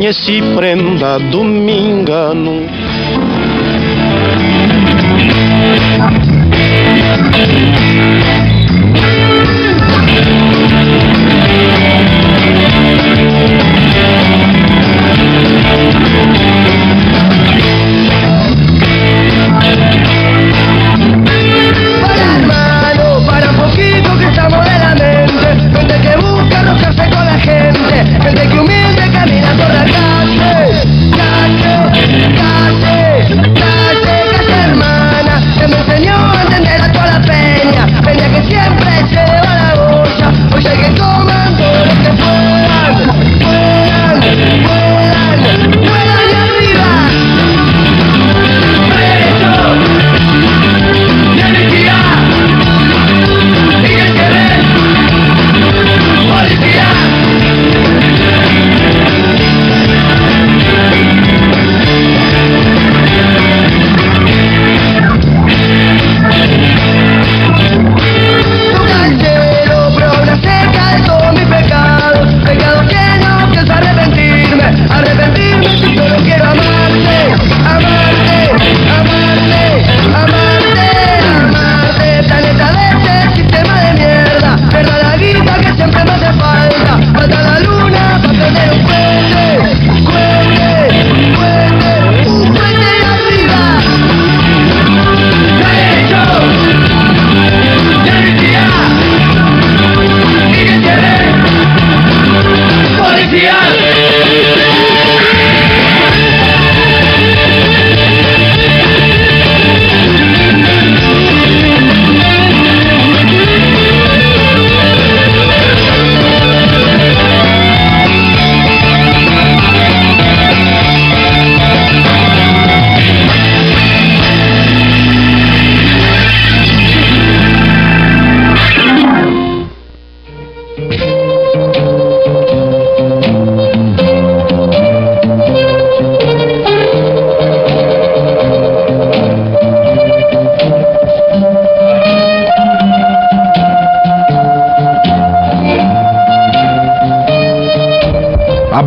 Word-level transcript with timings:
Conheci 0.00 0.40
prenda 0.56 1.18
do 1.18 1.44
Mingano. 1.44 2.66
Para 7.30 8.19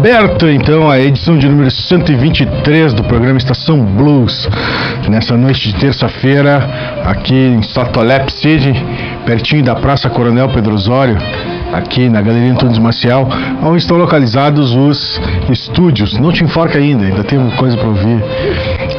Aberto 0.04 0.50
então 0.50 0.92
a 0.92 1.00
edição 1.00 1.38
de 1.38 1.48
número 1.48 1.72
123 1.72 2.94
do 2.94 3.06
programa 3.06 3.38
Estação 3.38 3.80
Blues, 3.86 4.50
nessa 5.08 5.38
noite 5.38 5.72
de 5.72 5.76
terça-feira, 5.76 6.58
aqui 7.06 7.34
em 7.34 7.64
Satolep 7.64 8.30
City, 8.30 8.74
pertinho 9.26 9.64
da 9.64 9.76
Praça 9.76 10.10
Coronel 10.10 10.50
Pedro 10.50 10.74
Osório, 10.74 11.18
aqui 11.72 12.10
na 12.10 12.22
Galeria 12.22 12.52
Antunes 12.52 12.80
Maciel, 12.80 13.30
onde 13.64 13.78
estão 13.78 13.96
localizados 13.96 14.76
os 14.76 15.22
estúdios. 15.50 16.20
Não 16.20 16.34
te 16.34 16.44
enforca 16.44 16.78
ainda, 16.78 17.06
ainda 17.06 17.24
tem 17.24 17.40
coisa 17.52 17.78
para 17.78 17.88
ouvir. 17.88 18.22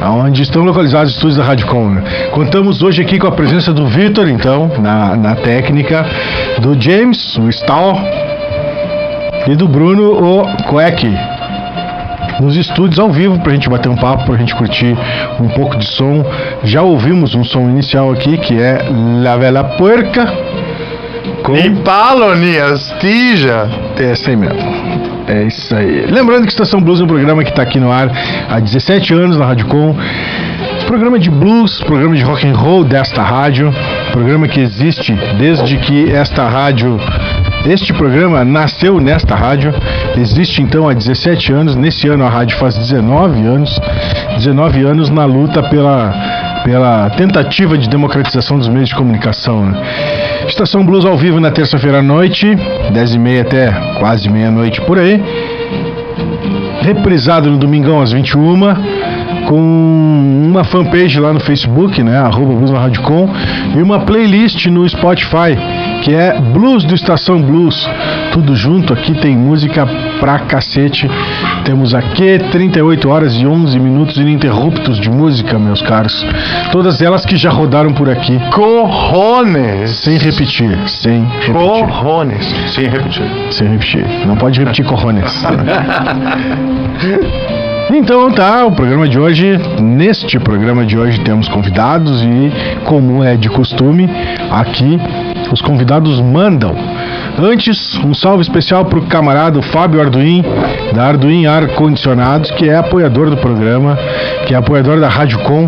Onde 0.01 0.41
estão 0.41 0.63
localizados 0.63 1.11
os 1.11 1.17
estúdios 1.17 1.37
da 1.37 1.43
Rádio? 1.43 1.67
Contamos 2.31 2.81
hoje 2.81 3.03
aqui 3.03 3.19
com 3.19 3.27
a 3.27 3.31
presença 3.31 3.71
do 3.71 3.85
Vitor, 3.85 4.27
então, 4.27 4.71
na, 4.79 5.15
na 5.15 5.35
técnica, 5.35 6.03
do 6.59 6.75
James, 6.81 7.37
o 7.37 7.47
Stahl, 7.47 7.95
e 9.47 9.55
do 9.55 9.67
Bruno, 9.67 10.13
o 10.13 10.63
Quack. 10.69 11.07
Nos 12.39 12.57
estúdios 12.57 12.99
ao 12.99 13.11
vivo 13.11 13.39
pra 13.39 13.53
gente 13.53 13.69
bater 13.69 13.89
um 13.89 13.95
papo, 13.95 14.25
pra 14.25 14.37
gente 14.37 14.55
curtir 14.55 14.97
um 15.39 15.47
pouco 15.49 15.77
de 15.77 15.85
som. 15.85 16.25
Já 16.63 16.81
ouvimos 16.81 17.33
um 17.35 17.43
som 17.43 17.69
inicial 17.69 18.11
aqui 18.11 18.37
que 18.37 18.59
é 18.59 18.79
La 19.23 19.37
Vela 19.37 19.63
Puerca. 19.63 20.25
Com... 21.43 21.75
Palonias 21.83 22.93
Tija. 22.99 23.69
É 23.97 24.11
essa 24.11 24.31
aí 24.31 24.35
mesmo. 24.35 24.59
É 25.27 25.43
isso 25.43 25.75
aí. 25.75 26.05
Lembrando 26.07 26.43
que 26.43 26.49
Estação 26.49 26.81
Blues 26.81 26.99
é 26.99 27.03
um 27.03 27.07
programa 27.07 27.43
que 27.43 27.49
está 27.49 27.61
aqui 27.61 27.79
no 27.79 27.91
ar 27.91 28.11
há 28.49 28.59
17 28.59 29.13
anos 29.13 29.37
na 29.37 29.45
Rádio 29.45 29.67
Com. 29.67 29.95
Programa 30.87 31.17
de 31.17 31.31
blues, 31.31 31.81
programa 31.83 32.15
de 32.15 32.23
rock 32.23 32.47
and 32.47 32.55
roll 32.55 32.83
desta 32.83 33.23
rádio, 33.23 33.73
programa 34.11 34.47
que 34.47 34.59
existe 34.59 35.13
desde 35.37 35.77
que 35.77 36.11
esta 36.11 36.47
rádio, 36.47 36.99
este 37.67 37.93
programa 37.93 38.45
nasceu 38.45 38.99
nesta 38.99 39.35
rádio, 39.35 39.73
existe 40.17 40.61
então 40.61 40.87
há 40.87 40.93
17 40.93 41.51
anos. 41.51 41.75
Nesse 41.75 42.07
ano 42.07 42.23
a 42.23 42.29
rádio 42.29 42.57
faz 42.57 42.77
19 42.77 43.41
anos, 43.41 43.79
19 44.37 44.83
anos 44.83 45.09
na 45.09 45.25
luta 45.25 45.63
pela 45.63 46.13
pela 46.63 47.11
tentativa 47.11 47.77
de 47.77 47.87
democratização 47.87 48.57
dos 48.57 48.67
meios 48.67 48.89
de 48.89 48.95
comunicação. 48.95 49.67
Né? 49.67 49.79
Estação 50.47 50.83
Blues 50.83 51.05
ao 51.05 51.15
vivo 51.15 51.39
na 51.39 51.51
terça-feira 51.51 51.99
à 51.99 52.01
noite, 52.01 52.47
10h30 52.91 53.41
até 53.41 53.71
quase 53.99 54.27
meia-noite 54.29 54.81
por 54.81 54.97
aí. 54.97 55.23
Reprisado 56.81 57.51
no 57.51 57.57
domingão 57.57 58.01
às 58.01 58.11
21 58.11 58.55
com 59.47 59.59
uma 60.47 60.63
fanpage 60.63 61.19
lá 61.19 61.31
no 61.31 61.39
Facebook, 61.39 62.01
né, 62.01 62.17
arroba 62.17 62.53
Blues 62.53 62.71
na 62.71 62.89
e 63.75 63.81
uma 63.81 63.99
playlist 63.99 64.65
no 64.67 64.87
Spotify, 64.87 65.55
que 66.05 66.13
é 66.13 66.39
Blues 66.39 66.85
do 66.85 66.93
Estação 66.93 67.41
Blues. 67.41 67.89
Tudo 68.31 68.55
junto, 68.55 68.93
aqui 68.93 69.15
tem 69.15 69.35
música 69.35 69.87
pra 70.19 70.37
cacete. 70.37 71.09
Temos 71.63 71.95
aqui 71.95 72.37
38 72.51 73.09
horas 73.09 73.33
e 73.33 73.47
11 73.47 73.79
minutos 73.79 74.15
ininterruptos 74.15 74.99
de 74.99 75.09
música, 75.09 75.57
meus 75.57 75.81
caros. 75.81 76.23
Todas 76.71 77.01
elas 77.01 77.25
que 77.25 77.35
já 77.35 77.49
rodaram 77.49 77.91
por 77.91 78.07
aqui. 78.07 78.39
Corrones. 78.53 79.97
Sem 79.97 80.19
repetir, 80.19 80.77
sem 80.87 81.25
repetir. 81.25 81.53
Corrones. 81.53 82.55
Sem 82.67 82.87
repetir. 82.87 83.25
Sem 83.49 83.67
repetir. 83.67 84.05
Não 84.27 84.37
pode 84.37 84.59
repetir 84.59 84.85
corrones. 84.85 85.43
Então 87.87 88.31
tá, 88.31 88.65
o 88.65 88.71
programa 88.71 89.07
de 89.07 89.19
hoje, 89.19 89.59
neste 89.79 90.39
programa 90.39 90.83
de 90.85 90.97
hoje 90.97 91.19
temos 91.19 91.47
convidados 91.47 92.23
e 92.23 92.51
como 92.83 93.23
é 93.23 93.37
de 93.37 93.47
costume, 93.47 94.09
aqui 94.51 94.99
os 95.53 95.61
convidados 95.61 96.19
mandam. 96.21 96.75
Antes, 97.37 97.97
um 98.03 98.13
salve 98.13 98.41
especial 98.41 98.85
para 98.85 98.99
o 98.99 99.05
camarada 99.07 99.61
Fábio 99.61 100.01
Arduin, 100.01 100.43
da 100.93 101.05
Arduin 101.05 101.45
Ar 101.45 101.67
Condicionados, 101.69 102.51
que 102.51 102.69
é 102.69 102.75
apoiador 102.77 103.29
do 103.29 103.37
programa, 103.37 103.97
que 104.45 104.53
é 104.53 104.57
apoiador 104.57 104.99
da 104.99 105.09
Rádio 105.09 105.39
Com, 105.39 105.67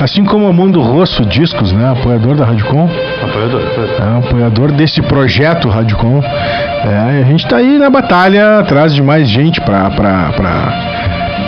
assim 0.00 0.24
como 0.24 0.48
o 0.48 0.52
Mundo 0.52 0.80
Rosso 0.80 1.24
Discos, 1.24 1.72
né? 1.72 1.90
Apoiador 1.90 2.36
da 2.36 2.44
Rádio 2.44 2.66
Com. 2.66 2.84
Apoiador, 2.84 3.62
apoiador. 3.62 3.96
É, 3.98 4.18
apoiador 4.18 4.72
desse 4.72 5.02
projeto 5.02 5.68
Rádio 5.68 5.96
Com. 5.96 6.22
É, 6.22 7.22
a 7.22 7.24
gente 7.24 7.44
está 7.44 7.56
aí 7.56 7.78
na 7.78 7.90
batalha, 7.90 8.58
atrás 8.60 8.94
de 8.94 9.02
mais 9.02 9.28
gente 9.28 9.60
para 9.60 10.97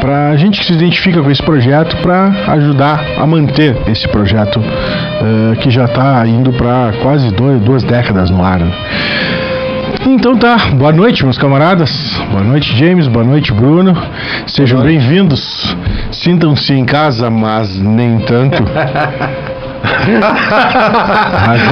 para 0.00 0.37
gente 0.37 0.58
que 0.58 0.67
se 0.67 0.73
identifica 0.73 1.23
com 1.23 1.31
esse 1.31 1.43
projeto 1.43 1.97
para 1.99 2.29
ajudar 2.52 3.05
a 3.19 3.26
manter 3.26 3.76
esse 3.87 4.08
projeto 4.08 4.58
uh, 4.58 5.56
que 5.61 5.70
já 5.70 5.85
está 5.85 6.26
indo 6.26 6.52
para 6.52 6.93
quase 7.02 7.31
dois, 7.32 7.61
duas 7.61 7.82
décadas 7.85 8.31
no 8.31 8.43
ar. 8.43 8.61
Então 10.07 10.37
tá, 10.37 10.57
boa 10.75 10.93
noite 10.93 11.25
meus 11.25 11.37
camaradas, 11.37 11.91
boa 12.31 12.43
noite 12.43 12.77
James, 12.77 13.09
boa 13.09 13.25
noite 13.25 13.53
Bruno, 13.53 13.95
sejam 14.47 14.81
bem-vindos, 14.83 15.77
sintam-se 16.13 16.73
em 16.73 16.85
casa, 16.85 17.29
mas 17.31 17.79
nem 17.81 18.21
tanto. 18.21 18.63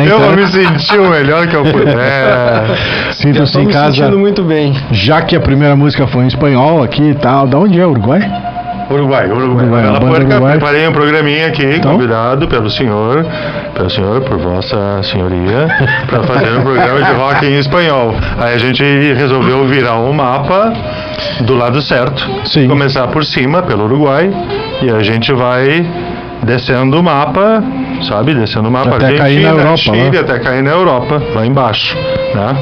eu 0.09 0.20
vou 0.20 0.32
me 0.37 0.47
sentir 0.47 0.99
o 0.99 1.11
melhor 1.11 1.47
que 1.47 1.55
eu 1.55 1.62
puder. 1.65 3.12
Sintam-se 3.12 3.61
em 3.61 3.69
casa. 3.69 3.97
sentindo 3.97 4.19
muito 4.19 4.43
bem. 4.43 4.75
Já 4.91 5.23
que 5.23 5.37
a 5.37 5.41
primeira 5.41 5.76
música 5.76 6.06
foi 6.06 6.25
em 6.25 6.29
espanhol 6.29 6.82
aqui 6.82 7.11
e 7.11 7.14
tal. 7.14 7.47
Da 7.47 7.59
onde 7.59 7.79
é? 7.79 7.87
Uruguai? 7.87 8.21
Uruguai, 8.90 9.26
Uruguai. 9.31 9.64
Uruguai, 9.67 9.82
Ela 9.85 9.96
a 9.96 10.00
banda 10.00 10.06
Puerca, 10.12 10.35
Uruguai. 10.35 10.52
preparei 10.56 10.88
um 10.88 10.93
programinha 10.93 11.46
aqui, 11.49 11.64
Então? 11.76 11.93
convidado 11.93 12.49
pelo 12.49 12.70
senhor, 12.70 13.26
pelo 13.75 13.90
senhor, 13.90 14.23
por 14.23 14.38
vossa 14.38 15.02
senhoria, 15.02 15.69
para 16.08 16.23
fazer 16.23 16.50
um 16.58 16.62
programa 16.62 17.02
de 17.02 17.12
rock 17.12 17.46
em 17.46 17.58
espanhol. 17.58 18.14
Aí 18.38 18.55
a 18.55 18.58
gente 18.58 18.82
resolveu 19.14 19.67
virar 19.67 19.96
um 19.99 20.12
mapa 20.12 20.73
do 21.40 21.55
lado 21.55 21.82
certo. 21.82 22.26
Sim. 22.47 22.66
Começar 22.68 23.07
por 23.09 23.25
cima, 23.25 23.62
pelo 23.62 23.85
Uruguai, 23.85 24.30
e 24.83 24.90
a 24.90 25.00
gente 25.00 25.33
vai 25.35 25.85
descendo 26.42 26.99
o 26.99 27.02
mapa, 27.02 27.62
sabe? 28.09 28.33
Descendo 28.35 28.68
o 28.68 28.73
mapa 28.73 28.97
Até 28.97 29.16
cair 29.16 29.42
na 29.42 29.50
Europa, 29.50 29.76
Chile, 29.76 30.11
né? 30.11 30.18
até 30.21 30.38
cair 30.38 30.62
na 30.62 30.71
Europa, 30.71 31.23
lá 31.35 31.45
embaixo, 31.45 31.97
né? 32.35 32.57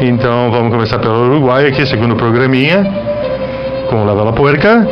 Então 0.00 0.50
vamos 0.50 0.72
começar 0.72 0.98
pelo 0.98 1.26
Uruguai 1.28 1.66
aqui, 1.66 1.86
segundo 1.86 2.16
programinha, 2.16 2.84
com 3.90 4.04
Lava 4.04 4.24
La 4.24 4.32
Puerca. 4.32 4.86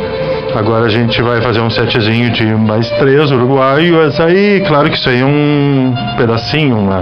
Agora 0.57 0.85
a 0.85 0.89
gente 0.89 1.21
vai 1.21 1.39
fazer 1.39 1.59
um 1.59 1.69
setzinho 1.69 2.31
de 2.31 2.43
mais 2.47 2.89
três 2.91 3.29
uruguaios. 3.29 4.19
Aí, 4.19 4.63
claro 4.67 4.89
que 4.89 4.97
isso 4.97 5.07
aí 5.07 5.21
é 5.21 5.25
um 5.25 5.93
pedacinho, 6.17 6.79
uma, 6.79 6.99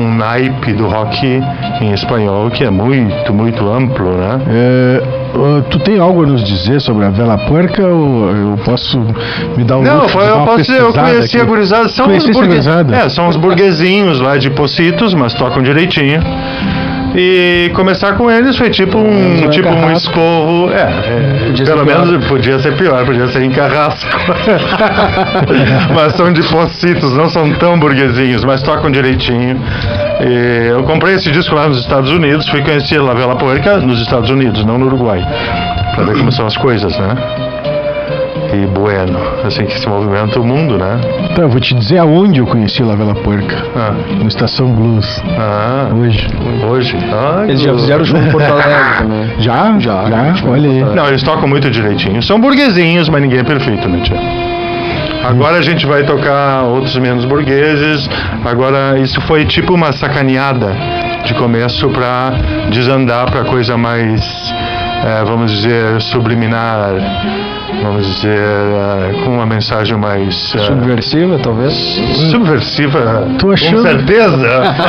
um 0.00 0.16
naipe 0.16 0.72
do 0.72 0.88
rock 0.88 1.24
em 1.80 1.92
espanhol 1.92 2.50
que 2.50 2.64
é 2.64 2.70
muito, 2.70 3.32
muito 3.32 3.70
amplo, 3.70 4.16
né? 4.16 4.40
É, 4.48 5.02
tu 5.70 5.78
tem 5.78 6.00
algo 6.00 6.24
a 6.24 6.26
nos 6.26 6.42
dizer 6.42 6.80
sobre 6.80 7.04
a 7.04 7.10
Vela 7.10 7.38
Puerca 7.38 7.86
ou 7.86 8.30
eu 8.30 8.58
posso 8.64 8.98
me 9.56 9.62
dar 9.62 9.78
um 9.78 9.82
Não, 9.82 10.02
luxo 10.02 10.18
eu 10.18 10.44
posso 10.44 10.62
dizer, 10.62 10.80
eu 10.80 10.92
conheci 10.92 11.36
aqui? 11.36 11.40
a 11.40 11.44
gurizada. 11.44 11.88
São 11.90 12.10
essa 12.10 12.32
burgue... 12.32 12.58
é, 12.92 13.08
são 13.08 13.28
uns 13.28 13.36
burguesinhos 13.36 14.20
lá 14.20 14.36
de 14.36 14.50
Pocitos, 14.50 15.14
mas 15.14 15.34
tocam 15.34 15.62
direitinho. 15.62 16.20
E 17.20 17.70
começar 17.74 18.12
com 18.12 18.30
eles 18.30 18.56
foi 18.56 18.70
tipo 18.70 18.96
um, 18.96 19.44
é 19.44 19.48
tipo 19.48 19.68
um 19.68 19.90
escorro. 19.90 20.70
É, 20.70 20.82
é, 20.82 21.46
Podia 21.46 21.64
pelo 21.64 21.84
pior. 21.84 22.06
menos 22.06 22.26
podia 22.28 22.58
ser 22.60 22.76
pior, 22.76 23.04
podia 23.04 23.26
ser 23.26 23.42
em 23.42 23.50
carrasco. 23.50 24.08
mas 25.92 26.12
são 26.12 26.32
de 26.32 26.44
Pocitos, 26.44 27.12
não 27.16 27.28
são 27.28 27.52
tão 27.54 27.76
burguesinhos, 27.76 28.44
mas 28.44 28.62
tocam 28.62 28.88
direitinho. 28.88 29.60
E 30.20 30.68
eu 30.68 30.84
comprei 30.84 31.16
esse 31.16 31.28
disco 31.32 31.56
lá 31.56 31.66
nos 31.66 31.80
Estados 31.80 32.12
Unidos, 32.12 32.48
fui 32.48 32.62
conhecer 32.62 33.00
La 33.00 33.14
Vela 33.14 33.34
Puerca 33.34 33.78
nos 33.78 34.00
Estados 34.00 34.30
Unidos, 34.30 34.64
não 34.64 34.78
no 34.78 34.86
Uruguai. 34.86 35.20
Pra 35.96 36.04
ver 36.04 36.18
como 36.18 36.30
são 36.30 36.46
as 36.46 36.56
coisas, 36.56 36.96
né? 36.96 37.57
E 38.52 38.66
bueno, 38.66 39.18
assim 39.44 39.66
que 39.66 39.78
se 39.78 39.86
movimenta 39.88 40.40
o 40.40 40.44
mundo, 40.44 40.78
né? 40.78 40.98
Então, 41.30 41.44
eu 41.44 41.50
vou 41.50 41.60
te 41.60 41.74
dizer 41.74 41.98
aonde 41.98 42.40
eu 42.40 42.46
conheci 42.46 42.82
La 42.82 42.94
Vela 42.94 43.14
Puerca. 43.14 43.56
Ah, 43.76 43.92
No 44.20 44.26
Estação 44.26 44.72
Blues. 44.72 45.22
ah 45.38 45.90
Hoje. 45.94 46.26
hoje. 46.66 46.96
Ah, 47.12 47.44
Eles 47.44 47.60
já 47.60 47.74
fizeram 47.74 48.04
show 48.04 48.18
em 48.18 48.30
Porto 48.30 48.50
Alegre 48.50 48.98
também. 48.98 49.28
Já? 49.38 49.78
Já, 49.78 50.04
Já? 50.08 50.34
Olha 50.48 50.70
aí. 50.70 50.94
Não, 50.94 51.06
eles 51.08 51.22
tocam 51.22 51.46
muito 51.46 51.70
direitinho. 51.70 52.22
São 52.22 52.40
burguesinhos, 52.40 53.08
mas 53.08 53.20
ninguém 53.20 53.40
é 53.40 53.44
perfeito, 53.44 53.86
né, 53.88 54.00
tia? 54.02 54.16
Agora 55.28 55.58
a 55.58 55.62
gente 55.62 55.84
vai 55.86 56.04
tocar 56.04 56.62
outros 56.62 56.96
menos 56.96 57.24
burgueses. 57.26 58.08
Agora 58.44 58.98
isso 58.98 59.20
foi 59.22 59.44
tipo 59.44 59.74
uma 59.74 59.92
sacaneada 59.92 60.74
de 61.24 61.34
começo 61.34 61.88
pra 61.90 62.32
desandar 62.70 63.30
pra 63.30 63.44
coisa 63.44 63.76
mais, 63.76 64.20
eh, 65.04 65.24
vamos 65.26 65.50
dizer, 65.52 66.00
subliminar. 66.00 66.94
Vamos 67.82 68.06
dizer, 68.06 68.36
eh, 68.38 69.12
com 69.24 69.30
uma 69.34 69.46
mensagem 69.46 69.96
mais 69.96 70.54
eh, 70.54 70.58
Subversiva, 70.58 71.38
talvez? 71.38 71.72
subversiva, 72.30 73.26
Tô 73.38 73.50
achando- 73.52 73.76
com 73.76 73.82
certeza. 73.82 74.46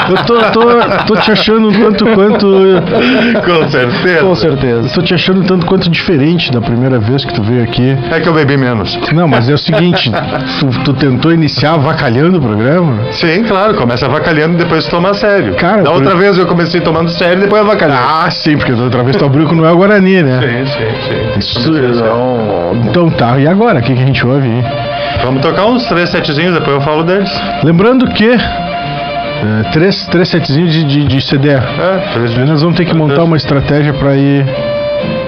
Eu 0.10 0.18
tô, 0.26 0.38
tô, 0.52 1.06
tô 1.08 1.16
te 1.22 1.32
achando 1.32 1.70
um 1.70 1.72
tanto 1.72 2.06
quanto. 2.08 2.48
com 3.46 3.70
certeza. 3.70 4.22
Com 4.26 4.36
certeza. 4.36 4.90
Tô 4.94 5.02
te 5.02 5.14
achando 5.14 5.42
um 5.42 5.44
tanto 5.44 5.66
quanto 5.66 5.90
diferente 5.90 6.52
da 6.52 6.62
primeira 6.62 7.00
vez 7.00 7.24
que 7.26 7.34
tu 7.34 7.42
veio 7.44 7.64
aqui. 7.64 7.98
É 8.12 8.20
que 8.20 8.28
eu 8.28 8.34
bebi 8.34 8.58
menos. 8.58 8.98
Não, 9.14 9.28
mas 9.28 9.50
é 9.50 9.54
o 9.54 9.58
seguinte, 9.58 10.12
tu, 10.60 10.68
tu 10.86 10.94
tentou 10.94 11.32
iniciar 11.34 11.74
avacalhando 11.74 12.38
o 12.38 12.42
programa? 12.42 13.12
Sim, 13.12 13.44
claro, 13.44 13.76
começa 13.76 14.06
avacalhando 14.06 14.56
e 14.56 14.58
depois 14.58 14.86
toma 14.88 15.10
a 15.12 15.14
sério. 15.14 15.56
Cara, 15.56 15.84
da 15.84 15.90
por- 15.92 15.98
outra 16.02 16.16
vez 16.16 16.38
eu 16.38 16.46
comecei 16.46 16.82
tomando 16.82 17.10
sério 17.10 17.40
e 17.40 17.42
depois 17.42 17.62
avacalhando. 17.62 18.00
Ah, 18.02 18.30
sim, 18.32 18.58
porque 18.58 18.72
da 18.74 18.84
outra 18.84 19.04
vez 19.04 19.16
tu 19.16 19.26
abriu 19.26 19.46
com 19.46 19.54
o 19.54 19.58
Noel 19.58 19.76
Guarani, 19.78 20.24
né? 20.24 20.40
Sim, 20.42 20.66
sim, 20.66 20.90
sim. 21.08 21.40
Isso, 21.40 21.72
então 22.76 23.10
tá, 23.12 23.38
e 23.40 23.48
agora? 23.48 23.80
O 23.80 23.82
que, 23.84 23.94
que 23.94 24.02
a 24.02 24.06
gente 24.06 24.26
ouve 24.26 24.48
aí? 24.48 24.64
Vamos 25.24 25.42
tocar 25.42 25.66
uns 25.66 25.86
três 25.88 26.10
setzinhos, 26.10 26.54
depois 26.54 26.76
eu 26.76 26.82
falo 26.82 27.04
deles. 27.04 27.30
Lembrando 27.64 28.08
que. 28.08 28.30
é, 28.30 29.70
três, 29.72 30.06
três 30.08 30.28
setzinhos 30.30 30.72
de, 30.72 30.84
de, 30.84 31.04
de 31.06 31.22
CD. 31.22 31.50
É, 31.50 31.60
três 32.14 32.38
Aí 32.38 32.46
nós 32.46 32.62
vamos 32.62 32.78
ter 32.78 32.86
que 32.86 32.96
montar 32.96 33.24
uma 33.24 33.38
estratégia 33.38 33.94
pra 33.94 34.16
ir. 34.16 34.46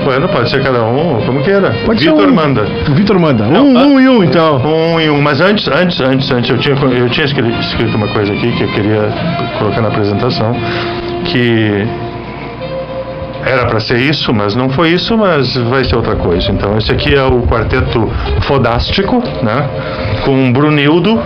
Bueno, 0.03 0.27
pode 0.29 0.50
ser 0.50 0.63
cada 0.63 0.83
um, 0.83 1.21
como 1.25 1.43
queira. 1.43 1.71
Pode 1.86 2.01
ser 2.01 2.10
Vitor 2.10 2.27
um. 2.27 2.33
manda. 2.33 2.63
O 2.89 2.93
Vitor 2.93 3.19
manda. 3.19 3.45
Não, 3.45 3.67
um, 3.67 3.77
ah, 3.77 3.83
um 3.83 4.00
e 4.00 4.10
um, 4.10 4.24
então. 4.24 4.57
Um 4.57 5.00
e 5.00 5.10
um, 5.12 5.21
mas 5.21 5.39
antes, 5.39 5.67
antes, 5.67 6.00
antes, 6.01 6.31
antes, 6.31 6.50
eu 6.50 6.57
tinha, 6.57 6.75
eu 6.75 7.07
tinha 7.10 7.25
escri- 7.25 7.53
escrito 7.60 7.95
uma 7.98 8.07
coisa 8.07 8.33
aqui 8.33 8.51
que 8.51 8.63
eu 8.63 8.67
queria 8.69 9.10
colocar 9.60 9.79
na 9.81 9.89
apresentação, 9.89 10.53
que 11.25 11.86
era 13.45 13.65
para 13.65 13.79
ser 13.79 13.98
isso, 13.98 14.33
mas 14.33 14.55
não 14.55 14.69
foi 14.69 14.89
isso, 14.89 15.17
mas 15.17 15.55
vai 15.55 15.83
ser 15.83 15.95
outra 15.95 16.15
coisa. 16.15 16.51
Então, 16.51 16.77
esse 16.77 16.91
aqui 16.91 17.13
é 17.15 17.24
o 17.24 17.41
quarteto 17.43 18.10
fodástico, 18.41 19.21
né? 19.41 19.65
Com 20.24 20.51
Brunildo 20.53 21.19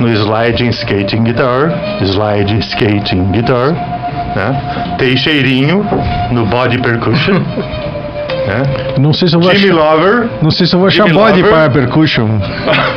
no 0.00 0.08
sliding 0.08 0.68
skating 0.70 1.22
guitar, 1.24 1.72
slide 2.02 2.58
skating 2.60 3.30
guitar, 3.30 3.72
né? 4.36 4.96
Teixeirinho 4.98 5.86
no 6.30 6.46
body 6.46 6.78
percussion, 6.78 7.34
né? 8.46 8.62
Não 8.98 9.12
sei 9.12 9.28
se 9.28 9.36
eu 9.36 9.40
vou 9.40 9.54
Jimmy 9.54 9.70
achar. 9.78 9.94
Lover 9.94 10.28
Não 10.42 10.50
sei 10.50 10.66
se 10.66 10.74
eu 10.74 10.78
vou 10.80 10.88
achar 10.88 11.04
Jimmy 11.06 11.14
body 11.18 11.42
Lover. 11.42 11.50
para 11.54 11.70
percussion. 11.70 12.28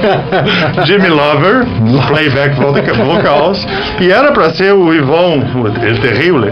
Jimmy 0.86 1.10
Lover, 1.10 1.65
playback 2.07 2.55
voca- 2.55 2.93
vocals, 2.93 3.67
e 4.00 4.12
era 4.12 4.31
para 4.31 4.50
ser 4.53 4.74
o 4.74 4.93
Ivon, 4.93 5.39
o 5.55 5.67
El 5.86 5.98
Terrible, 6.00 6.51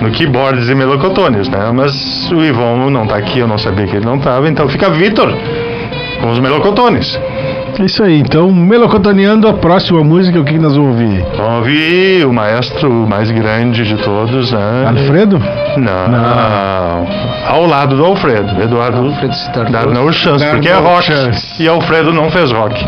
no 0.00 0.10
keyboards 0.10 0.68
e 0.68 0.74
melocotones, 0.74 1.48
né? 1.48 1.70
Mas 1.72 2.30
o 2.32 2.42
Ivon 2.42 2.90
não 2.90 3.06
tá 3.06 3.16
aqui, 3.16 3.38
eu 3.38 3.48
não 3.48 3.58
sabia 3.58 3.86
que 3.86 3.96
ele 3.96 4.04
não 4.04 4.18
tava, 4.18 4.48
então 4.48 4.68
fica 4.68 4.90
Vitor 4.90 5.32
com 6.20 6.30
os 6.30 6.38
melocotones. 6.38 7.18
Isso 7.78 8.02
aí, 8.02 8.18
então, 8.20 8.50
melocotoneando 8.52 9.48
a 9.48 9.54
próxima 9.54 10.02
música, 10.04 10.38
o 10.38 10.44
que, 10.44 10.52
que 10.52 10.58
nós 10.58 10.76
vamos 10.76 10.90
ouvir? 10.92 11.24
Vamos 11.36 11.56
ouvir 11.58 12.26
o 12.26 12.32
maestro 12.32 12.90
mais 12.90 13.30
grande 13.30 13.84
de 13.84 13.96
todos, 14.02 14.52
né? 14.52 14.84
Alfredo? 14.86 15.38
Não, 15.78 17.06
ao 17.48 17.66
lado 17.66 17.96
do 17.96 18.04
Alfredo, 18.04 18.60
Eduardo 18.62 19.06
Alfredo 19.06 19.34
se 19.34 19.52
tardou. 19.52 19.72
Darnell 19.72 20.12
Chance, 20.12 20.44
porque 20.46 20.68
é 20.68 20.74
rock, 20.74 21.04
Chance. 21.04 21.62
e 21.62 21.68
Alfredo 21.68 22.12
não 22.12 22.30
fez 22.30 22.52
rock. 22.52 22.84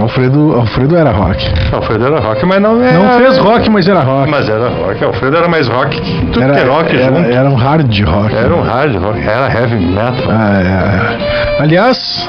Alfredo, 0.00 0.54
Alfredo 0.54 0.96
era 0.96 1.10
rock. 1.10 1.44
Alfredo 1.72 2.06
era 2.06 2.20
rock, 2.20 2.46
mas 2.46 2.60
não 2.62 2.82
é... 2.84 2.92
Não 2.92 3.18
fez 3.18 3.38
rock, 3.38 3.68
mas 3.70 3.88
era 3.88 4.00
rock. 4.00 4.30
Mas 4.30 4.48
era 4.48 4.68
rock, 4.68 5.04
Alfredo 5.04 5.36
era 5.36 5.48
mais 5.48 5.66
rock 5.66 6.00
que 6.00 6.26
tudo 6.26 6.42
Era, 6.42 6.52
que 6.54 6.60
é 6.60 6.64
rock 6.64 6.96
era, 6.96 7.16
junto. 7.16 7.30
era 7.30 7.50
um 7.50 7.54
hard 7.54 8.00
rock. 8.04 8.34
Era 8.34 8.54
um 8.54 8.62
hard 8.62 8.94
rock, 8.96 9.20
era 9.20 9.52
heavy 9.52 9.84
metal. 9.86 10.30
Ah, 10.30 10.60
é. 10.62 11.62
Aliás, 11.62 12.28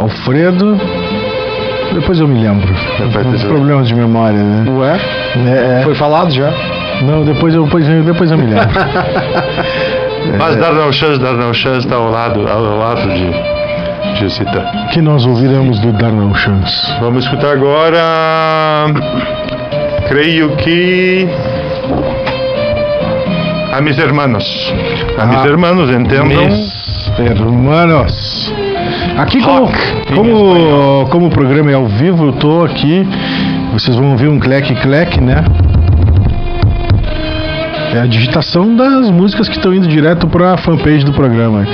Alfredo. 0.00 0.78
Depois 1.92 2.20
eu 2.20 2.28
me 2.28 2.40
lembro. 2.40 2.72
Depois 2.98 3.26
Uns 3.26 3.42
tu- 3.42 3.48
problemas 3.48 3.88
de 3.88 3.94
memória, 3.94 4.38
né? 4.38 4.64
Ué? 4.70 5.00
É, 5.46 5.80
é. 5.80 5.84
Foi 5.84 5.94
falado 5.94 6.30
já? 6.30 6.50
Não, 7.02 7.24
depois 7.24 7.54
eu, 7.54 7.64
depois, 7.64 7.88
eu- 7.88 8.02
depois 8.04 8.30
eu 8.30 8.38
me 8.38 8.46
lembro. 8.46 8.68
Mas 10.38 10.56
Darnell 10.56 10.92
Chance, 10.92 11.18
Darnell 11.18 11.52
Chance 11.54 11.86
está 11.86 11.96
ao 11.96 12.10
lado, 12.10 12.46
ao 12.48 12.78
lado 12.78 13.08
de, 13.08 14.20
de 14.20 14.30
Cita. 14.32 14.64
que 14.92 15.00
nós 15.00 15.26
ouviremos 15.26 15.78
do 15.80 15.92
Darnell 15.92 16.34
Chance. 16.34 16.92
Vamos 17.00 17.24
escutar 17.24 17.52
agora. 17.52 18.00
Creio 20.08 20.50
que. 20.56 21.26
A 23.72 23.80
mis 23.80 23.98
hermanos. 23.98 24.72
A 25.18 25.26
mis 25.26 25.38
Ah, 25.38 25.46
hermanos, 25.46 25.90
entendam. 25.90 26.26
Mis 26.46 27.12
hermanos. 27.18 28.54
Aqui 29.18 29.40
como, 29.42 29.68
como, 30.14 31.06
como 31.10 31.26
o 31.26 31.30
programa 31.30 31.70
é 31.70 31.74
ao 31.74 31.86
vivo, 31.86 32.26
eu 32.26 32.32
tô 32.32 32.64
aqui. 32.64 33.06
Vocês 33.72 33.96
vão 33.96 34.12
ouvir 34.12 34.28
um 34.28 34.38
clec-clec, 34.38 35.20
né? 35.20 35.44
É 37.94 38.00
a 38.00 38.06
digitação 38.06 38.74
das 38.76 39.10
músicas 39.10 39.48
que 39.48 39.56
estão 39.56 39.74
indo 39.74 39.86
direto 39.88 40.26
pra 40.26 40.56
fanpage 40.56 41.04
do 41.04 41.12
programa. 41.12 41.66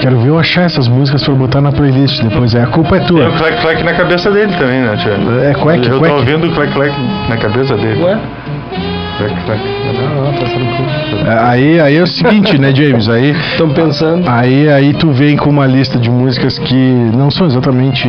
Quero 0.00 0.18
ver 0.20 0.28
eu 0.28 0.38
achar 0.38 0.62
essas 0.62 0.86
músicas 0.88 1.24
pra 1.24 1.34
botar 1.34 1.60
na 1.60 1.72
playlist 1.72 2.22
depois. 2.22 2.54
É, 2.54 2.62
a 2.62 2.66
culpa 2.66 2.96
é 2.96 2.98
Tem 3.00 3.08
tua. 3.08 3.28
o 3.28 3.32
clack-clack 3.32 3.82
na 3.82 3.94
cabeça 3.94 4.30
dele 4.30 4.52
também, 4.56 4.82
né, 4.82 4.96
tia? 4.96 5.12
É 5.12 5.90
Eu 5.90 6.00
tô 6.00 6.14
ouvindo 6.14 6.46
o 6.46 6.52
clack-clack 6.54 6.94
na 7.28 7.36
cabeça 7.36 7.76
dele. 7.76 8.02
Ué? 8.02 8.18
Aí, 11.40 11.80
aí 11.80 11.96
é 11.96 12.02
o 12.02 12.06
seguinte, 12.06 12.58
né, 12.58 12.74
James? 12.74 13.08
Aí, 13.08 13.30
Estão 13.30 13.70
pensando. 13.70 14.28
aí, 14.28 14.68
aí 14.68 14.92
tu 14.94 15.10
vem 15.10 15.36
com 15.36 15.48
uma 15.48 15.66
lista 15.66 15.98
de 15.98 16.10
músicas 16.10 16.58
que 16.58 16.74
não 16.74 17.30
são 17.30 17.46
exatamente, 17.46 18.08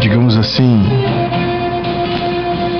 digamos 0.00 0.36
assim, 0.38 0.82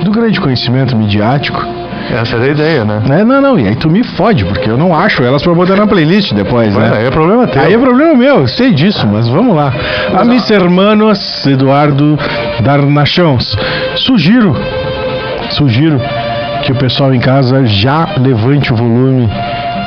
do 0.03 0.11
grande 0.11 0.39
conhecimento 0.41 0.95
midiático. 0.95 1.63
Essa 2.11 2.35
era 2.35 2.45
a 2.45 2.49
ideia, 2.49 2.83
né? 2.83 3.01
Né? 3.07 3.23
Não, 3.23 3.41
não, 3.41 3.59
e 3.59 3.67
aí 3.67 3.75
tu 3.75 3.89
me 3.89 4.03
fode, 4.03 4.43
porque 4.45 4.69
eu 4.69 4.77
não 4.77 4.93
acho 4.93 5.23
elas 5.23 5.41
pra 5.41 5.53
botar 5.53 5.75
na 5.75 5.87
playlist 5.87 6.33
depois, 6.33 6.75
né? 6.75 6.91
aí 6.93 7.05
é 7.05 7.09
problema 7.09 7.47
teu. 7.47 7.61
Aí 7.61 7.73
é 7.73 7.77
problema 7.77 8.13
meu, 8.13 8.41
eu 8.41 8.47
sei 8.47 8.71
disso, 8.71 9.07
mas 9.07 9.27
vamos 9.27 9.55
lá. 9.55 9.73
A 10.13 10.25
mis 10.25 10.49
hermanos 10.49 11.45
Eduardo 11.45 12.17
Darnachões. 12.61 13.55
Sugiro, 13.95 14.53
sugiro 15.51 16.01
que 16.63 16.71
o 16.71 16.75
pessoal 16.75 17.13
em 17.13 17.19
casa 17.19 17.65
já 17.65 18.15
levante 18.17 18.71
o 18.71 18.75
volume 18.75 19.29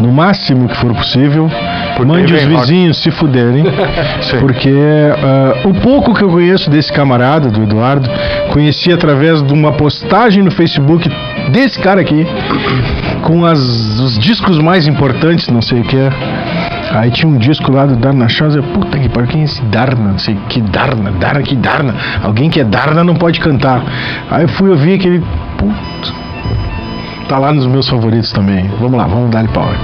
no 0.01 0.13
máximo 0.13 0.69
que 0.69 0.77
for 0.77 0.95
possível. 0.95 1.51
Porque 1.97 2.13
Mande 2.13 2.35
os 2.35 2.43
vem 2.43 2.53
rock. 2.55 2.67
vizinhos 2.67 2.99
se 2.99 3.11
fuderem. 3.11 3.65
Porque 4.39 4.71
ah, 4.71 5.67
o 5.67 5.75
pouco 5.75 6.15
que 6.15 6.23
eu 6.23 6.29
conheço 6.29 6.69
desse 6.69 6.93
camarada, 6.93 7.49
do 7.49 7.63
Eduardo, 7.63 8.09
conheci 8.53 8.93
através 8.93 9.43
de 9.43 9.53
uma 9.53 9.73
postagem 9.73 10.43
no 10.43 10.51
Facebook 10.51 11.09
desse 11.51 11.79
cara 11.79 12.01
aqui, 12.03 12.27
com 13.23 13.47
as, 13.47 13.59
os 13.59 14.19
discos 14.19 14.59
mais 14.59 14.87
importantes, 14.87 15.49
não 15.49 15.63
sei 15.63 15.81
o 15.81 15.85
que. 15.85 15.97
Aí 16.93 17.11
tinha 17.11 17.31
um 17.31 17.39
disco 17.39 17.73
lá 17.73 17.87
do 17.87 17.97
Darna 17.97 18.29
Chance, 18.29 18.57
eu, 18.57 18.63
puta 18.63 18.99
que 18.99 19.09
pariu, 19.09 19.29
quem 19.29 19.41
é 19.41 19.45
esse 19.45 19.63
Darna? 19.63 20.13
Não 20.13 20.19
sei 20.19 20.37
que 20.49 20.61
Darna, 20.61 21.11
Darna, 21.13 21.43
que 21.43 21.57
Darna. 21.57 21.95
Alguém 22.23 22.51
que 22.51 22.61
é 22.61 22.65
Darna 22.65 23.03
não 23.03 23.15
pode 23.15 23.41
cantar. 23.41 23.83
Aí 24.31 24.43
eu 24.43 24.49
fui 24.49 24.69
ouvir 24.69 24.95
aquele. 24.95 25.23
Puto. 25.57 26.26
Tá 27.29 27.39
lá 27.39 27.53
nos 27.53 27.67
meus 27.67 27.89
favoritos 27.89 28.31
também. 28.33 28.69
Vamos 28.81 28.97
lá, 28.97 29.07
vamos 29.07 29.31
dar 29.31 29.41
ele 29.41 29.53
power. 29.53 29.77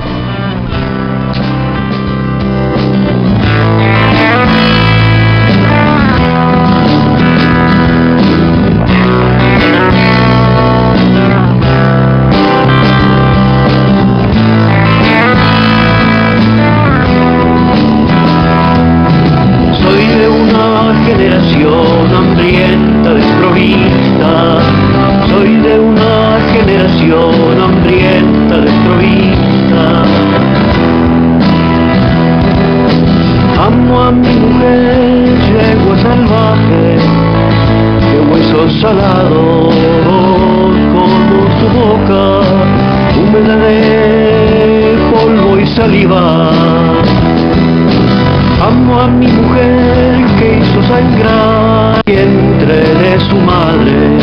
Madre, 53.72 54.18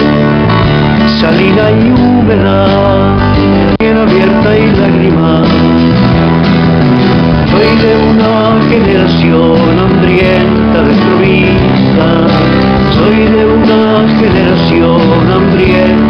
salina 1.20 1.72
y 1.72 1.92
húmeda, 1.92 3.16
bien 3.80 3.98
abierta 3.98 4.58
y 4.58 4.66
lágrima. 4.80 5.44
Soy 7.52 7.72
de 7.84 7.92
una 8.12 8.34
generación 8.70 9.80
hambrienta, 9.80 10.82
desprovista. 10.84 12.08
Soy 12.96 13.20
de 13.36 13.44
una 13.46 14.08
generación 14.20 15.32
hambrienta, 15.32 16.09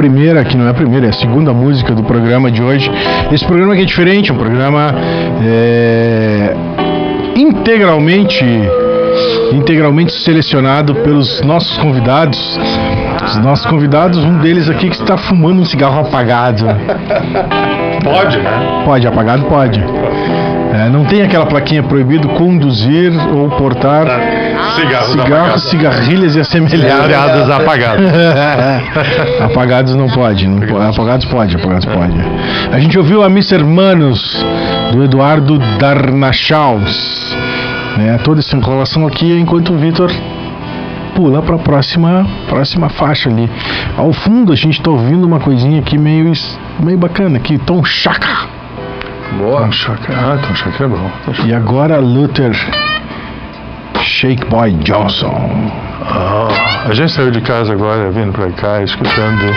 primeira, 0.00 0.42
que 0.42 0.56
não 0.56 0.66
é 0.66 0.70
a 0.70 0.74
primeira, 0.74 1.04
é 1.04 1.10
a 1.10 1.12
segunda 1.12 1.52
música 1.52 1.94
do 1.94 2.02
programa 2.02 2.50
de 2.50 2.62
hoje. 2.62 2.90
Esse 3.30 3.44
programa 3.44 3.74
aqui 3.74 3.82
é 3.82 3.84
diferente, 3.84 4.30
é 4.30 4.32
um 4.32 4.38
programa 4.38 4.94
é, 5.44 6.54
integralmente 7.36 8.42
integralmente 9.52 10.12
selecionado 10.12 10.94
pelos 10.94 11.42
nossos 11.42 11.76
convidados. 11.76 12.58
Os 13.26 13.36
nossos 13.38 13.66
convidados, 13.66 14.16
um 14.24 14.38
deles 14.38 14.70
aqui 14.70 14.88
que 14.88 14.96
está 14.96 15.18
fumando 15.18 15.60
um 15.60 15.66
cigarro 15.66 16.00
apagado. 16.00 16.64
Pode, 18.02 18.38
né? 18.38 18.82
Pode, 18.86 19.06
apagado 19.06 19.44
pode. 19.44 19.84
É, 20.72 20.88
não 20.88 21.04
tem 21.04 21.20
aquela 21.20 21.44
plaquinha 21.44 21.82
proibido 21.82 22.26
conduzir 22.30 23.12
ou 23.34 23.50
portar 23.50 24.06
Cigarros 24.76 25.62
cigarrilhas 25.70 26.36
e 26.36 26.40
assemelhados. 26.40 26.80
Cigarrilhados 26.80 27.50
apagados. 27.50 28.06
apagados 29.40 29.94
não 29.94 30.08
pode, 30.08 30.46
não 30.46 30.60
pode. 30.66 30.86
Apagados 30.86 31.26
pode, 31.26 31.56
apagados 31.56 31.86
pode. 31.86 32.14
A 32.72 32.78
gente 32.78 32.98
ouviu 32.98 33.22
a 33.22 33.28
Miss 33.28 33.50
Hermanos 33.50 34.44
do 34.92 35.02
Eduardo 35.02 35.58
Darnachaus. 35.78 37.36
Né? 37.96 38.18
Toda 38.24 38.40
essa 38.40 38.56
enrolação 38.56 39.06
aqui 39.06 39.38
enquanto 39.38 39.72
o 39.72 39.78
Vitor 39.78 40.10
pula 41.14 41.42
para 41.42 41.56
a 41.56 41.58
próxima, 41.58 42.26
próxima 42.48 42.88
faixa 42.88 43.28
ali. 43.28 43.50
Ao 43.96 44.12
fundo 44.12 44.52
a 44.52 44.56
gente 44.56 44.78
está 44.78 44.90
ouvindo 44.90 45.26
uma 45.26 45.40
coisinha 45.40 45.80
aqui 45.80 45.98
meio, 45.98 46.32
meio 46.78 46.98
bacana 46.98 47.36
aqui, 47.36 47.58
Tom 47.58 47.84
Chaka. 47.84 48.48
Boa. 49.38 49.62
Tom 49.62 49.72
Chaka. 49.72 50.12
Ah, 50.12 50.38
Tom 50.38 50.54
Chaka 50.54 50.84
é 50.84 50.88
bom. 50.88 51.10
E 51.46 51.52
agora 51.52 51.98
Luther 51.98 52.52
Shake 54.10 54.44
Boy 54.46 54.72
Johnson. 54.82 55.32
Ah, 56.02 56.86
a 56.88 56.92
gente 56.94 57.12
saiu 57.12 57.30
de 57.30 57.40
casa 57.42 57.72
agora, 57.72 58.10
vindo 58.10 58.32
pra 58.32 58.50
cá, 58.50 58.82
escutando. 58.82 59.54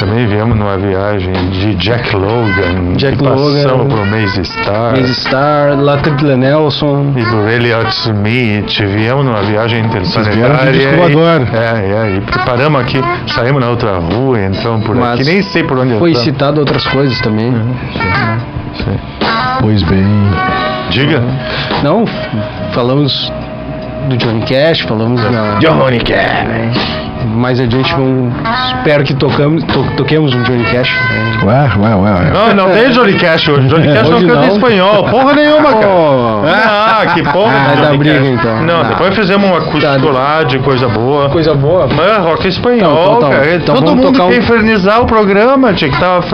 Também 0.00 0.26
viemos 0.26 0.56
numa 0.56 0.76
viagem 0.78 1.32
de 1.50 1.74
Jack 1.74 2.16
Logan. 2.16 2.94
Jack 2.96 3.14
e 3.14 3.22
Passamos 3.22 3.64
Logan. 3.64 3.86
por 3.88 4.06
Maze 4.06 4.40
Star. 4.42 4.90
Maze 4.92 5.14
Star, 5.14 5.76
Latriple 5.78 6.34
Nelson. 6.34 7.12
E 7.14 7.22
do 7.24 7.48
Elliot 7.48 7.90
Smith. 7.90 8.80
Viemos 8.80 9.24
numa 9.24 9.42
viagem 9.42 9.84
interplanetária. 9.84 10.96
voador. 10.96 11.48
É, 11.52 12.08
é. 12.08 12.16
E 12.16 12.20
preparamos 12.22 12.80
aqui, 12.80 13.00
saímos 13.28 13.60
na 13.60 13.68
outra 13.68 13.98
rua, 13.98 14.40
entramos 14.40 14.84
por 14.86 14.96
Mas 14.96 15.20
aqui. 15.20 15.30
Nem 15.30 15.42
sei 15.42 15.62
por 15.62 15.78
onde 15.78 15.98
Foi 15.98 16.10
entramos. 16.10 16.20
citado 16.24 16.60
outras 16.60 16.86
coisas 16.86 17.20
também. 17.20 17.52
Sim. 18.76 18.98
Pois 19.60 19.82
bem. 19.84 20.04
Diga. 20.90 21.22
Não, 21.82 22.04
falamos 22.72 23.32
do 24.08 24.16
Johnny 24.16 24.44
Cash, 24.46 24.86
falamos 24.86 25.20
na. 25.20 25.58
Johnny 25.60 26.00
Cash. 26.00 27.03
Mais 27.26 27.58
adiante 27.60 27.92
vamos. 27.94 28.32
Espero 28.76 29.04
que 29.04 29.14
tocamos, 29.14 29.62
to- 29.64 29.86
toquemos 29.96 30.34
um 30.34 30.42
Johnny 30.42 30.64
Cash. 30.64 30.90
né? 30.90 31.32
Ué, 31.44 31.70
ué, 31.78 31.94
ué. 31.94 32.12
ué. 32.12 32.30
Não, 32.32 32.54
não 32.66 32.72
tem 32.74 32.90
Johnny 32.90 33.14
Cash 33.14 33.48
hoje. 33.48 33.68
Johnny 33.68 33.88
Cash 33.88 34.08
não 34.08 34.16
Hoje 34.18 34.26
canta 34.26 34.44
em 34.44 34.48
não. 34.48 34.54
espanhol. 34.56 35.04
Porra 35.04 35.32
nenhuma, 35.34 35.72
cara. 35.72 35.86
Oh. 35.88 36.42
Ah, 36.46 37.06
que 37.14 37.22
porra. 37.22 37.52
Dar 37.52 37.76
Johnny 37.86 37.98
briga, 37.98 38.18
Cash. 38.18 38.28
então. 38.28 38.62
Não, 38.62 38.80
Ah. 38.80 38.84
depois 38.84 39.14
fizemos 39.14 39.48
um 39.50 39.54
acústico 39.54 40.08
lá 40.10 40.42
de 40.44 40.58
coisa 40.58 40.88
boa. 40.88 41.28
Coisa 41.30 41.54
boa. 41.54 41.88
Mas 41.94 42.16
rock 42.18 42.48
espanhol, 42.48 42.92
Então, 43.04 43.16
então, 43.18 43.30
cara. 43.30 43.54
então 43.56 43.74
Todo 43.76 43.96
mundo 43.96 44.12
quer 44.12 44.22
um- 44.22 44.32
infernizar 44.32 45.00
o 45.02 45.06
programa, 45.06 45.72
tinha 45.72 45.90
que 45.90 45.98
tava... 45.98 46.24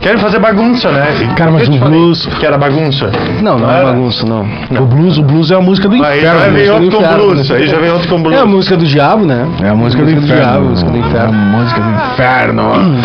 Querem 0.00 0.18
fazer 0.18 0.38
bagunça, 0.38 0.90
né? 0.90 1.06
Cara, 1.36 1.50
mas 1.50 1.68
um 1.68 1.78
falei 1.78 1.98
blues- 2.00 2.26
Que 2.38 2.46
era 2.46 2.58
bagunça. 2.58 3.10
Não, 3.42 3.58
não 3.58 3.70
é 3.70 3.74
era? 3.76 3.84
bagunça, 3.86 4.26
não. 4.26 4.46
O 4.80 4.86
blues, 4.86 5.18
o 5.18 5.22
blues 5.22 5.50
é 5.50 5.54
a 5.54 5.60
música 5.60 5.88
do 5.88 5.94
Aí 5.94 6.18
inferno. 6.18 6.40
já 6.40 6.48
vem 6.48 6.70
outro 6.70 6.90
com 6.90 6.96
inferno. 7.04 7.16
blues. 7.26 7.50
Aí 7.50 7.66
já 7.66 7.78
vem 7.78 7.90
outro 7.90 8.08
com 8.08 8.22
blues. 8.22 8.36
É 8.36 8.40
a 8.42 8.46
música 8.46 8.76
do 8.76 8.84
diabo, 8.86 9.24
né? 9.26 9.46
É 9.62 9.68
a 9.68 9.74
música 9.74 10.02
do 10.04 10.10
do 10.14 10.20
inferno. 10.40 10.52
diabo, 10.52 10.68
música 10.70 10.90
do 10.90 10.98
inferno. 10.98 11.34
É 11.34 11.42
a 11.42 11.58
música 11.58 11.80
do 11.80 11.90
inferno. 12.12 12.62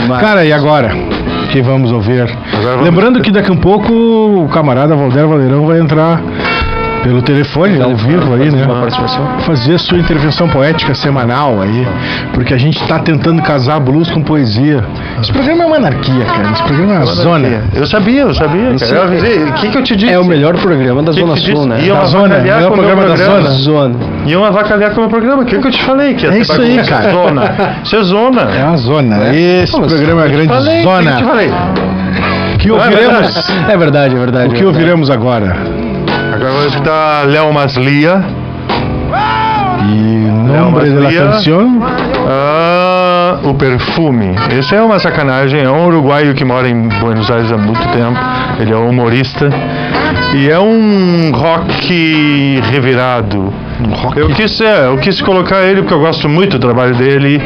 Mas- 0.08 0.22
Cara, 0.22 0.46
e 0.46 0.54
agora? 0.54 0.90
Que 1.52 1.62
vamos 1.62 1.92
ouvir? 1.92 2.26
vamos- 2.64 2.84
Lembrando 2.84 3.22
que 3.22 3.32
daqui 3.32 3.50
a 3.50 3.54
um 3.54 3.58
pouco 3.58 3.92
o 3.94 4.50
camarada 4.50 4.96
Valder 4.96 5.28
Valerão 5.28 5.66
vai 5.66 5.80
entrar 5.80 6.20
pelo 7.06 7.22
telefone, 7.22 7.80
ao 7.80 7.96
vivo 7.96 8.34
aí, 8.34 8.50
né? 8.50 8.66
Fazer 9.46 9.76
a 9.76 9.78
sua 9.78 10.00
intervenção 10.00 10.50
poética 10.50 10.96
semanal 10.96 11.62
aí. 11.62 11.88
Porque 12.34 12.52
a 12.52 12.58
gente 12.58 12.84
tá 12.88 12.98
tentando 12.98 13.44
casar 13.44 13.80
blues 13.80 14.10
com 14.10 14.24
poesia. 14.24 14.84
Esse 15.22 15.32
programa 15.32 15.66
é 15.66 15.68
uma 15.68 15.76
anarquia, 15.76 16.26
cara. 16.26 16.52
Esse 16.52 16.64
programa 16.64 16.94
é 16.94 16.98
uma 16.98 17.06
zona. 17.06 17.64
Eu 17.76 17.86
sabia, 17.86 18.22
eu 18.22 18.34
sabia. 18.34 18.76
Cara. 18.80 18.92
Eu 18.92 19.02
é- 19.02 19.06
avisei. 19.06 19.44
O 19.44 19.54
que, 19.54 19.70
que 19.70 19.78
eu 19.78 19.84
te 19.84 19.96
disse? 19.96 20.14
É 20.14 20.20
o 20.20 20.26
melhor 20.26 20.58
programa 20.58 21.04
da 21.04 21.12
Que 21.12 21.20
Zona 21.20 21.34
que 21.36 21.40
Sul, 21.42 21.68
né? 21.68 21.78
Da 21.88 22.06
zona, 22.06 22.40
melhor 22.40 22.72
com 22.72 22.74
o 22.74 22.78
meu 22.78 22.88
programa 22.88 23.02
da 23.04 23.14
programa. 23.14 23.50
Zona. 23.52 23.96
Iam 24.26 24.44
avacalhar 24.44 24.90
com 24.90 24.98
o 24.98 25.02
meu 25.02 25.10
programa. 25.10 25.44
O 25.44 25.46
que, 25.46 25.60
que 25.60 25.68
eu 25.68 25.72
te 25.72 25.84
falei? 25.84 26.16
Que 26.16 26.26
É 26.26 26.40
isso 26.40 26.60
aí, 26.60 26.82
cara. 26.84 27.12
Zona. 27.12 27.52
Isso 27.84 27.96
é 27.96 28.04
zona. 28.04 28.42
É 28.42 28.66
uma 28.66 28.78
zona. 28.78 29.36
Esse 29.36 29.72
Pô, 29.72 29.82
programa 29.82 30.24
é 30.24 30.26
a 30.26 30.28
grande 30.28 30.48
falei, 30.48 30.80
O 30.80 30.82
que, 30.82 30.88
eu 30.88 30.98
te 30.98 31.06
zona. 31.06 31.30
falei? 31.30 31.54
Que 32.58 32.70
é 32.70 32.74
ouviremos. 32.74 33.50
É 33.70 33.78
verdade, 33.78 34.16
é 34.16 34.20
verdade. 34.20 34.48
O 34.48 34.50
que 34.50 34.56
é 34.56 34.64
verdade. 34.64 34.66
ouviremos 34.66 35.12
agora? 35.12 35.85
Escutar 36.68 37.26
Léo 37.28 37.52
Maslia. 37.54 38.24
E 39.88 40.28
la 40.52 40.70
Maslia. 40.72 41.22
canción. 41.32 41.80
Ah, 42.28 43.38
o 43.44 43.54
perfume. 43.54 44.36
Esse 44.58 44.76
é 44.76 44.82
uma 44.82 44.98
sacanagem. 45.00 45.62
É 45.62 45.70
um 45.70 45.86
uruguaio 45.88 46.34
que 46.34 46.44
mora 46.44 46.68
em 46.68 46.88
Buenos 47.00 47.30
Aires 47.30 47.52
há 47.52 47.58
muito 47.58 47.80
tempo. 47.90 48.18
Ele 48.60 48.74
é 48.74 48.76
humorista. 48.76 49.50
E 50.34 50.50
é 50.50 50.60
um 50.60 51.32
rock 51.34 52.62
revirado. 52.72 53.54
Eu 54.16 54.30
quis, 54.30 54.60
é, 54.62 54.88
eu 54.88 54.98
quis 54.98 55.22
colocar 55.22 55.62
ele 55.64 55.82
porque 55.82 55.94
eu 55.94 56.00
gosto 56.00 56.28
muito 56.28 56.58
do 56.58 56.66
trabalho 56.68 56.96
dele. 56.96 57.42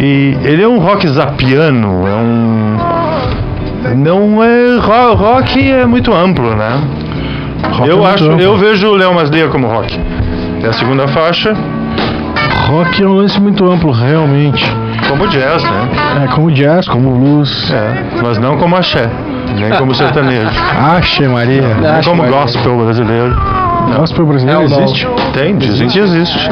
E 0.00 0.36
ele 0.44 0.62
é 0.62 0.68
um 0.68 0.78
rock 0.78 1.06
zapiano. 1.08 2.06
É 2.06 2.14
um. 2.14 2.76
Não 3.96 4.42
é. 4.42 4.76
ro- 4.78 5.14
Rock 5.14 5.70
é 5.70 5.84
muito 5.86 6.12
amplo, 6.14 6.54
né? 6.54 6.80
Rock 7.70 7.88
é 7.88 7.92
eu 7.92 7.98
muito 7.98 8.14
acho. 8.14 8.24
amplo. 8.30 8.40
Eu 8.40 8.56
vejo 8.58 8.88
o 8.88 8.94
Léo 8.96 9.14
Maslia 9.14 9.48
como 9.48 9.66
rock. 9.68 9.98
É 10.62 10.68
a 10.68 10.72
segunda 10.72 11.06
faixa. 11.08 11.54
Rock 12.68 13.02
é 13.02 13.06
um 13.06 13.14
lance 13.14 13.40
muito 13.40 13.70
amplo, 13.70 13.90
realmente. 13.92 14.64
Como 15.08 15.26
jazz, 15.28 15.62
né? 15.64 15.88
É 16.24 16.26
como 16.28 16.50
jazz, 16.50 16.86
como 16.88 17.10
blues. 17.10 17.70
É, 17.70 18.20
mas 18.22 18.38
não 18.38 18.56
como 18.56 18.76
axé, 18.76 19.10
nem 19.58 19.70
como 19.72 19.94
sertanejo. 19.94 20.48
Ache 20.96 21.26
Maria. 21.28 21.76
Nem 21.80 22.02
como 22.04 22.22
gospel 22.24 22.76
brasileiro. 22.84 23.36
Gospel 23.96 24.26
brasileiro 24.26 24.62
É, 24.62 24.68
não. 24.68 24.82
existe? 24.84 25.08
Tem, 25.34 25.56
dizem 25.56 25.88
que 25.88 25.98
existe. 25.98 26.48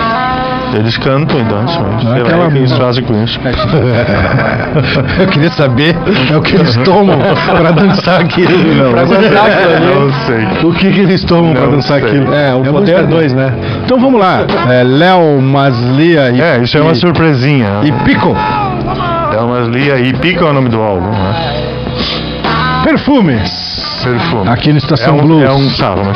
Eles 0.74 0.96
cantam 0.98 1.40
e 1.40 1.44
dançam, 1.44 1.84
mas 1.92 2.04
Não 2.04 2.16
é 2.16 2.24
sei 2.24 2.36
lá 2.36 2.46
o 2.46 2.50
que 2.50 2.58
eles 2.58 2.72
fazem 2.72 3.04
com 3.04 3.24
isso. 3.24 3.40
Eu 5.20 5.26
queria 5.26 5.50
saber 5.50 5.96
é 6.30 6.36
o 6.36 6.40
que 6.42 6.54
eles 6.54 6.76
tomam 6.76 7.18
pra 7.18 7.72
dançar 7.72 8.20
aquilo. 8.20 8.74
Não, 8.74 8.92
Pra 8.92 9.04
dançar 9.04 9.46
aquilo. 9.46 10.00
Não 10.00 10.12
sei. 10.26 10.68
O 10.68 10.72
que, 10.72 10.92
que 10.92 11.00
eles 11.00 11.24
tomam 11.24 11.52
pra 11.52 11.62
Não 11.62 11.72
dançar 11.72 12.00
sei. 12.00 12.08
aquilo? 12.08 12.32
É, 12.34 12.54
o 12.54 12.58
música 12.58 12.72
poder 12.72 13.06
dois, 13.06 13.32
né? 13.32 13.52
Então 13.84 13.98
vamos 13.98 14.20
lá. 14.20 14.44
É, 14.68 14.82
Léo 14.84 15.40
Maslia 15.40 16.30
e. 16.30 16.40
É, 16.40 16.58
isso 16.62 16.78
é 16.78 16.80
uma 16.80 16.94
surpresinha. 16.94 17.80
E 17.82 17.92
Pico. 18.04 18.34
É 19.32 19.40
uma 19.42 19.60
lia 19.60 19.98
e 19.98 20.12
pica 20.14 20.44
é 20.44 20.50
o 20.50 20.52
nome 20.52 20.68
do 20.68 20.80
álbum, 20.80 21.08
né? 21.08 21.34
Perfumes. 22.84 24.00
Perfume. 24.02 24.48
Aqui 24.48 24.72
no 24.72 24.78
Estação 24.78 25.18
é 25.18 25.22
um, 25.22 25.26
Blues. 25.26 25.42
É 25.44 25.52
um 25.52 25.70
sarro, 25.70 26.04
não 26.04 26.14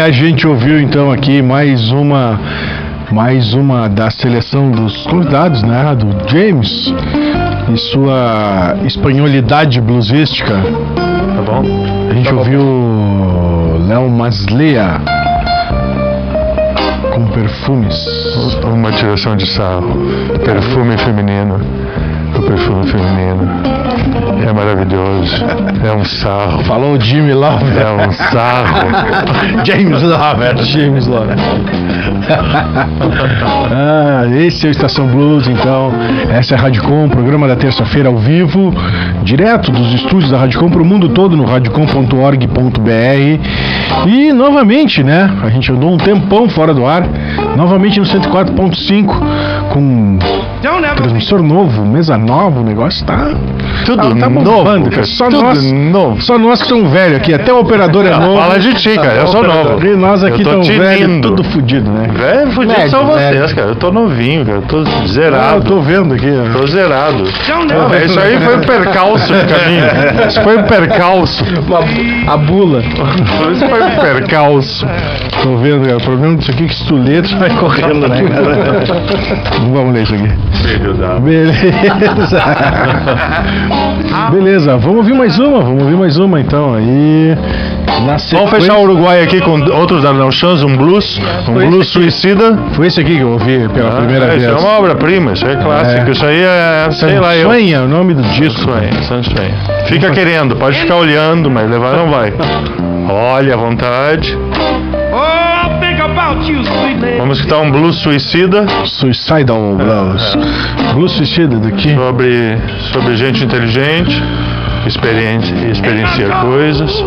A 0.00 0.10
gente 0.10 0.46
ouviu 0.46 0.80
então 0.80 1.10
aqui 1.10 1.42
mais 1.42 1.90
uma 1.90 2.40
mais 3.10 3.52
uma 3.52 3.88
da 3.88 4.10
seleção 4.10 4.70
dos 4.70 5.06
convidados, 5.06 5.62
né, 5.62 5.94
do 5.94 6.28
James 6.30 6.92
e 7.72 7.76
sua 7.76 8.76
espanholidade 8.84 9.80
bluesística. 9.80 10.54
Tá 10.54 11.42
bom? 11.44 11.62
A 12.10 12.14
gente 12.14 12.32
ouviu 12.32 12.62
Léo 13.86 14.08
Maslia 14.08 15.00
com 17.12 17.26
perfumes. 17.26 17.94
Uma 18.64 18.92
tiração 18.92 19.36
de 19.36 19.46
sarro. 19.46 19.94
Perfume 20.44 20.96
feminino. 20.98 21.60
O 22.34 22.42
perfume 22.42 22.86
feminino. 22.86 23.71
É 24.46 24.52
maravilhoso. 24.52 25.44
É 25.84 25.92
um 25.92 26.04
sarro. 26.04 26.62
Falou 26.64 26.94
o 26.94 27.00
Jimmy 27.00 27.32
Love. 27.32 27.64
É 27.78 27.90
um 27.90 28.12
sarro. 28.12 28.86
James 29.64 30.02
Love. 30.02 30.64
James 30.64 31.06
Love. 31.06 31.32
ah, 33.72 34.24
esse 34.36 34.66
é 34.66 34.68
o 34.68 34.72
Estação 34.72 35.06
Blues, 35.06 35.48
então. 35.48 35.92
Essa 36.30 36.54
é 36.54 36.58
a 36.58 36.60
Radicom, 36.60 37.08
programa 37.08 37.48
da 37.48 37.56
terça-feira 37.56 38.08
ao 38.08 38.16
vivo, 38.16 38.72
direto 39.22 39.70
dos 39.70 39.94
estúdios 39.94 40.30
da 40.30 40.38
Radicom 40.38 40.70
para 40.70 40.82
o 40.82 40.84
mundo 40.84 41.08
todo 41.10 41.36
no 41.36 41.44
radicom.org.br. 41.44 44.06
E 44.06 44.32
novamente, 44.32 45.02
né? 45.02 45.30
A 45.42 45.48
gente 45.48 45.70
andou 45.70 45.92
um 45.92 45.96
tempão 45.96 46.48
fora 46.48 46.74
do 46.74 46.86
ar, 46.86 47.06
novamente 47.56 48.00
no 48.00 48.06
104.5 48.06 49.06
com 49.70 50.18
transmissor 50.96 51.42
novo, 51.42 51.84
mesa 51.84 52.16
nova, 52.16 52.60
o 52.60 52.62
negócio 52.64 53.04
tá 53.04 53.30
Tudo 53.84 53.96
tá, 53.96 54.08
tá 54.20 54.28
novo, 54.30 54.44
bombando, 54.44 54.90
cara, 54.90 55.04
Só 55.04 55.24
tudo 55.28 55.42
nós, 55.42 55.72
novo. 55.72 56.22
só 56.22 56.38
nós 56.38 56.62
que 56.62 56.68
somos 56.68 56.90
velhos 56.90 57.16
aqui, 57.16 57.34
até 57.34 57.52
o 57.52 57.58
operador 57.60 58.06
é 58.06 58.12
Ah, 58.12 58.20
novo. 58.20 58.40
fala 58.40 58.58
de 58.58 58.72
ti, 58.74 58.94
cara, 58.94 59.14
eu 59.20 59.26
sou 59.26 59.42
novo. 59.42 59.84
E 59.84 59.96
nós 59.96 60.22
aqui 60.22 60.42
estamos 60.42 60.68
velhos, 60.68 61.20
tudo 61.20 61.42
fudido, 61.44 61.90
né? 61.90 62.08
Velho, 62.12 62.50
fudido 62.52 62.72
Médio, 62.74 62.90
são 62.90 63.06
médio. 63.06 63.38
vocês, 63.40 63.52
cara. 63.54 63.68
Eu 63.68 63.74
tô 63.74 63.90
novinho, 63.90 64.44
cara. 64.46 64.58
Eu 64.58 64.62
tô 64.62 64.78
Ah, 64.78 65.06
zerado. 65.06 65.56
eu 65.56 65.62
tô 65.62 65.80
vendo 65.80 66.14
aqui. 66.14 66.28
ó. 66.30 66.58
Tô 66.58 66.66
zerado. 66.68 67.24
Não, 67.24 68.04
isso 68.04 68.20
aí 68.20 68.38
foi 68.40 68.56
um 68.56 68.60
percalço 68.60 69.32
no 69.32 69.40
caminho. 69.40 70.26
Isso 70.28 70.40
foi 70.42 70.58
um 70.58 70.62
percalço. 70.62 71.44
a 72.28 72.36
bula. 72.36 72.80
Isso 73.52 73.66
foi 73.68 73.82
um 73.82 73.90
percalço. 73.96 74.86
Tô 75.42 75.56
vendo, 75.56 75.84
cara. 75.86 75.96
O 75.96 76.02
problema 76.02 76.36
disso 76.36 76.50
aqui 76.52 76.64
é 76.64 76.66
que 76.68 76.74
se 76.74 76.86
tu 76.86 76.94
lê, 76.96 77.20
tu 77.22 77.36
vai 77.36 77.50
correndo, 77.50 78.08
né, 78.08 78.22
cara? 78.22 78.82
Vamos 79.72 79.92
ler 79.94 80.02
isso 80.04 80.14
aqui. 80.14 80.30
Da. 80.98 81.18
Beleza. 81.18 82.42
Beleza, 84.30 84.76
vamos 84.76 84.98
ouvir 84.98 85.14
mais 85.14 85.38
uma, 85.38 85.60
vamos 85.60 85.82
ouvir 85.82 85.96
mais 85.96 86.18
uma 86.18 86.40
então 86.40 86.74
aí. 86.74 87.36
Na 87.86 87.92
Vamos 88.06 88.22
sequência- 88.22 88.60
fechar 88.60 88.76
o 88.78 88.82
Uruguai 88.82 89.22
aqui 89.22 89.40
com 89.40 89.52
outros 89.72 90.02
Darnell 90.02 90.30
Chans, 90.30 90.62
um 90.62 90.76
blues, 90.76 91.20
um 91.48 91.54
Foi 91.54 91.66
blues 91.66 91.88
suicida. 91.88 92.58
Foi 92.72 92.86
esse 92.86 93.00
aqui 93.00 93.16
que 93.16 93.22
eu 93.22 93.30
ouvi 93.32 93.68
pela 93.70 93.90
Ah, 93.90 93.96
primeira 93.96 94.26
isso 94.36 94.46
vez. 94.46 94.62
é 94.62 94.66
uma 94.66 94.78
obra-prima, 94.78 95.32
isso 95.32 95.46
é 95.46 95.56
clássico. 95.56 96.08
É. 96.08 96.10
Isso 96.12 96.24
aí 96.26 96.42
é, 96.42 96.88
sei 96.92 97.18
lá, 97.18 97.34
eu. 97.36 97.48
Sansuenha, 97.48 97.82
o 97.82 97.88
nome 97.88 98.14
do 98.14 98.22
disco. 98.22 98.60
Sansuenha, 98.60 99.02
Sansuenha. 99.02 99.54
Fica 99.86 100.10
querendo, 100.10 100.56
pode 100.56 100.78
ficar 100.78 100.96
olhando, 100.96 101.50
mas 101.50 101.68
levar 101.70 101.96
não 101.96 102.10
vai. 102.10 102.32
Olha 103.08 103.54
à 103.54 103.56
vontade. 103.56 104.36
Vamos 107.18 107.38
escutar 107.38 107.58
um 107.60 107.70
blues 107.70 107.96
suicida. 107.96 108.64
Suicidal 108.84 109.74
Blues. 109.76 110.36
Blues 110.94 111.12
suicida 111.12 111.58
daqui. 111.58 111.94
Sobre, 111.94 112.58
sobre 112.92 113.16
gente 113.16 113.44
inteligente, 113.44 114.22
experiência, 114.86 115.54
experienciar 115.70 116.42
coisas. 116.44 117.04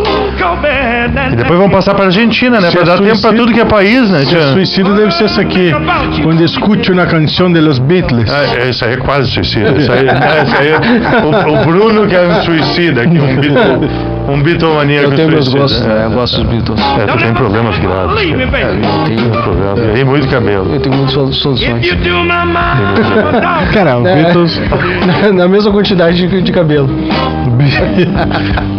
E 1.32 1.36
depois 1.36 1.58
vamos 1.58 1.72
passar 1.72 1.94
para 1.94 2.04
a 2.04 2.06
Argentina, 2.06 2.60
né? 2.60 2.70
Para 2.70 2.80
é 2.80 2.84
dar 2.84 2.92
tempo 2.98 3.04
para 3.04 3.14
suicida- 3.14 3.36
tudo 3.36 3.52
que 3.52 3.60
é 3.60 3.64
país, 3.64 4.10
né? 4.10 4.18
Se 4.20 4.36
é 4.36 4.52
suicida 4.52 4.92
deve 4.94 5.10
ser 5.12 5.24
essa 5.24 5.40
aqui. 5.40 5.72
Quando 6.22 6.42
escute 6.42 6.90
uma 6.92 7.06
canção 7.06 7.52
de 7.52 7.60
los 7.60 7.78
Beatles. 7.78 8.30
Ah, 8.32 8.60
é, 8.64 8.70
isso 8.70 8.84
aí 8.84 8.94
é 8.94 8.96
quase 8.96 9.30
suicida. 9.30 9.70
Isso 9.78 9.92
aí, 9.92 10.06
é, 10.08 10.42
isso 10.42 10.56
aí 10.58 10.68
é- 10.68 11.24
o, 11.24 11.60
o 11.60 11.64
Bruno 11.64 12.06
que 12.06 12.14
é 12.14 12.26
um 12.26 12.42
suicida 12.42 13.02
aqui, 13.02 13.18
um 13.18 13.36
Beatle, 13.36 13.88
um 14.28 14.42
Beatlemaníaco 14.42 15.10
Eu 15.10 15.16
tenho 15.16 15.28
meus 15.30 15.48
gostos, 15.48 15.80
né? 15.86 16.02
Eu 16.06 16.10
gosto 16.10 16.40
dos 16.42 16.46
Beatles. 16.50 16.80
É, 16.98 17.06
tu 17.06 17.18
tem 17.18 17.32
problemas 17.34 17.78
graves. 17.78 18.30
cara. 18.50 18.72
Eu 18.74 19.04
tenho, 19.06 19.30
Problemas. 19.30 19.98
E 20.00 20.04
muito 20.04 20.28
cabelo. 20.28 20.72
eu 20.74 20.80
tenho 20.80 20.94
muitas 20.96 21.14
solu- 21.14 21.32
soluções. 21.32 21.86
Cara, 23.72 23.98
o 23.98 24.06
É. 24.06 24.14
Beatles. 24.22 24.60
Na, 25.06 25.32
na 25.44 25.48
mesma 25.48 25.72
quantidade 25.72 26.16
de, 26.28 26.42
de 26.42 26.52
cabelo. 26.52 26.88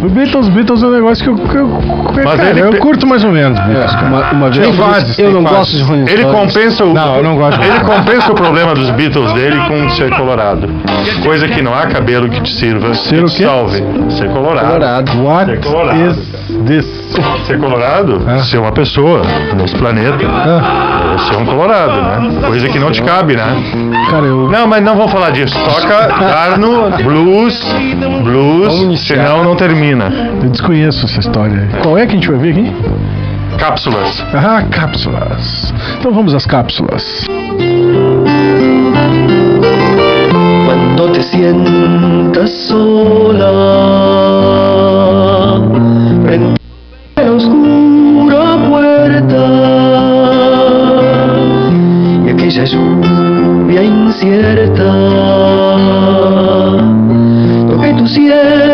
O 0.02 0.08
Beatles, 0.08 0.48
Beatles 0.50 0.82
é 0.82 0.86
um 0.86 0.90
negócio 0.92 1.24
que 1.24 1.30
eu, 1.30 1.34
que 1.48 1.56
eu, 1.56 1.66
que, 2.14 2.24
Mas 2.24 2.36
cara, 2.36 2.50
ele 2.50 2.60
eu 2.60 2.70
pe- 2.70 2.78
curto 2.78 3.06
mais 3.06 3.24
ou 3.24 3.32
menos. 3.32 3.58
Beatles, 3.58 3.92
cara. 3.92 4.06
Uma, 4.06 4.30
uma 4.30 4.50
vez 4.50 4.58
Tem 4.66 4.70
eu 4.70 4.72
fases, 4.84 5.18
eu 5.18 5.24
tem 5.24 5.34
não 5.34 5.42
fases. 5.42 5.58
gosto 5.58 5.76
de 5.76 5.82
Rolling 5.82 6.02
Ele 6.12 6.22
Stones. 6.22 6.40
compensa 6.54 6.84
o. 6.84 6.94
Não, 6.94 7.16
eu 7.16 7.22
não 7.24 7.36
gosto. 7.36 7.60
Ele 7.60 7.80
compensa 7.80 8.32
o 8.32 8.34
problema 8.34 8.74
dos 8.74 8.90
Beatles 8.90 9.32
dele 9.32 9.56
com 9.66 9.88
ser 9.90 10.10
colorado. 10.16 10.68
Coisa 11.24 11.48
que 11.48 11.60
não 11.60 11.74
há 11.74 11.86
cabelo 11.86 12.28
que 12.28 12.40
te 12.40 12.52
sirva. 12.54 12.94
Ser 12.94 13.16
que 13.16 13.24
o 13.24 13.26
te 13.26 13.36
quê? 13.38 13.44
salve. 13.44 13.82
Ser 14.10 14.28
colorado. 14.30 14.66
Colorado. 14.66 15.10
What 15.38 15.50
Ser 15.52 15.60
colorado. 15.60 16.00
is 16.10 16.16
this? 16.66 16.86
Ser 17.46 17.58
colorado? 17.60 18.20
Ah. 18.26 18.38
Ser 18.40 18.58
uma 18.58 18.72
pessoa 18.72 19.22
nesse 19.56 19.74
planeta. 19.76 20.18
Ah, 20.26 21.16
ser 21.28 21.36
um 21.36 21.44
colorado, 21.46 21.92
né? 22.02 22.40
Coisa 22.46 22.68
que 22.68 22.78
não 22.78 22.90
te 22.90 23.00
cabe, 23.02 23.36
né? 23.36 23.44
cara, 24.10 24.26
eu. 24.26 24.48
Não, 24.50 24.66
mas 24.66 24.82
não 24.82 24.96
vamos 24.96 25.12
falar 25.12 25.30
disso. 25.30 25.54
Toca 25.56 26.08
Darno, 26.08 26.90
blues, 27.04 27.64
blues, 28.24 29.00
senão 29.06 29.44
não 29.44 29.54
termina. 29.54 30.06
Eu 30.42 30.48
desconheço 30.50 31.06
essa 31.06 31.20
história. 31.20 31.68
aí. 31.72 31.82
Qual 31.82 31.96
é 31.96 32.04
que 32.04 32.12
a 32.12 32.14
gente 32.16 32.28
vai 32.28 32.38
ver 32.40 32.50
aqui? 32.50 32.72
Cápsulas. 33.58 34.20
Ah, 34.34 34.64
cápsulas. 34.70 35.72
Então 36.00 36.12
vamos 36.12 36.34
às 36.34 36.46
cápsulas. 36.46 37.24
Cuando 40.66 41.12
te 41.12 41.22
sientas 41.22 42.50
sola 42.68 43.48
en 46.30 46.54
la 47.16 47.32
oscura 47.32 48.68
puerta. 48.68 49.42
Y 52.24 52.30
aquella 52.30 52.64
lluvia 52.64 53.82
incierta. 53.82 54.92
Lo 57.68 57.80
que 57.80 57.92
tú 57.94 58.06
sientes 58.06 58.67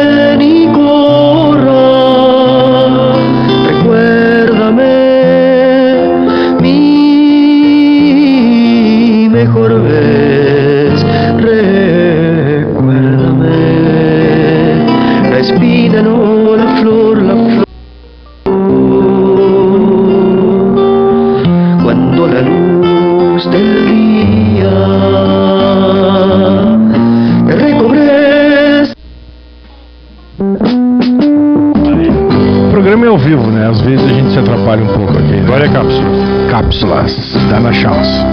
Cápsulas. 36.85 37.33
Dá 37.49 37.61
na 37.61 37.73
chance. 37.73 38.24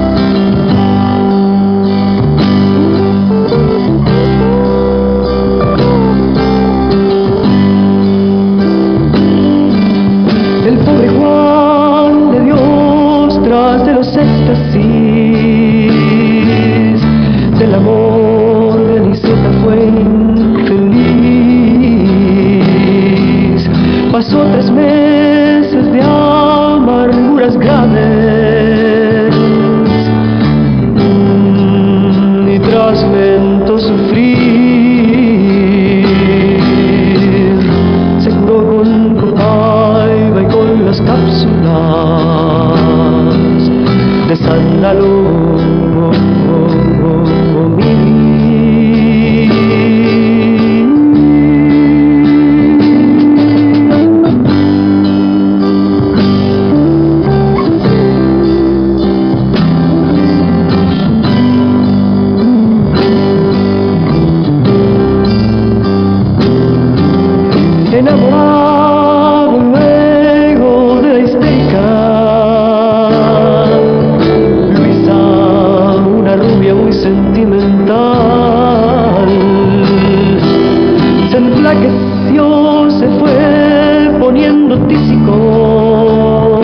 Poniendo 84.72 84.88
tísico 84.88 86.62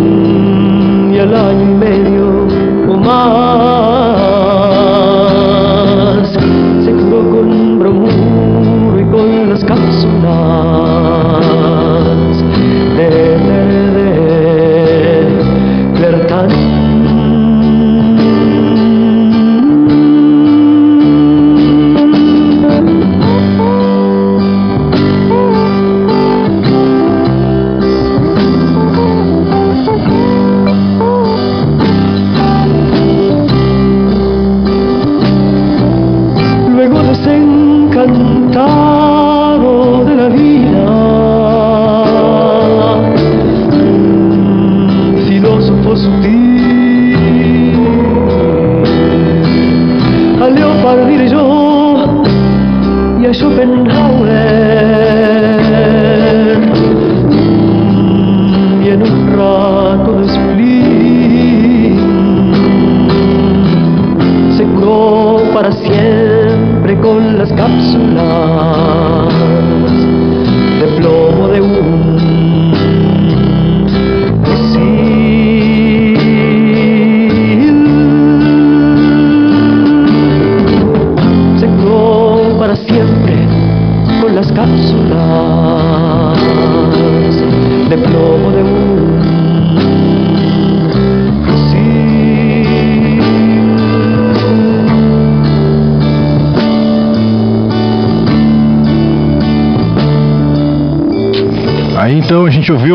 Mm, 0.00 1.12
y 1.12 1.18
al 1.18 1.34
año 1.34 1.62
y 1.62 1.74
medio 1.74 2.46
o 2.88 2.96
más 2.96 3.37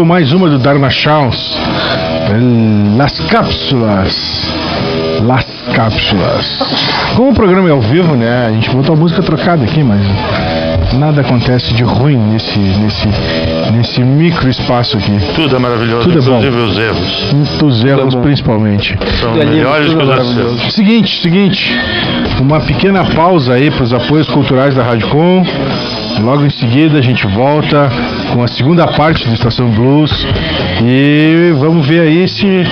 ouviu 0.03 0.05
mais 0.05 0.33
uma 0.33 0.49
do 0.49 0.59
Dharma 0.59 0.89
Chance. 0.89 1.57
Las 2.97 3.19
Cápsulas. 3.29 4.51
Las 5.25 5.45
Cápsulas. 5.73 6.59
Como 7.15 7.31
o 7.31 7.33
programa 7.33 7.69
é 7.69 7.71
ao 7.71 7.81
vivo, 7.81 8.15
né? 8.15 8.47
A 8.47 8.51
gente 8.51 8.69
botou 8.69 8.95
a 8.95 8.97
música 8.97 9.21
trocada 9.23 9.63
aqui, 9.63 9.83
mas 9.83 10.01
nada 10.93 11.21
acontece 11.21 11.73
de 11.73 11.83
ruim 11.83 12.17
nesse, 12.17 12.59
nesse, 12.59 13.07
nesse 13.71 14.01
micro 14.03 14.49
espaço 14.49 14.97
aqui. 14.97 15.17
Tudo 15.35 15.55
é 15.55 15.59
maravilhoso, 15.59 16.09
Tudo 16.09 16.19
é 16.19 16.21
bom. 16.21 16.37
inclusive 16.37 16.57
os 16.57 16.77
erros. 16.77 17.61
Os 17.63 17.85
erros, 17.85 18.15
principalmente. 18.15 18.97
São 19.19 19.33
melhores 19.33 19.93
que 19.93 20.03
os 20.03 20.09
acertos. 20.09 20.73
Seguinte, 20.73 21.21
seguinte. 21.21 21.79
Uma 22.41 22.59
pequena 22.59 23.05
pausa 23.05 23.53
aí 23.53 23.71
para 23.71 23.83
os 23.83 23.93
apoios 23.93 24.27
culturais 24.29 24.75
da 24.75 24.83
Rádio 24.83 25.07
Com. 25.07 25.43
Logo 26.21 26.45
em 26.45 26.49
seguida 26.49 26.99
a 26.99 27.01
gente 27.01 27.25
volta 27.27 27.89
com 28.33 28.43
a 28.43 28.47
segunda 28.47 28.87
parte 28.87 29.27
do 29.27 29.33
Estação 29.33 29.69
Blues 29.69 30.27
e 30.83 31.53
vamos 31.59 31.85
ver 31.85 32.01
aí 32.01 32.27
se, 32.27 32.63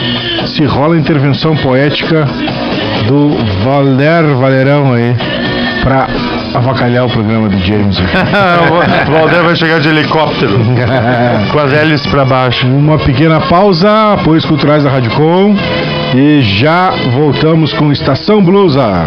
se 0.48 0.66
rola 0.66 0.96
a 0.96 0.98
intervenção 0.98 1.56
poética 1.56 2.26
do 3.08 3.30
Valer 3.64 4.36
Valerão 4.36 4.94
aí 4.94 5.16
para 5.84 6.08
avacalhar 6.56 7.06
o 7.06 7.10
programa 7.10 7.48
do 7.48 7.60
James. 7.60 7.98
o 9.08 9.12
Valder 9.12 9.44
vai 9.44 9.56
chegar 9.56 9.80
de 9.80 9.90
helicóptero 9.90 10.60
com 11.52 11.60
as 11.60 11.74
hélices 11.74 12.08
para 12.08 12.26
baixo. 12.26 12.68
Uma 12.68 12.98
pequena 12.98 13.40
pausa, 13.42 14.14
apoios 14.14 14.46
culturais 14.46 14.84
da 14.84 14.90
Rádio 14.90 15.12
Com 15.12 15.56
e 16.16 16.42
já 16.42 16.92
voltamos 17.14 17.72
com 17.74 17.92
Estação 17.92 18.44
Blusa. 18.44 19.06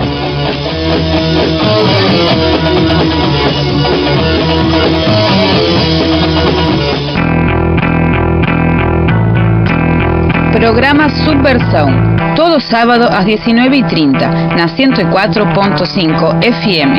Programa 10.65 11.11
Subversão. 11.11 11.91
Todo 12.35 12.59
sábado 12.59 13.05
às 13.05 13.27
19h30, 13.27 14.57
na 14.57 14.67
104.5 14.67 16.43
FM. 16.43 16.95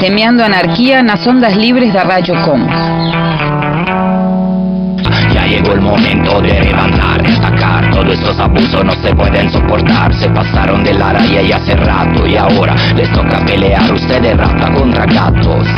Semeando 0.00 0.42
anarquía 0.42 1.00
nas 1.00 1.24
ondas 1.24 1.54
libres 1.54 1.92
da 1.92 2.02
Com. 2.44 2.66
Ya 5.32 5.46
llegó 5.46 5.74
el 5.74 5.80
momento 5.80 6.40
de 6.40 6.60
levantar, 6.60 7.22
destacar. 7.22 7.88
Todos 7.92 8.14
estos 8.14 8.40
abusos 8.40 8.84
no 8.84 8.92
se 8.94 9.14
pueden 9.14 9.48
soportar. 9.48 10.12
Se 10.14 10.28
pasaron 10.30 10.82
de 10.82 10.94
la 10.94 11.12
raya 11.12 11.40
y 11.40 11.52
hace 11.52 11.76
rato. 11.76 12.26
Y 12.26 12.36
ahora 12.36 12.74
les 12.96 13.08
toca 13.12 13.38
pelear 13.46 13.92
ustedes 13.92 14.36
rata 14.36 14.72
contra 14.74 15.06
gatos. 15.06 15.68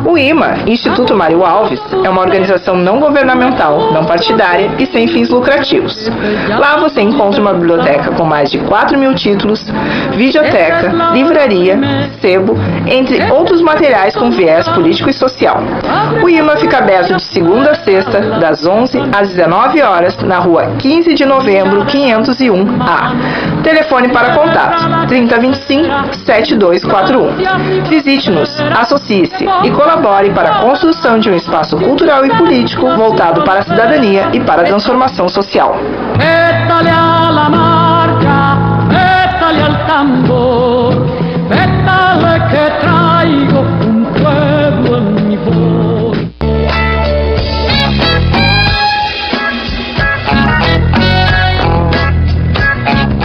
O 0.05 0.15
IMA, 0.15 0.57
Instituto 0.67 1.15
Mário 1.15 1.43
Alves, 1.43 1.81
é 2.03 2.09
uma 2.09 2.21
organização 2.21 2.75
não 2.75 2.99
governamental, 2.99 3.91
não 3.91 4.05
partidária 4.05 4.69
e 4.77 4.85
sem 4.85 5.07
fins 5.07 5.29
lucrativos. 5.29 6.11
Lá 6.47 6.77
você 6.77 7.01
encontra 7.01 7.41
uma 7.41 7.53
biblioteca 7.53 8.11
com 8.11 8.23
mais 8.23 8.51
de 8.51 8.59
4 8.59 8.99
mil 8.99 9.15
títulos, 9.15 9.65
videoteca, 10.11 10.91
livraria, 11.13 11.79
sebo, 12.21 12.55
entre 12.85 13.31
outros 13.31 13.61
materiais 13.61 14.15
com 14.15 14.29
viés 14.29 14.67
político 14.69 15.09
e 15.09 15.13
social. 15.13 15.63
O 16.21 16.29
IMA 16.29 16.57
fica 16.57 16.77
aberto 16.77 17.15
de 17.15 17.23
segunda 17.23 17.71
a 17.71 17.75
sexta, 17.75 18.21
das 18.39 18.63
11 18.63 18.99
às 19.11 19.29
19 19.29 19.81
horas, 19.81 20.15
na 20.17 20.37
rua 20.37 20.73
15 20.77 21.15
de 21.15 21.25
novembro, 21.25 21.85
501A. 21.85 23.63
Telefone 23.63 24.09
para 24.09 24.35
contato 24.35 25.07
3025 25.07 26.15
7241. 26.25 28.02
Visite-nos, 28.03 28.59
associe-se 28.59 29.45
e 29.63 29.71
colabore 29.71 30.29
para 30.31 30.49
a 30.49 30.59
construção 30.59 31.17
de 31.19 31.29
um 31.29 31.35
espaço 31.35 31.77
cultural 31.77 32.25
e 32.25 32.37
político 32.37 32.85
voltado 32.97 33.43
para 33.43 33.61
a 33.61 33.63
cidadania 33.63 34.29
e 34.33 34.41
para 34.41 34.61
a 34.61 34.65
transformação 34.65 35.29
social. 35.29 35.77
Tambor, 39.87 40.93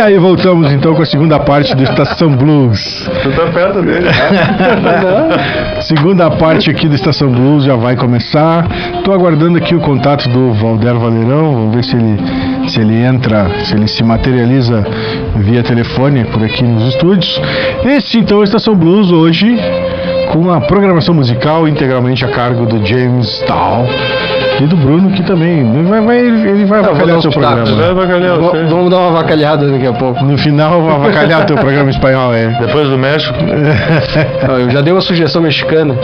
aí 0.01 0.18
voltamos 0.18 0.72
então 0.72 0.94
com 0.94 1.03
a 1.03 1.07
segunda 1.07 1.38
parte 1.38 1.74
do 1.74 1.82
Estação 1.82 2.34
Blues. 2.34 3.09
Tu 3.22 3.30
tá 3.32 3.46
perto 3.53 3.82
dele. 3.82 4.09
Segunda 5.82 6.30
parte 6.30 6.70
aqui 6.70 6.88
do 6.88 6.94
Estação 6.94 7.30
Blues 7.30 7.64
já 7.64 7.76
vai 7.76 7.96
começar. 7.96 8.66
Tô 9.05 9.12
aguardando 9.12 9.59
aqui 9.59 9.74
o 9.74 9.80
contato 9.80 10.28
do 10.28 10.55
Valder 10.55 10.94
Valerão. 10.94 11.55
Vamos 11.55 11.74
ver 11.74 11.84
se 11.84 11.96
ele, 11.96 12.18
se 12.68 12.80
ele 12.80 12.94
entra, 12.94 13.51
se 13.64 13.74
ele 13.74 13.86
se 13.88 14.03
materializa 14.03 14.86
via 15.36 15.62
telefone 15.62 16.24
por 16.24 16.42
aqui 16.42 16.62
nos 16.62 16.94
estúdios. 16.94 17.40
Esse 17.84 18.18
então 18.18 18.38
é 18.38 18.40
o 18.40 18.44
Estação 18.44 18.74
Blues 18.74 19.11
hoje 19.11 19.59
com 20.32 20.51
a 20.51 20.61
programação 20.61 21.14
musical 21.14 21.68
integralmente 21.68 22.24
a 22.24 22.28
cargo 22.28 22.64
do 22.64 22.84
James 22.86 23.42
Tal. 23.46 23.86
E 24.61 24.67
do 24.67 24.77
Bruno, 24.77 25.11
que 25.13 25.23
também 25.23 25.61
ele 25.61 25.89
vai, 25.89 26.01
vai- 26.03 26.19
ele 26.19 26.65
vai 26.67 26.83
Não, 26.83 26.89
vou 26.89 26.95
avacalhar 26.95 27.19
o 27.19 27.23
seu 27.23 27.31
programa. 27.31 27.65
Vai 27.65 27.91
avacalhar 27.91 28.37
Vamos- 28.37 28.91
dar 28.91 28.97
uma 28.99 29.09
avacalhada 29.09 29.69
daqui 29.71 29.87
a 29.87 29.93
pouco. 29.93 30.23
No 30.25 30.37
final, 30.37 30.83
vai 30.83 30.95
avacalhar 30.97 31.43
o 31.43 31.45
teu 31.47 31.57
programa 31.57 31.89
espanhol, 31.91 32.35
é. 32.35 32.49
Depois 32.61 32.89
do 32.89 32.99
México. 32.99 33.35
Não, 34.47 34.59
eu 34.59 34.71
já 34.71 34.81
dei 34.83 34.93
uma 34.93 35.01
sugestão 35.01 35.41
mexicana. 35.41 35.95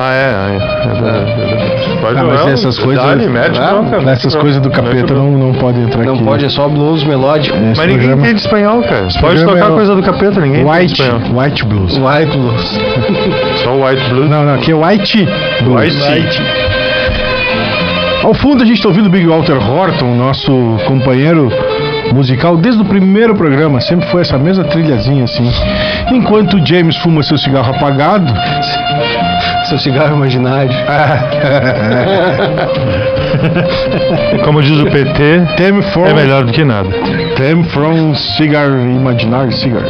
Ah, 0.00 0.12
é, 0.14 0.16
é, 0.16 0.56
é 0.56 0.90
é 0.90 0.94
verdade. 1.02 1.98
Pode 2.00 2.18
Ah, 2.20 2.22
mas 2.22 2.40
não, 2.40 2.48
essas 2.50 2.78
coisas, 2.78 3.16
mete 3.28 3.58
ah, 3.60 3.66
bronca, 3.72 4.00
mete 4.00 4.18
essas 4.18 4.36
coisas 4.36 4.60
do 4.62 4.70
capeta 4.70 5.12
não, 5.12 5.28
não 5.32 5.52
pode 5.54 5.80
entrar 5.80 6.04
Não 6.04 6.14
aqui. 6.14 6.22
pode, 6.22 6.44
é 6.44 6.48
só 6.48 6.68
blues 6.68 7.02
melódico. 7.02 7.56
Esse 7.56 7.66
Mas 7.66 7.78
ninguém 7.80 7.96
programa- 7.98 8.22
entende 8.22 8.40
espanhol, 8.40 8.82
cara. 8.84 9.08
Pode 9.20 9.44
tocar 9.44 9.66
é 9.66 9.70
coisa 9.72 9.96
do 9.96 10.02
capeta, 10.04 10.40
ninguém 10.40 10.64
White, 10.64 11.02
entende 11.02 11.16
espanhol. 11.24 11.42
White 11.42 11.64
Blues. 11.64 11.98
White 11.98 12.38
blues. 12.38 12.78
Só 13.64 13.72
White 13.74 14.08
Blues. 14.10 14.30
Não, 14.30 14.44
não, 14.44 14.54
aqui 14.54 14.70
é 14.70 14.74
White 14.76 15.28
Blues. 15.64 15.94
White. 16.08 16.42
Ao 18.22 18.34
fundo 18.34 18.62
a 18.62 18.66
gente 18.66 18.76
está 18.76 18.88
ouvindo 18.88 19.06
o 19.06 19.10
Big 19.10 19.26
Walter 19.26 19.56
Horton, 19.56 20.14
nosso 20.16 20.52
companheiro 20.86 21.48
musical 22.12 22.56
desde 22.56 22.82
o 22.82 22.84
primeiro 22.84 23.34
programa, 23.34 23.80
sempre 23.80 24.06
foi 24.08 24.22
essa 24.22 24.38
mesma 24.38 24.64
trilhazinha 24.64 25.24
assim. 25.24 25.50
Enquanto 26.12 26.56
o 26.56 26.66
James 26.66 26.96
fuma 26.96 27.22
seu 27.22 27.38
cigarro 27.38 27.74
apagado, 27.74 28.32
Seu 29.68 29.78
cigarro 29.78 30.16
imaginário. 30.16 30.70
Como 34.44 34.62
diz 34.62 34.78
o 34.78 34.86
PT, 34.86 35.42
from, 35.92 36.06
é 36.06 36.14
melhor 36.14 36.44
do 36.44 36.52
que 36.52 36.64
nada. 36.64 36.88
Tem 37.36 37.62
from 37.64 38.14
Cigar 38.14 38.70
Imaginary 38.70 39.52
Cigar. 39.52 39.82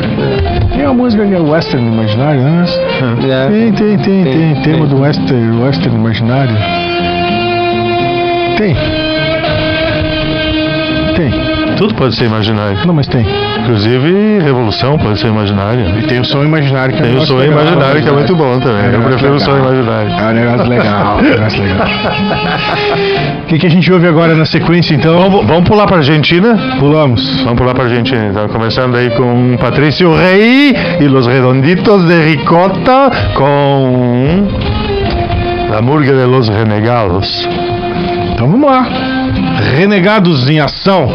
Tem 0.75 0.85
uma 0.85 0.95
música 0.95 1.25
que 1.25 1.35
é 1.35 1.39
Western 1.39 1.87
Imaginário, 1.87 2.43
né? 2.43 2.65
É. 3.31 3.47
Tem, 3.49 3.73
tem, 3.73 3.97
tem, 3.99 4.25
tem, 4.25 4.27
Tem, 4.55 4.55
tema 4.63 4.87
tem. 4.87 4.89
do 4.89 5.01
Western, 5.01 5.63
Western 5.63 5.97
Imaginário. 5.97 6.57
Tem. 8.59 8.75
Tem. 11.15 11.31
Tudo 11.77 11.95
pode 11.95 12.17
ser 12.17 12.25
imaginário. 12.25 12.77
Não, 12.85 12.93
mas 12.93 13.07
tem. 13.07 13.25
Inclusive, 13.61 14.41
revolução 14.43 14.99
pode 14.99 15.21
ser 15.21 15.29
imaginária. 15.29 15.95
E 15.97 16.03
tem 16.03 16.19
o 16.19 16.25
som 16.25 16.43
imaginário 16.43 16.93
que 16.93 17.01
é 17.01 17.07
Tem 17.07 17.17
o 17.17 17.21
som 17.25 17.37
legal, 17.37 17.63
imaginário 17.63 18.03
que 18.03 18.09
é 18.09 18.13
muito 18.13 18.35
bom 18.35 18.59
também. 18.59 18.87
Eu 18.87 18.91
negócio 18.91 19.11
prefiro 19.11 19.35
o 19.37 19.41
som 19.41 19.53
legal. 19.53 19.75
imaginário. 19.75 20.11
É 20.11 20.25
um 20.25 20.33
negócio 20.33 20.69
legal, 20.69 21.19
é 21.19 21.21
um 21.21 21.23
negócio 21.23 21.63
legal. 21.63 21.87
O 23.39 23.47
que, 23.49 23.59
que 23.59 23.67
a 23.67 23.71
gente 23.71 23.91
ouve 23.91 24.07
agora 24.07 24.35
na 24.35 24.45
sequência, 24.45 24.95
então? 24.95 25.19
Vamos, 25.19 25.47
vamos 25.47 25.65
pular 25.67 25.87
pra 25.87 25.99
Argentina? 25.99 26.59
Pulamos. 26.79 27.41
Vamos 27.45 27.59
pular 27.59 27.75
pra 27.75 27.85
Argentina. 27.85 28.27
Então, 28.27 28.47
começando 28.49 28.97
aí 28.97 29.09
com 29.11 29.57
Patrício 29.59 30.15
Rey 30.15 30.75
e 31.01 31.09
los 31.09 31.27
Redonditos 31.27 32.05
de 32.05 32.25
Ricota 32.25 33.11
com 33.35 34.49
La 35.71 35.81
Murga 35.81 36.13
de 36.13 36.27
los 36.27 36.49
Renegados. 36.49 37.49
Então 38.39 38.53
vamos 38.53 38.71
lá. 38.71 38.87
Renegados 39.75 40.49
em 40.49 40.61
ação. 40.61 41.09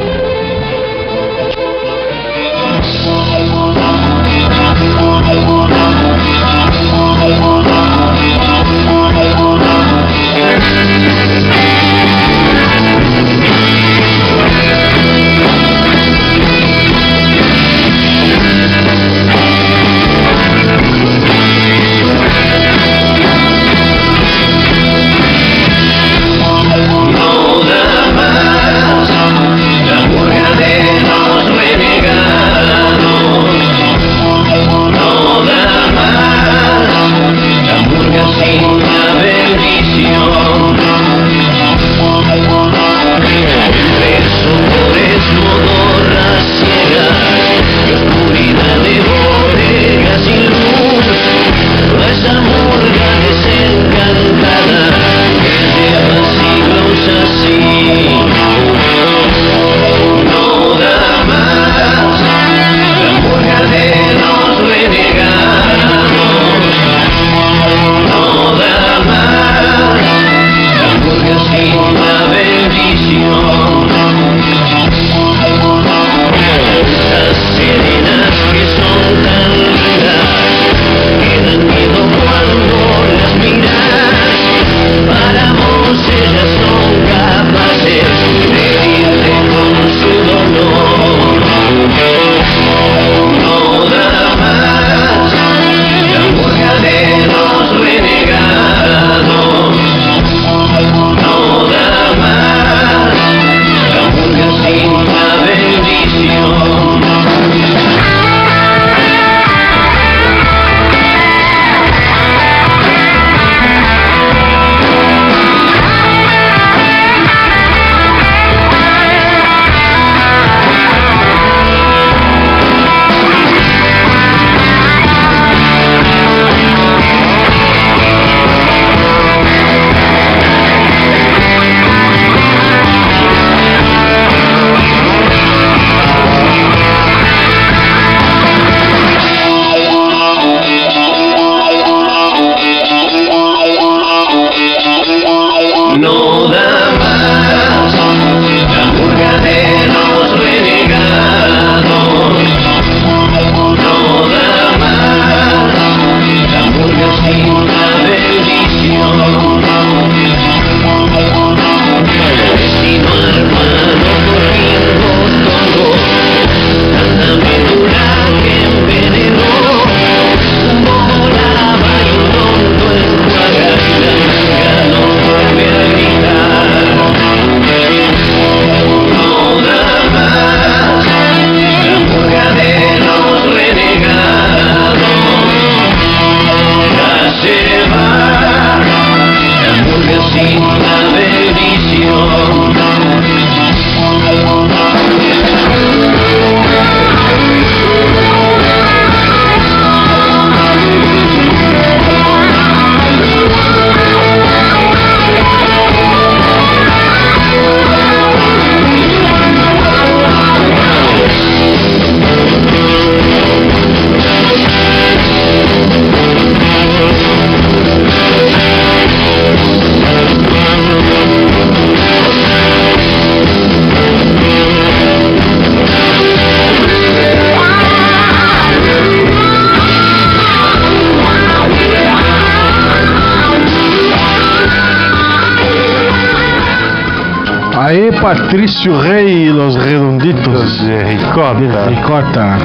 Patrício 238.83 238.99
Rei 238.99 239.47
e 239.47 239.49
los 239.49 239.75
Redonditos. 239.77 240.81
De 240.81 241.03
Ricota. 241.03 241.87
Ricota. 241.87 242.57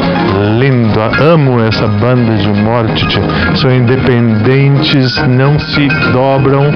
Lindo, 0.58 1.00
amo 1.20 1.62
essa 1.62 1.86
banda 1.86 2.34
de 2.34 2.48
morte. 2.60 3.06
tia. 3.06 3.22
São 3.54 3.70
independentes, 3.70 5.16
não 5.28 5.56
se 5.60 5.86
dobram 6.12 6.72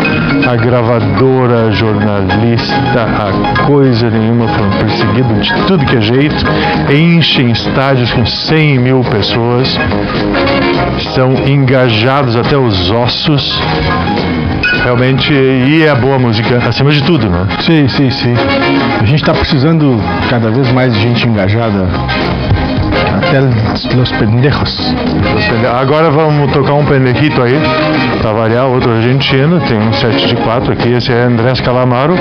a 0.53 0.57
gravadora, 0.57 1.69
a 1.69 1.71
jornalista, 1.71 2.77
a 3.07 3.65
coisa 3.65 4.11
nenhuma. 4.11 4.47
Foram 4.49 4.71
perseguidos 4.71 5.47
de 5.47 5.55
tudo 5.67 5.87
que 5.87 5.97
é 5.97 6.01
jeito. 6.01 6.45
Enchem 6.93 7.53
estádios 7.53 8.13
com 8.13 8.27
100 8.27 8.79
mil 8.79 9.01
pessoas. 9.01 9.79
São 11.15 11.33
engajados 11.47 12.37
até 12.37 12.57
os 12.57 12.91
ossos. 12.91 13.59
Realmente, 14.85 15.33
e 15.33 15.85
é 15.85 15.95
boa 15.95 16.19
música 16.19 16.59
acima 16.69 16.91
de 16.91 17.03
tudo, 17.03 17.31
né? 17.31 17.47
Sim, 17.61 17.89
sim, 17.89 18.11
sim. 18.11 18.35
A 19.01 19.05
gente 19.07 19.23
está 19.23 19.33
precisando 19.33 19.99
cada 20.29 20.51
vez 20.51 20.71
mais 20.73 20.93
de 20.93 21.01
gente 21.01 21.27
engajada. 21.27 21.89
Até 23.17 23.41
los 23.97 24.13
pendejos. 24.13 24.95
Agora 25.81 26.11
vamos 26.11 26.53
tocar 26.53 26.75
um 26.75 26.85
pendejito 26.85 27.43
aí, 27.43 27.59
pra 28.21 28.33
variar, 28.33 28.67
outro 28.67 28.93
argentino, 28.93 29.59
tem 29.61 29.79
um 29.79 29.93
set 29.93 30.27
de 30.29 30.37
quatro 30.37 30.73
aqui, 30.73 30.93
esse 30.93 31.13
é 31.13 31.23
Andrés 31.25 31.61
Calamaro. 31.61 32.15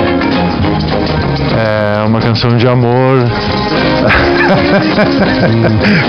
É 1.56 2.04
uma 2.06 2.20
canção 2.20 2.56
de 2.56 2.66
amor. 2.66 3.18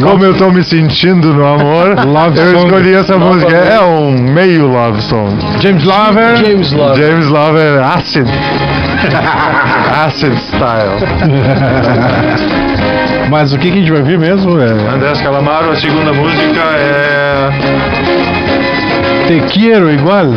Como 0.01 0.23
eu 0.23 0.33
tô 0.35 0.49
me 0.51 0.63
sentindo 0.63 1.33
no 1.33 1.45
amor, 1.45 1.95
Love 2.05 2.39
eu 2.39 2.51
song. 2.51 2.65
escolhi 2.65 2.93
essa 2.93 3.15
Love 3.15 3.33
música. 3.35 3.55
É 3.55 3.79
um 3.81 4.11
meio 4.11 4.67
love 4.67 5.01
song. 5.03 5.35
James 5.59 5.83
Lover. 5.83 6.35
James 6.37 6.71
Love. 6.71 7.01
James 7.01 7.27
Lover 7.27 7.81
Acid. 7.83 8.27
Acid 10.05 10.33
Style. 10.37 10.97
Mas 13.29 13.53
o 13.53 13.57
que, 13.57 13.71
que 13.71 13.77
a 13.77 13.81
gente 13.81 13.91
vai 13.91 14.03
ver 14.03 14.19
mesmo? 14.19 14.59
É 14.59 14.71
Andrés 14.93 15.21
Calamaro, 15.21 15.71
a 15.71 15.75
segunda 15.75 16.13
música 16.13 16.59
é. 16.77 17.49
Te 19.27 19.39
Quiero 19.51 19.91
Igual. 19.91 20.27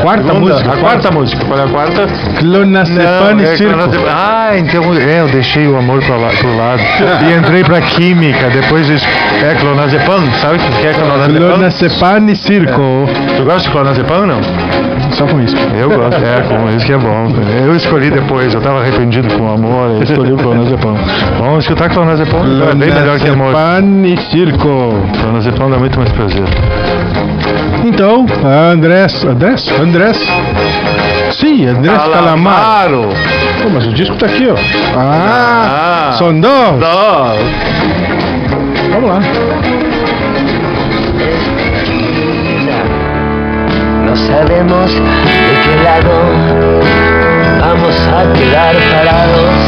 Quarta 0.00 0.24
Segunda, 0.24 0.52
música. 0.52 0.72
A 0.72 0.76
quarta 0.76 1.10
música. 1.10 1.44
Qual 1.44 1.58
é 1.58 1.62
a 1.64 1.68
quarta? 1.68 2.06
Clonazepam 2.38 3.40
e 3.40 3.44
é 3.44 3.56
Circo. 3.56 3.90
Ah, 4.10 4.50
então 4.56 4.82
é, 4.94 5.20
eu 5.20 5.28
deixei 5.28 5.66
o 5.68 5.76
amor 5.76 6.02
pro, 6.02 6.20
la, 6.20 6.28
pro 6.28 6.56
lado. 6.56 6.80
e 7.28 7.34
entrei 7.38 7.64
pra 7.64 7.80
química. 7.80 8.48
Depois 8.50 8.88
es- 8.88 9.06
é 9.42 9.54
clonazepam. 9.60 10.20
Sabe 10.40 10.56
o 10.56 10.58
que 10.58 10.86
é 10.86 10.92
clonazepam? 10.92 11.48
Clonazepam 11.48 12.30
e 12.30 12.36
Circo. 12.36 12.82
Tu 13.36 13.44
gosta 13.44 13.60
de 13.62 13.70
clonazepam 13.70 14.20
ou 14.20 14.26
não? 14.26 14.40
Só 15.12 15.26
com 15.26 15.40
isso. 15.40 15.56
Eu 15.78 15.88
gosto. 15.90 16.20
É, 16.24 16.40
com 16.42 16.68
isso 16.76 16.86
que 16.86 16.92
é 16.92 16.98
bom. 16.98 17.28
Eu 17.64 17.76
escolhi 17.76 18.10
depois. 18.10 18.52
Eu 18.54 18.60
tava 18.60 18.80
arrependido 18.80 19.28
com 19.36 19.44
o 19.44 19.52
amor. 19.54 19.90
Eu 19.96 20.02
escolhi 20.02 20.32
o 20.32 20.36
clonazepam. 20.36 20.94
Vamos 21.38 21.64
escutar 21.64 21.88
clonazepam. 21.90 22.40
É 22.70 22.74
bem 22.74 22.90
melhor 22.92 23.18
que 23.18 23.28
amor. 23.28 23.52
Clonazepam 23.52 24.04
e 24.06 24.16
Circo. 24.30 24.94
Clonazepam 25.20 25.70
dá 25.70 25.78
muito 25.78 25.98
mais 25.98 26.10
prazer. 26.12 26.44
Então, 27.84 28.26
Andrés. 28.72 29.24
Andrés? 29.24 29.68
Andrés? 29.80 30.18
Sim, 31.32 31.66
Andrés 31.66 31.96
Calamar. 31.98 32.12
Calamaro. 32.22 33.08
Pô, 33.62 33.68
mas 33.70 33.86
o 33.86 33.92
disco 33.92 34.14
tá 34.16 34.26
aqui, 34.26 34.48
ó. 34.48 34.54
Ah, 34.96 36.10
Ah. 36.10 36.12
são 36.18 36.38
dois. 36.40 36.78
Dó. 36.78 37.34
Vamos 38.92 39.08
lá. 39.10 39.20
No 44.04 44.16
sabemos 44.16 44.90
de 44.92 45.00
qué 45.64 45.82
lado 45.82 46.10
vamos 47.60 47.96
a 48.08 48.32
quedar 48.32 48.74
parados. 48.92 49.58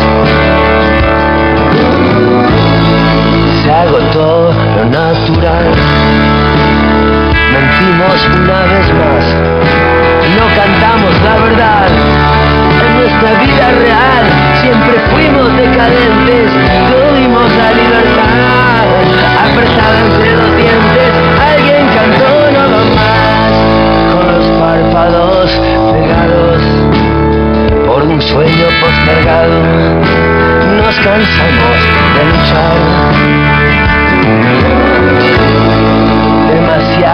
Se 3.63 3.71
agotó 3.71 4.53
lo 4.77 4.85
natural. 4.91 6.04
Mentimos 7.55 8.19
una 8.35 8.61
vez 8.67 8.87
más. 8.99 9.25
No 10.37 10.45
cantamos 10.57 11.15
la 11.23 11.35
verdad. 11.39 11.87
En 12.85 12.91
nuestra 12.99 13.31
vida 13.45 13.67
real 13.79 14.25
siempre 14.61 14.95
fuimos 15.13 15.47
decadentes. 15.57 16.51
No 16.91 17.01
dimos 17.17 17.49
la 17.55 17.71
libertad. 17.71 18.85
Apretada 19.47 19.99
entre 20.01 20.33
los 20.35 20.51
dientes, 20.57 21.13
alguien 21.53 21.87
cantó 21.95 22.31
no 22.51 22.65
va 22.75 22.83
más. 22.99 23.55
Con 24.15 24.25
los 24.33 24.47
párpados 24.59 25.47
pegados 25.93 26.61
por 27.87 28.01
un 28.03 28.21
sueño 28.21 28.67
postergado. 28.81 29.59
Nos 30.77 30.97
cansamos 30.97 31.79
de 32.17 32.23
luchar. 32.33 32.79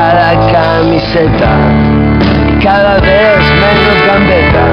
Demasiada 0.00 0.32
camiseta 0.50 1.52
cada 2.62 2.94
vez 3.00 3.38
menos 3.60 3.98
gambeta. 4.06 4.64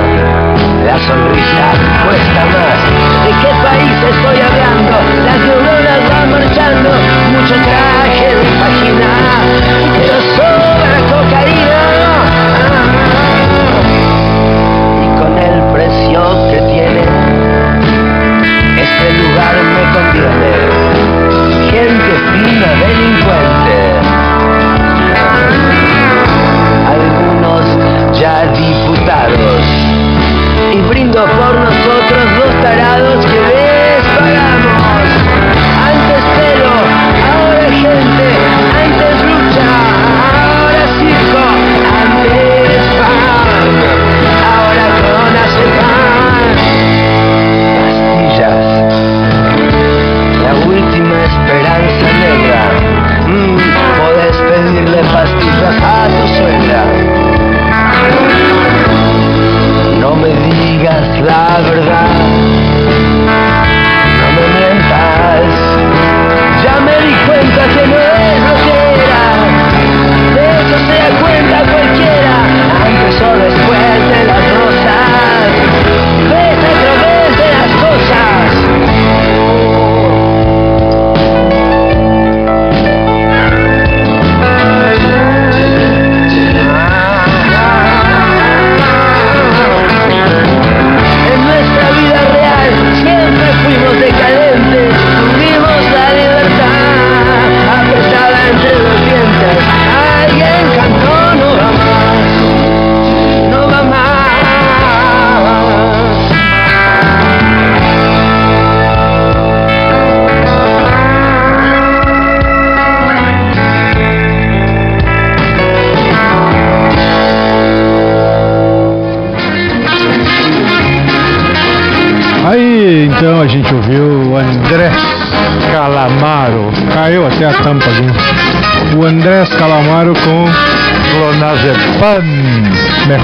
La 0.86 0.98
sonrisa 1.00 1.68
cuesta 2.06 2.42
más. 2.46 2.80
¿De 3.26 3.32
qué 3.42 3.52
país 3.62 3.98
estoy 4.10 4.40
hablando? 4.40 4.96
Las 5.26 5.38
neuronas 5.40 6.02
van 6.10 6.28
marchando. 6.32 6.90
Mucho 7.34 7.56
traje 7.56 8.28
de 8.36 8.46
página, 8.62 9.10
pero 10.00 10.16
sobra 10.38 10.96
cocaína. 11.12 11.82
Y 15.04 15.08
con 15.20 15.32
el 15.38 15.56
precio 15.74 16.20
que 16.52 16.60
tiene, 16.72 17.04
este 18.78 19.08
lugar 19.20 19.56
me 19.76 19.84
conviene. 19.94 20.52
Gente 21.70 22.14
fina, 22.32 22.70
delincuente. 22.80 23.57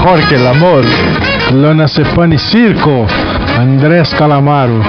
Melhor 0.04 0.20
que 0.28 0.34
el 0.34 0.46
amor. 0.46 0.84
Clonazepam 1.48 2.34
e 2.34 2.38
Circo. 2.38 3.06
Andrés 3.58 4.12
Calamaro. 4.12 4.82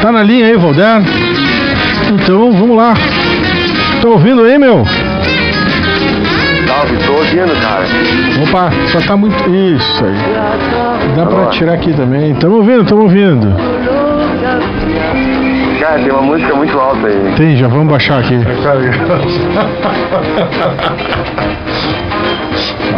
Tá 0.00 0.10
na 0.10 0.22
linha 0.22 0.46
aí, 0.46 0.56
Valder? 0.56 1.02
Então 2.10 2.52
vamos 2.52 2.74
lá. 2.74 2.94
Tá 4.00 4.08
ouvindo 4.08 4.44
aí, 4.44 4.58
meu? 4.58 4.82
Salve, 6.66 6.96
tô 7.04 7.12
ouvindo, 7.12 7.54
cara. 7.60 7.84
Opa, 8.42 8.70
só 8.86 8.98
tá 9.02 9.14
muito. 9.14 9.36
Isso 9.50 10.04
aí. 10.06 10.14
Dá 11.14 11.26
pra 11.26 11.44
tirar 11.46 11.74
aqui 11.74 11.92
também. 11.92 12.34
Tamo 12.36 12.56
ouvindo, 12.56 12.82
tamo 12.84 13.02
ouvindo. 13.02 13.54
Cara, 15.80 15.98
tem 15.98 16.10
uma 16.10 16.22
música 16.22 16.54
muito 16.54 16.78
alta 16.78 17.06
aí. 17.06 17.34
Tem, 17.36 17.58
já 17.58 17.68
vamos 17.68 17.88
baixar 17.88 18.20
aqui. 18.20 18.36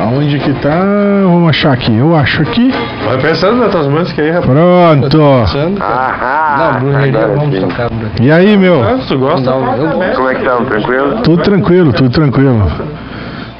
Aonde 0.08 0.38
que 0.38 0.52
tá? 0.54 0.80
Vamos 1.24 1.50
achar 1.50 1.72
aqui. 1.72 1.94
Eu 1.96 2.16
acho 2.16 2.40
aqui. 2.42 2.72
Vai 3.04 3.18
pensando 3.18 3.56
nas 3.56 3.70
tuas 3.70 3.86
músicas 3.86 4.24
aí, 4.24 4.30
rapaz. 4.30 4.50
Pronto. 4.50 5.18
Não, 5.18 6.80
brujeria, 6.80 7.18
agora 7.20 7.38
vamos 7.38 7.54
sim. 7.54 7.60
tocar. 7.60 7.90
E 8.20 8.30
aí, 8.32 8.56
meu? 8.56 8.82
Ah, 8.82 8.98
tu 9.06 9.18
gosta? 9.18 9.50
Não, 9.50 9.76
eu 9.76 9.90
gosto. 9.98 10.16
Como 10.16 10.28
é 10.30 10.34
que 10.34 10.40
estamos? 10.42 10.68
Tranquilo? 10.68 11.16
Tudo 11.22 11.42
tranquilo, 11.42 11.92
tudo 11.92 12.10
tranquilo. 12.10 12.72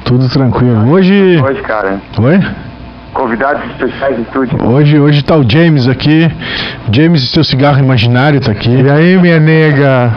Tudo 0.05 0.29
tranquilo. 0.29 0.89
Hoje. 0.91 1.39
Hoje, 1.43 1.61
cara, 1.61 1.99
Oi? 2.17 2.39
convidados 3.13 3.61
especiais 3.71 4.15
do 4.15 4.21
estúdio. 4.23 4.67
Hoje, 4.67 4.99
hoje 4.99 5.23
tá 5.23 5.35
o 5.35 5.43
James 5.47 5.87
aqui. 5.87 6.31
James 6.91 7.21
e 7.23 7.27
seu 7.27 7.43
cigarro 7.43 7.79
imaginário 7.79 8.39
tá 8.41 8.51
aqui. 8.51 8.71
E 8.71 8.89
aí, 8.89 9.17
minha 9.17 9.39
nega? 9.39 10.13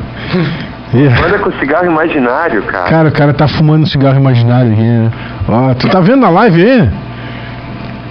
E- 0.94 1.08
Manda 1.20 1.38
com 1.38 1.50
cigarro 1.52 1.86
imaginário, 1.86 2.62
cara. 2.62 2.84
Cara, 2.90 3.08
o 3.08 3.12
cara 3.12 3.32
tá 3.34 3.48
fumando 3.48 3.82
um 3.82 3.86
cigarro 3.86 4.16
imaginário 4.18 4.72
aqui. 4.72 4.82
né? 4.82 5.10
Ó, 5.52 5.74
tu 5.74 5.86
tá 5.90 6.00
vendo 6.00 6.22
na 6.22 6.30
live 6.30 6.64
aí? 6.64 6.90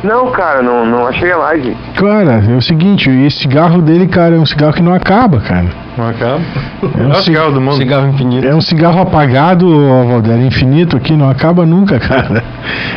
Não, 0.03 0.31
cara, 0.31 0.61
não, 0.61 0.85
não 0.85 1.07
achei 1.07 1.31
a 1.31 1.37
live. 1.37 1.75
Cara, 2.01 2.43
é 2.49 2.55
o 2.55 2.61
seguinte, 2.61 3.11
esse 3.11 3.41
cigarro 3.41 3.79
dele, 3.79 4.07
cara, 4.07 4.35
é 4.35 4.39
um 4.39 4.45
cigarro 4.45 4.73
que 4.73 4.81
não 4.81 4.91
acaba, 4.91 5.39
cara. 5.39 5.67
Não 5.95 6.07
acaba? 6.07 6.39
É 6.81 7.03
um 7.03 7.11
É 7.11 7.17
o 7.17 7.21
cigarro 7.21 7.51
do 7.51 7.61
mundo. 7.61 7.77
Cigarro 7.77 8.09
infinito. 8.09 8.47
É 8.47 8.55
um 8.55 8.61
cigarro 8.61 8.99
apagado, 9.01 9.67
Valder, 10.07 10.39
infinito 10.41 10.97
aqui, 10.97 11.15
não 11.15 11.29
acaba 11.29 11.63
nunca, 11.63 11.99
cara. 11.99 12.43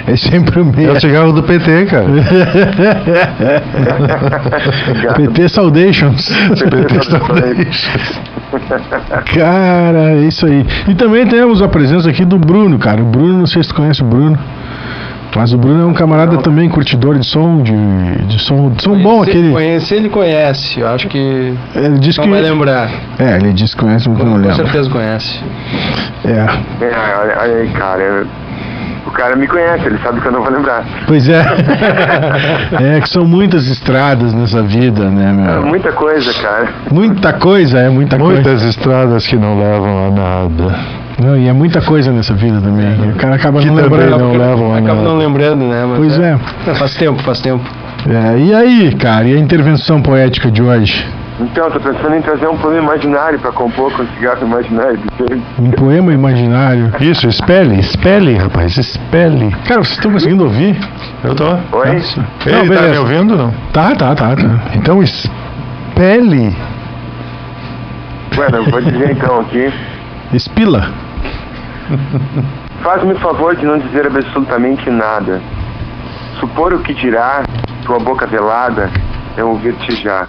É 0.07 0.17
sempre 0.17 0.61
o 0.61 0.63
É 0.63 0.77
mesmo. 0.77 0.93
o 0.93 1.01
cigarro 1.01 1.33
do 1.33 1.43
PT, 1.43 1.87
cara. 1.87 2.05
PT 5.17 5.49
Saudations. 5.49 6.29
PT 6.71 7.05
Saudations. 7.11 8.21
Cara, 9.35 10.11
é 10.13 10.19
isso 10.21 10.47
aí. 10.47 10.65
E 10.89 10.95
também 10.95 11.27
temos 11.27 11.63
a 11.63 11.69
presença 11.69 12.09
aqui 12.11 12.25
do 12.25 12.39
Bruno, 12.39 12.79
cara. 12.79 13.03
O 13.03 13.07
Bruno, 13.07 13.39
não 13.39 13.47
sei 13.47 13.63
se 13.63 13.69
tu 13.71 13.75
conhece 13.75 14.03
o 14.03 14.05
Bruno. 14.05 14.39
Mas 15.37 15.53
o 15.53 15.59
Bruno 15.59 15.83
é 15.83 15.87
um 15.87 15.93
camarada 15.93 16.37
também, 16.39 16.69
curtidor 16.69 17.19
de 17.19 17.27
som, 17.27 17.61
de, 17.63 17.73
de 18.27 18.39
som, 18.41 18.71
de 18.71 18.83
som 18.83 18.97
bom 19.03 19.25
Se 19.25 19.31
aquele. 19.31 19.51
Conhece, 19.53 19.95
ele 19.95 20.09
conhece. 20.09 20.79
Eu 20.81 20.89
acho 20.89 21.09
que 21.09 21.55
Ele 21.75 21.99
disse 21.99 22.19
não 22.19 22.25
que. 22.27 22.31
vai 22.31 22.41
lembrar. 22.41 22.89
É, 23.19 23.37
ele 23.37 23.53
disse 23.53 23.75
que 23.75 23.83
conhece, 23.83 24.09
mas 24.09 24.19
não 24.19 24.27
Com 24.27 24.37
lembro. 24.37 24.55
certeza 24.55 24.89
conhece. 24.91 25.43
É. 26.25 26.31
É, 26.85 27.19
olha, 27.21 27.37
olha 27.41 27.57
aí, 27.63 27.69
cara. 27.71 28.01
eu- 28.03 28.27
O 29.07 29.11
cara 29.11 29.37
me 29.37 29.47
conhece, 29.47 29.87
ele 29.87 29.99
sabe 29.99 30.21
que 30.21 30.27
eu 30.27 30.33
não 30.33 30.43
vou 30.43 30.51
lembrar. 30.53 30.83
Pois 31.07 31.29
é. 31.29 31.43
é 32.97 33.01
que 33.01 33.09
são 33.09 33.25
muitas 33.27 33.67
estradas 33.69 34.33
nessa 34.33 34.63
vida, 34.63 35.05
né, 35.11 35.33
meu? 35.33 35.67
Muita 35.67 35.93
coisa, 35.93 36.33
cara. 36.41 36.69
Muita 36.91 37.33
coisa, 37.35 37.79
é 37.81 37.89
muita 37.91 38.17
coisa. 38.17 38.33
Muitas 38.35 38.63
estradas 38.65 39.27
que 39.27 39.37
não 39.37 39.59
levam 39.59 40.07
a 40.07 40.11
nada. 40.11 40.79
Não, 41.19 41.37
e 41.37 41.47
é 41.49 41.53
muita 41.53 41.81
coisa 41.81 42.11
nessa 42.13 42.35
vida 42.35 42.61
também. 42.61 43.11
O 43.11 43.15
cara 43.17 43.37
acaba 43.37 43.61
Que 43.61 43.67
não 43.67 43.75
lembrando. 43.77 44.19
não 44.19 44.33
levam 44.33 44.75
a 44.75 44.79
Acaba 44.79 44.95
nada. 44.95 45.09
não 45.09 45.17
lembrando, 45.17 45.65
né? 45.65 45.85
Mas 45.87 45.99
Pois 45.99 46.19
é. 46.19 46.37
Faz 46.75 46.95
tempo, 46.97 47.23
faz 47.23 47.41
tempo. 47.41 47.65
É, 48.09 48.39
E 48.39 48.53
aí, 48.55 48.95
cara, 48.97 49.25
e 49.27 49.35
a 49.35 49.39
intervenção 49.39 50.03
poética 50.03 50.51
de 50.51 50.63
hoje? 50.63 51.07
Então, 51.41 51.69
tô 51.71 51.81
pensando 51.81 52.15
em 52.15 52.21
trazer 52.23 52.47
um 52.47 52.57
poema 52.57 52.79
imaginário 52.95 53.39
pra 53.41 53.51
compor 53.51 53.93
com 53.93 54.05
cigarro 54.15 54.47
imaginário 54.47 54.99
do 54.99 55.29
James. 55.29 55.45
Um 55.59 55.71
poema 55.73 56.13
imaginário. 56.13 56.93
Isso, 57.01 57.27
espelhe, 57.29 57.81
espelhe, 57.81 58.35
rapaz, 58.37 58.77
espelhe. 58.77 59.51
Cara, 59.67 59.83
vocês 59.83 59.97
estão 59.97 60.13
conseguindo 60.13 60.45
ouvir? 60.45 60.77
Eu 61.25 61.35
tô. 61.35 61.45
Oi? 61.73 61.89
Ele 61.89 62.03
tá 62.03 62.63
beleza. 62.63 62.91
me 62.91 62.99
ouvindo 62.99 63.37
não? 63.37 63.51
Tá, 63.73 63.97
tá, 63.97 64.15
tá, 64.15 64.37
tá. 64.37 64.61
Então 64.77 65.03
espelhe. 65.03 66.55
Bueno, 68.37 68.57
eu 68.57 68.65
vou 68.71 68.81
dizer 68.81 69.11
então 69.11 69.41
aqui. 69.41 69.73
Espila. 70.33 70.89
Faz-me 72.83 73.13
o 73.13 73.21
favor 73.21 73.57
de 73.57 73.65
não 73.65 73.79
dizer 73.79 74.07
absolutamente 74.07 74.89
nada. 74.91 75.41
Supor 76.41 76.73
o 76.73 76.83
que 76.83 76.95
dirá, 76.95 77.45
tua 77.85 77.99
boca 77.99 78.27
velada, 78.27 78.91
é 79.37 79.45
ouvir-te 79.45 79.95
já. 79.97 80.29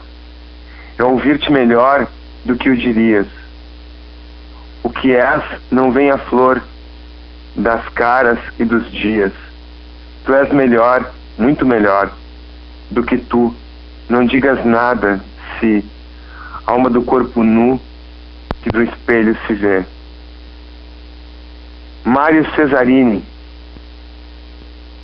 É 0.97 1.03
ouvir-te 1.03 1.51
melhor 1.51 2.07
do 2.45 2.55
que 2.55 2.69
o 2.69 2.77
dirias. 2.77 3.27
O 4.83 4.89
que 4.89 5.15
és 5.15 5.43
não 5.71 5.91
vem 5.91 6.11
à 6.11 6.17
flor 6.17 6.61
das 7.55 7.87
caras 7.89 8.39
e 8.59 8.65
dos 8.65 8.89
dias. 8.91 9.31
Tu 10.25 10.33
és 10.33 10.51
melhor, 10.51 11.11
muito 11.37 11.65
melhor, 11.65 12.11
do 12.91 13.03
que 13.03 13.17
tu. 13.17 13.53
Não 14.07 14.25
digas 14.25 14.63
nada 14.65 15.19
se, 15.59 15.83
alma 16.65 16.89
do 16.89 17.01
corpo 17.01 17.43
nu, 17.43 17.79
que 18.61 18.69
do 18.69 18.83
espelho 18.83 19.35
se 19.47 19.53
vê. 19.53 19.85
Mário 22.05 22.45
Cesarini, 22.55 23.23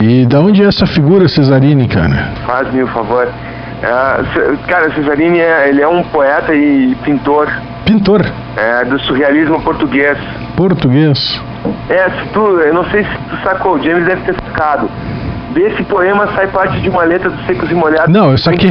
E 0.00 0.26
da 0.26 0.40
onde 0.40 0.62
é 0.62 0.66
essa 0.66 0.86
figura 0.86 1.28
Cesarini, 1.28 1.88
cara? 1.88 2.32
faz-me 2.46 2.82
o 2.82 2.86
favor. 2.88 3.28
Ah, 3.84 4.20
cara, 4.68 4.92
Cesarini 4.94 5.38
é, 5.40 5.68
ele 5.68 5.82
é 5.82 5.88
um 5.88 6.02
poeta 6.04 6.54
e 6.54 6.94
pintor 7.04 7.48
Pintor. 7.84 8.22
é, 8.56 8.84
do 8.84 8.98
surrealismo 9.00 9.60
português. 9.62 10.16
Português. 10.56 11.42
É, 11.88 12.08
se 12.10 12.28
tu, 12.32 12.40
eu 12.40 12.72
não 12.74 12.84
sei 12.90 13.02
se 13.04 13.10
tu 13.28 13.36
sacou, 13.42 13.74
o 13.74 13.82
James 13.82 14.04
deve 14.06 14.22
ter 14.22 14.34
sacado. 14.34 14.88
Desse 15.54 15.82
poema 15.84 16.26
sai 16.34 16.46
parte 16.48 16.80
de 16.80 16.88
uma 16.88 17.04
letra 17.04 17.28
dos 17.30 17.46
Secos 17.46 17.70
e 17.70 17.74
Molhados. 17.74 18.12
Não, 18.12 18.30
eu 18.30 18.38
saquei. 18.38 18.70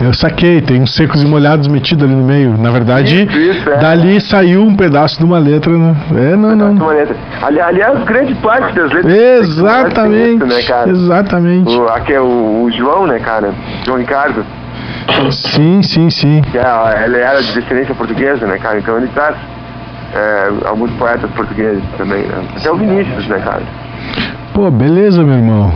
Eu 0.00 0.12
saquei, 0.12 0.60
tem 0.60 0.82
uns 0.82 0.94
secos 0.94 1.22
e 1.22 1.26
molhados 1.26 1.68
metidos 1.68 2.04
ali 2.04 2.14
no 2.14 2.24
meio. 2.24 2.56
Na 2.58 2.70
verdade, 2.70 3.24
Isso, 3.24 3.38
isso, 3.38 3.70
é. 3.70 3.76
dali 3.78 4.20
saiu 4.20 4.62
um 4.62 4.74
pedaço 4.74 5.18
de 5.18 5.24
uma 5.24 5.38
letra. 5.38 5.72
Né? 5.72 5.94
É, 6.10 6.36
não, 6.36 6.56
não. 6.56 6.72
Uma 6.72 6.92
letra. 6.92 7.16
Ali, 7.42 7.60
aliás, 7.60 8.02
grande 8.04 8.34
parte 8.36 8.74
das 8.74 8.92
letras. 8.92 9.14
Exatamente. 9.14 10.44
isso, 10.44 10.46
né, 10.46 10.62
cara? 10.62 10.90
Exatamente. 10.90 11.76
O, 11.76 11.88
aqui 11.88 12.12
é 12.12 12.20
o, 12.20 12.64
o 12.64 12.70
João, 12.72 13.06
né, 13.06 13.18
cara? 13.18 13.52
João 13.84 13.98
Ricardo. 13.98 14.44
Sim, 15.30 15.82
sim, 15.82 16.10
sim. 16.10 16.42
é, 16.54 17.04
ele 17.04 17.18
era 17.18 17.42
de 17.42 17.52
descendência 17.52 17.94
portuguesa, 17.94 18.46
né, 18.46 18.58
cara? 18.58 18.78
Então 18.78 18.96
ele 18.96 19.08
traz 19.08 19.36
é, 20.14 20.48
alguns 20.66 20.90
poetas 20.92 21.30
portugueses 21.32 21.82
também, 21.96 22.22
né? 22.22 22.44
Até 22.56 22.70
o 22.70 22.76
Vinícius, 22.76 23.26
né, 23.28 23.38
cara? 23.38 23.62
Pô, 24.54 24.70
beleza, 24.70 25.22
meu 25.22 25.34
irmão. 25.34 25.72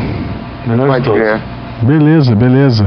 Pode 0.87 1.11
crer. 1.11 1.41
Beleza, 1.83 2.35
beleza. 2.35 2.87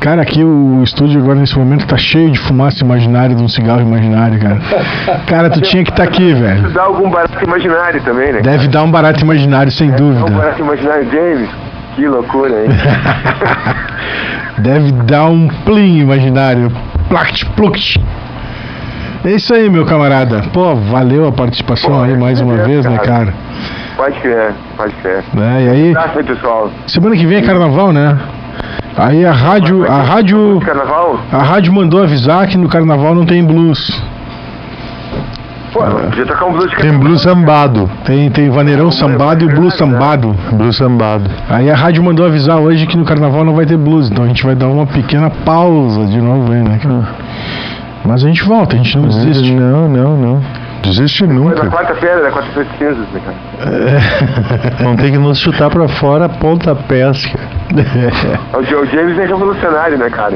Cara, 0.00 0.20
aqui 0.20 0.44
o 0.44 0.82
estúdio 0.82 1.18
agora 1.18 1.38
nesse 1.38 1.58
momento 1.58 1.86
tá 1.86 1.96
cheio 1.96 2.30
de 2.30 2.38
fumaça 2.38 2.84
imaginária 2.84 3.34
de 3.34 3.42
um 3.42 3.48
cigarro 3.48 3.80
imaginário, 3.80 4.38
cara. 4.38 4.60
Cara, 5.26 5.48
tu 5.48 5.62
tinha 5.62 5.82
que 5.82 5.90
estar 5.90 6.02
aqui, 6.02 6.34
velho. 6.34 6.70
Dá 6.72 6.82
algum 6.82 7.08
barato 7.08 7.42
imaginário 7.42 8.02
também, 8.02 8.32
né? 8.32 8.42
Deve 8.42 8.68
dar 8.68 8.82
um 8.82 8.90
barato 8.90 9.24
imaginário, 9.24 9.72
sem 9.72 9.90
um 9.90 9.96
dúvida. 9.96 10.30
barato 10.30 10.60
imaginário, 10.60 11.10
James. 11.10 11.48
Que 11.94 12.06
loucura, 12.06 12.64
hein? 12.64 12.70
Deve 14.58 14.92
dar 14.92 15.24
um 15.26 15.48
plim 15.64 16.00
imaginário. 16.00 16.70
Plact, 17.08 17.46
pluct. 17.56 17.98
É 19.24 19.30
isso 19.30 19.54
aí, 19.54 19.70
meu 19.70 19.86
camarada. 19.86 20.42
Pô, 20.52 20.74
valeu 20.74 21.26
a 21.26 21.32
participação 21.32 22.02
aí 22.02 22.14
mais 22.14 22.42
uma 22.42 22.56
vez, 22.58 22.84
né, 22.84 22.98
cara? 22.98 23.32
Pode 23.96 24.18
crer, 24.20 24.52
pode 24.76 24.92
crer. 24.96 25.24
Né, 25.32 25.64
E 25.64 25.68
aí, 25.68 25.90
Abraço 25.90 26.18
aí, 26.18 26.24
pessoal. 26.24 26.70
semana 26.86 27.16
que 27.16 27.26
vem 27.26 27.38
é 27.38 27.42
carnaval, 27.42 27.92
né? 27.92 28.18
Aí 28.96 29.24
a 29.24 29.32
rádio, 29.32 29.84
a 29.90 30.02
rádio, 30.02 30.60
Carnaval? 30.64 31.18
a 31.32 31.42
rádio 31.42 31.72
mandou 31.72 32.02
avisar 32.02 32.46
que 32.46 32.56
no 32.56 32.68
carnaval 32.68 33.14
não 33.14 33.26
tem 33.26 33.44
blues. 33.44 33.90
Pô, 35.72 35.80
podia 35.82 36.24
tocar 36.24 36.44
um 36.44 36.52
blues 36.52 36.70
de 36.70 36.76
Tem 36.76 36.96
blues 36.96 37.22
sambado. 37.22 37.90
Tem, 38.04 38.30
tem 38.30 38.48
vaneirão 38.48 38.92
sambado 38.92 39.44
e 39.44 39.48
blues 39.48 39.74
sambado. 39.74 40.32
Blues 40.52 40.76
sambado. 40.76 41.28
Aí 41.50 41.68
a 41.68 41.74
rádio 41.74 42.04
mandou 42.04 42.24
avisar 42.24 42.58
hoje 42.58 42.86
que 42.86 42.96
no 42.96 43.04
carnaval 43.04 43.44
não 43.44 43.56
vai 43.56 43.66
ter 43.66 43.76
blues, 43.76 44.08
então 44.08 44.24
a 44.24 44.28
gente 44.28 44.44
vai 44.44 44.54
dar 44.54 44.68
uma 44.68 44.86
pequena 44.86 45.28
pausa 45.30 46.06
de 46.06 46.20
novo 46.20 46.52
aí, 46.52 46.62
né? 46.62 46.78
cara? 46.80 47.08
Mas 48.04 48.24
a 48.24 48.28
gente 48.28 48.44
volta, 48.44 48.76
a 48.76 48.78
gente 48.78 48.96
não 48.96 49.08
desiste. 49.08 49.52
Não, 49.52 49.88
não, 49.88 50.16
não. 50.16 50.40
Desiste 50.84 51.26
Na 51.26 51.32
nunca. 51.34 51.66
quarta-feira, 51.70 52.22
na 52.22 52.30
quarta-feira 52.30 52.68
de 52.70 52.78
cinzas, 52.78 53.06
né, 53.12 53.20
cara? 53.24 54.76
Vão 54.84 54.96
ter 54.96 55.10
que 55.10 55.18
nos 55.18 55.38
chutar 55.38 55.70
pra 55.70 55.88
fora 55.88 56.28
pontapés, 56.28 57.24
cara. 57.26 57.48
O, 58.58 58.62
Jo- 58.62 58.80
o 58.82 58.86
James 58.86 59.18
é 59.18 59.24
revolucionário, 59.26 59.96
né, 59.98 60.10
cara? 60.10 60.34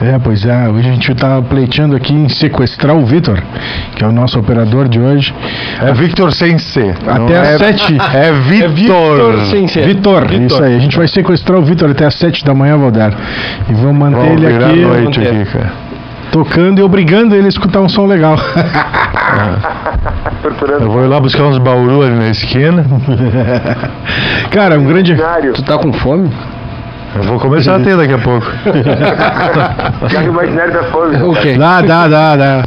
É, 0.00 0.18
pois 0.18 0.44
é, 0.44 0.68
hoje 0.68 0.88
a 0.88 0.92
gente 0.92 1.14
tá 1.14 1.40
pleiteando 1.40 1.94
aqui 1.94 2.12
em 2.12 2.28
sequestrar 2.28 2.96
o 2.96 3.06
Vitor, 3.06 3.38
que 3.94 4.02
é 4.04 4.06
o 4.06 4.10
nosso 4.12 4.38
operador 4.38 4.88
de 4.88 4.98
hoje. 4.98 5.32
É 5.80 5.92
Victor 5.92 6.32
sem 6.32 6.58
C. 6.58 6.92
Até 7.06 7.32
é- 7.32 7.38
às 7.40 7.58
sete. 7.58 7.96
É 8.12 8.32
Vitor. 8.32 9.36
Vitor, 9.86 10.32
isso 10.34 10.62
aí. 10.62 10.76
A 10.76 10.78
gente 10.80 10.96
vai 10.96 11.06
sequestrar 11.06 11.58
o 11.58 11.62
Vitor 11.62 11.88
até 11.90 12.04
às 12.04 12.14
sete 12.16 12.44
da 12.44 12.52
manhã, 12.52 12.76
Valdar. 12.76 13.12
E 13.68 13.72
vamos 13.74 13.96
manter 13.96 14.16
Vamos 14.26 14.42
ele 14.42 14.64
aqui, 14.64 14.80
noite 14.80 15.20
aqui, 15.20 15.44
cara. 15.52 15.91
Tocando 16.32 16.80
e 16.80 16.82
obrigando 16.82 17.36
ele 17.36 17.46
a 17.46 17.48
escutar 17.48 17.80
um 17.80 17.88
som 17.88 18.06
legal. 18.06 18.36
Eu 20.80 20.90
vou 20.90 21.04
ir 21.04 21.06
lá 21.06 21.20
buscar 21.20 21.44
uns 21.44 21.58
bauru 21.58 22.02
ali 22.02 22.16
na 22.16 22.30
esquina. 22.30 22.84
Cara, 24.50 24.78
um 24.78 24.84
grande. 24.84 25.16
Tu 25.54 25.62
tá 25.62 25.78
com 25.78 25.92
fome? 25.92 26.30
Eu 27.14 27.22
vou 27.24 27.38
começar 27.38 27.76
a 27.76 27.80
ter 27.80 27.96
daqui 27.96 28.14
a 28.14 28.18
pouco. 28.18 28.46
Carro 30.10 30.28
imaginário 30.28 30.72
da 30.72 30.82
fome. 30.84 31.16
Dá, 31.58 31.82
dá, 31.82 32.08
dá, 32.08 32.36
dá. 32.36 32.64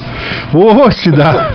Ô, 0.53 0.91
se 0.91 1.11
dá. 1.11 1.49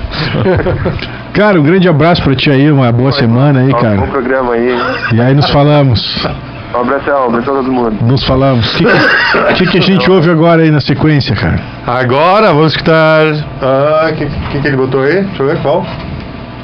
Cara, 1.33 1.61
um 1.61 1.63
grande 1.63 1.89
abraço 1.89 2.23
pra 2.23 2.35
ti 2.35 2.51
aí, 2.51 2.71
uma 2.71 2.91
boa 2.93 3.13
semana 3.13 3.61
aí, 3.61 3.71
Ó, 3.73 3.77
Bom 3.77 3.81
cara. 3.81 4.03
programa 4.09 4.53
aí. 4.55 4.77
E 5.15 5.21
aí 5.21 5.35
nos 5.35 5.49
falamos. 5.51 6.27
Um 6.73 6.81
abração, 6.81 7.23
um 7.23 7.27
abração 7.27 7.55
a 7.55 7.57
todo 7.59 7.73
mundo. 7.73 8.05
Nos 8.05 8.25
falamos. 8.25 8.75
O 8.75 8.79
que, 8.79 8.85
que, 8.85 9.55
que 9.55 9.67
que 9.67 9.79
a 9.79 9.83
gente 9.83 10.11
ouve 10.11 10.31
agora 10.31 10.63
aí 10.63 10.71
na 10.71 10.81
sequência, 10.81 11.35
cara? 11.35 11.61
Agora 11.87 12.49
vamos 12.55 12.73
escutar. 12.73 13.27
Ah, 13.61 14.11
o 14.11 14.15
que, 14.15 14.27
que, 14.27 14.61
que 14.61 14.69
ele 14.69 14.77
botou 14.77 15.03
aí? 15.03 15.23
Deixa 15.23 15.43
eu 15.43 15.47
ver 15.49 15.63
qual. 15.63 15.85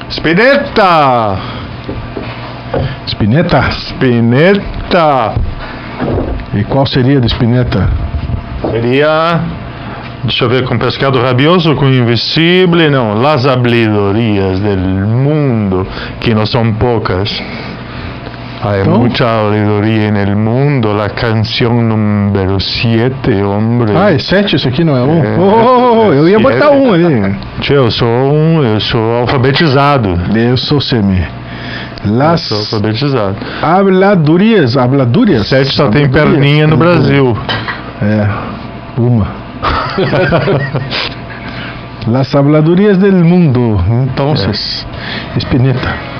Spinetta! 0.09 1.37
Spinetta? 3.07 3.61
Spinetta! 3.71 5.33
E 6.53 6.63
qual 6.63 6.85
seria 6.85 7.19
do 7.19 7.27
Spinetta? 7.27 7.89
Seria. 8.71 9.41
Deixa 10.23 10.45
eu 10.45 10.49
ver, 10.49 10.63
com 10.63 10.77
pescado 10.77 11.21
rabioso, 11.21 11.75
com 11.75 11.87
invisível, 11.87 12.89
não, 12.89 13.13
las 13.21 13.45
habladorias 13.45 14.59
del 14.59 14.77
mundo, 14.77 15.85
que 16.19 16.33
não 16.33 16.45
são 16.45 16.73
poucas. 16.73 17.41
Hay 18.63 18.81
Então? 18.81 18.97
mucha 18.99 19.39
habladuría 19.39 20.07
en 20.07 20.17
el 20.17 20.35
mundo, 20.35 20.91
la 20.93 21.09
canción 21.09 21.87
número 21.87 22.59
7, 22.59 23.43
hombre. 23.43 23.93
Ah, 23.95 24.11
é 24.13 24.17
sete 24.19 24.55
isso 24.55 24.67
aqui, 24.67 24.83
não 24.83 24.97
é 24.97 25.03
um? 25.03 25.23
É, 25.23 25.37
oh, 25.37 26.11
eu 26.13 26.27
ia 26.27 26.39
botar 26.39 26.71
um 26.71 26.91
ali. 26.91 27.35
Tio, 27.61 27.75
eu 27.75 27.91
sou 27.91 28.07
um, 28.07 28.63
eu 28.63 28.79
sou 28.79 29.17
alfabetizado. 29.17 30.19
Eu 30.35 30.57
sou 30.57 30.81
semi. 30.81 31.23
Eu 32.03 32.15
Las 32.15 32.41
sou 32.41 32.57
alfabetizado. 32.57 33.35
habladurias, 33.61 34.75
habladurias. 34.75 35.47
Sete 35.47 35.75
só 35.75 35.87
tem 35.89 36.05
Habladurias. 36.05 36.39
perninha 36.39 36.67
no 36.67 36.77
Brasil. 36.77 37.37
É, 38.01 38.27
uma. 38.99 39.27
Las 42.07 42.33
habladurias 42.35 42.97
del 42.99 43.23
mundo. 43.23 43.79
Entonces, 44.03 44.85
Spinetta. 45.39 45.79
Toda, 45.79 46.16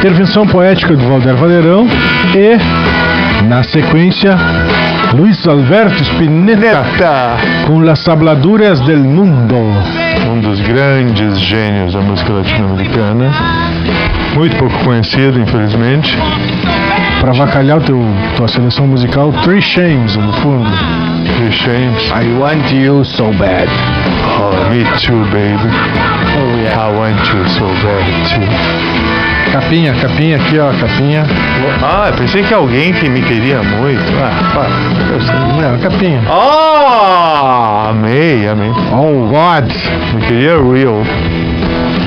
intervenção 0.00 0.46
poética 0.46 0.96
do 0.96 1.06
Valder 1.06 1.36
Valerão 1.36 1.86
e, 2.34 3.44
na 3.44 3.62
sequência, 3.62 4.34
Luiz 5.14 5.46
Alberto 5.46 6.02
Spinetta 6.02 7.36
com 7.66 7.80
Las 7.80 8.08
Habladuras 8.08 8.80
del 8.80 9.00
Mundo. 9.00 9.56
Um 10.26 10.40
dos 10.40 10.58
grandes 10.62 11.38
gênios 11.38 11.92
da 11.92 12.00
música 12.00 12.32
latino-americana. 12.32 13.30
Muito 14.34 14.56
pouco 14.56 14.78
conhecido, 14.84 15.38
infelizmente. 15.38 16.16
Para 17.20 17.32
avacalhar 17.32 17.76
o 17.76 17.82
teu, 17.82 18.02
tua 18.36 18.48
seleção 18.48 18.86
musical, 18.86 19.30
Three 19.44 19.60
Shames 19.60 20.16
no 20.16 20.32
fundo. 20.34 20.70
Three 21.36 21.52
Shames. 21.52 22.10
I 22.10 22.38
want 22.38 22.72
you 22.72 23.04
so 23.04 23.30
bad. 23.32 23.68
Oh, 24.40 24.70
me 24.70 24.84
too, 25.00 25.22
baby. 25.30 25.68
Oh, 26.36 26.56
yeah. 26.62 26.78
I 26.78 26.92
want 26.92 27.18
you 27.32 27.44
so 27.50 27.66
bad, 27.82 28.04
too. 28.30 28.46
Capinha, 29.52 29.92
capinha 29.94 30.36
aqui, 30.36 30.58
ó, 30.58 30.70
capinha. 30.72 31.26
Ah, 31.82 32.08
eu 32.10 32.14
pensei 32.14 32.42
que 32.44 32.54
alguém 32.54 32.92
que 32.92 33.08
me 33.08 33.20
queria 33.20 33.62
muito. 33.62 34.02
Ah, 34.22 34.52
para. 34.54 35.70
Não, 35.70 35.78
capinha. 35.78 36.22
Ah, 36.28 37.88
amei, 37.90 38.48
amei. 38.48 38.70
Oh, 38.92 39.26
God. 39.28 39.70
Me 40.14 40.26
queria 40.26 40.52
real. 40.52 41.02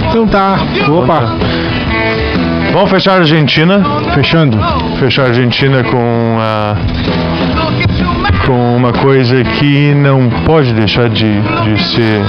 Então 0.10 0.28
tá. 0.28 0.58
Opa. 0.88 1.36
Vamos 2.72 2.90
fechar 2.90 3.14
a 3.14 3.20
Argentina. 3.20 3.84
Fechando. 4.14 4.58
Fechar 5.00 5.24
a 5.24 5.28
Argentina 5.28 5.84
com. 5.84 6.13
Com 8.46 8.76
uma 8.76 8.92
coisa 8.92 9.44
que 9.44 9.94
não 9.96 10.30
pode 10.46 10.74
deixar 10.74 11.10
de, 11.10 11.42
de 11.42 11.84
ser 11.84 12.22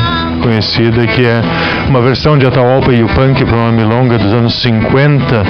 conhecida, 0.43 1.07
que 1.07 1.25
é 1.25 1.41
uma 1.89 2.01
versão 2.01 2.39
de 2.39 2.47
Atahualpa 2.47 2.93
e 2.93 3.03
o 3.03 3.07
Punk 3.09 3.45
para 3.45 3.57
uma 3.57 3.73
milonga 3.73 4.19
dos 4.19 4.33
anos 4.33 4.61
50. 4.63 5.43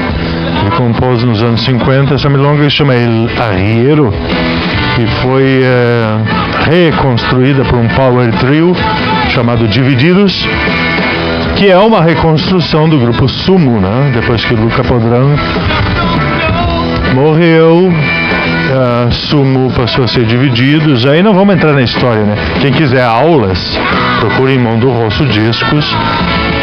Ele 0.60 0.70
compôs 0.76 1.22
nos 1.22 1.42
anos 1.42 1.62
50. 1.64 2.14
Essa 2.14 2.28
milonga 2.28 2.64
se 2.64 2.70
chama 2.70 2.94
El 2.94 3.28
Arriero 3.38 4.12
e 4.98 5.06
foi 5.22 5.62
é, 5.62 6.16
reconstruída 6.70 7.64
por 7.64 7.78
um 7.78 7.88
power 7.88 8.30
trio 8.38 8.74
chamado 9.30 9.66
Divididos 9.68 10.46
que 11.56 11.70
é 11.70 11.78
uma 11.78 12.02
reconstrução 12.02 12.88
do 12.88 12.98
grupo 12.98 13.28
Sumo, 13.28 13.80
né? 13.80 14.10
Depois 14.12 14.44
que 14.44 14.54
o 14.54 14.60
Luca 14.60 14.82
Podrão 14.82 15.34
morreu, 17.14 17.92
uh, 18.74 19.12
Sumo 19.12 19.70
passou 19.72 20.04
a 20.04 20.08
ser 20.08 20.24
divididos. 20.24 21.06
Aí 21.06 21.22
não 21.22 21.34
vamos 21.34 21.54
entrar 21.54 21.72
na 21.72 21.82
história, 21.82 22.22
né? 22.22 22.34
Quem 22.60 22.72
quiser 22.72 23.04
aulas, 23.04 23.78
procure 24.20 24.54
em 24.54 24.58
Mão 24.58 24.78
do 24.78 24.90
Rosso 24.90 25.24
Discos. 25.26 25.94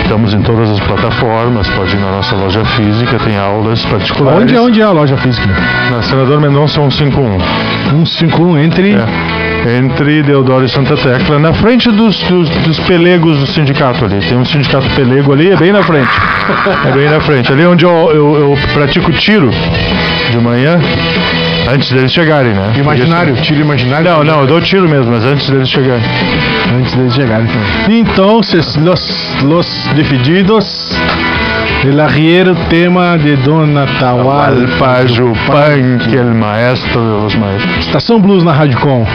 Estamos 0.03 0.33
em 0.33 0.41
todas 0.41 0.69
as 0.69 0.79
plataformas, 0.81 1.69
pode 1.69 1.95
ir 1.95 1.99
na 1.99 2.11
nossa 2.11 2.35
loja 2.35 2.65
física, 2.65 3.17
tem 3.19 3.37
aulas 3.37 3.83
particulares. 3.85 4.43
Onde, 4.43 4.57
onde 4.57 4.81
é 4.81 4.83
a 4.83 4.91
loja 4.91 5.15
física? 5.17 5.47
Na 5.89 6.01
Senador 6.01 6.41
Mendonça 6.41 6.81
151. 6.81 7.39
151 7.89 8.57
entre. 8.59 8.91
É 8.93 9.41
entre 9.77 10.23
Deodoro 10.23 10.65
e 10.65 10.69
Santa 10.69 10.97
Tecla, 10.97 11.37
na 11.37 11.53
frente 11.53 11.91
dos, 11.91 12.19
dos, 12.23 12.49
dos, 12.49 12.79
pelegos 12.79 13.37
do 13.39 13.45
sindicato 13.45 14.05
ali. 14.05 14.19
Tem 14.19 14.35
um 14.35 14.43
sindicato 14.43 14.89
pelego 14.95 15.33
ali, 15.33 15.51
é 15.51 15.55
bem 15.55 15.71
na 15.71 15.83
frente. 15.83 16.09
É 16.87 16.91
bem 16.91 17.07
na 17.07 17.19
frente. 17.19 17.51
Ali 17.51 17.65
onde 17.65 17.85
eu, 17.85 17.91
eu, 18.11 18.35
eu 18.39 18.57
pratico 18.73 19.11
tiro 19.13 19.51
de 20.31 20.37
manhã. 20.39 20.79
Antes 21.73 21.91
deles 21.91 22.11
chegarem, 22.11 22.53
né? 22.53 22.73
Imaginário, 22.75 23.35
tiro 23.35 23.61
imaginário? 23.61 24.09
Não, 24.09 24.23
não, 24.23 24.41
eu 24.41 24.47
dou 24.47 24.59
tiro 24.61 24.89
mesmo, 24.89 25.11
mas 25.11 25.23
antes 25.23 25.49
deles 25.49 25.69
chegarem. 25.69 26.03
Antes 26.77 26.93
deles 26.93 27.13
chegarem, 27.13 27.47
então. 27.47 28.41
Então, 28.41 28.41
los, 28.83 29.37
los 29.43 29.89
divididos. 29.95 30.99
El 31.83 31.99
arriero 31.99 32.53
tema 32.69 33.17
de 33.17 33.35
Don 33.37 33.75
Atahualpa 33.75 35.01
Yupanqui, 35.07 36.15
el 36.15 36.33
maestro 36.35 37.01
de 37.01 37.23
los 37.23 37.35
maestros. 37.35 37.77
Estação 37.79 38.19
Blues 38.19 38.43
na 38.43 38.51
Rádio 38.51 38.79
Com. 38.79 39.05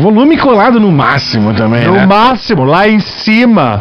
Volume 0.00 0.36
colado 0.36 0.80
no 0.80 0.90
máximo 0.90 1.54
também, 1.54 1.86
No 1.86 1.94
né? 1.94 2.06
máximo, 2.06 2.64
lá 2.64 2.88
em 2.88 2.98
cima. 2.98 3.80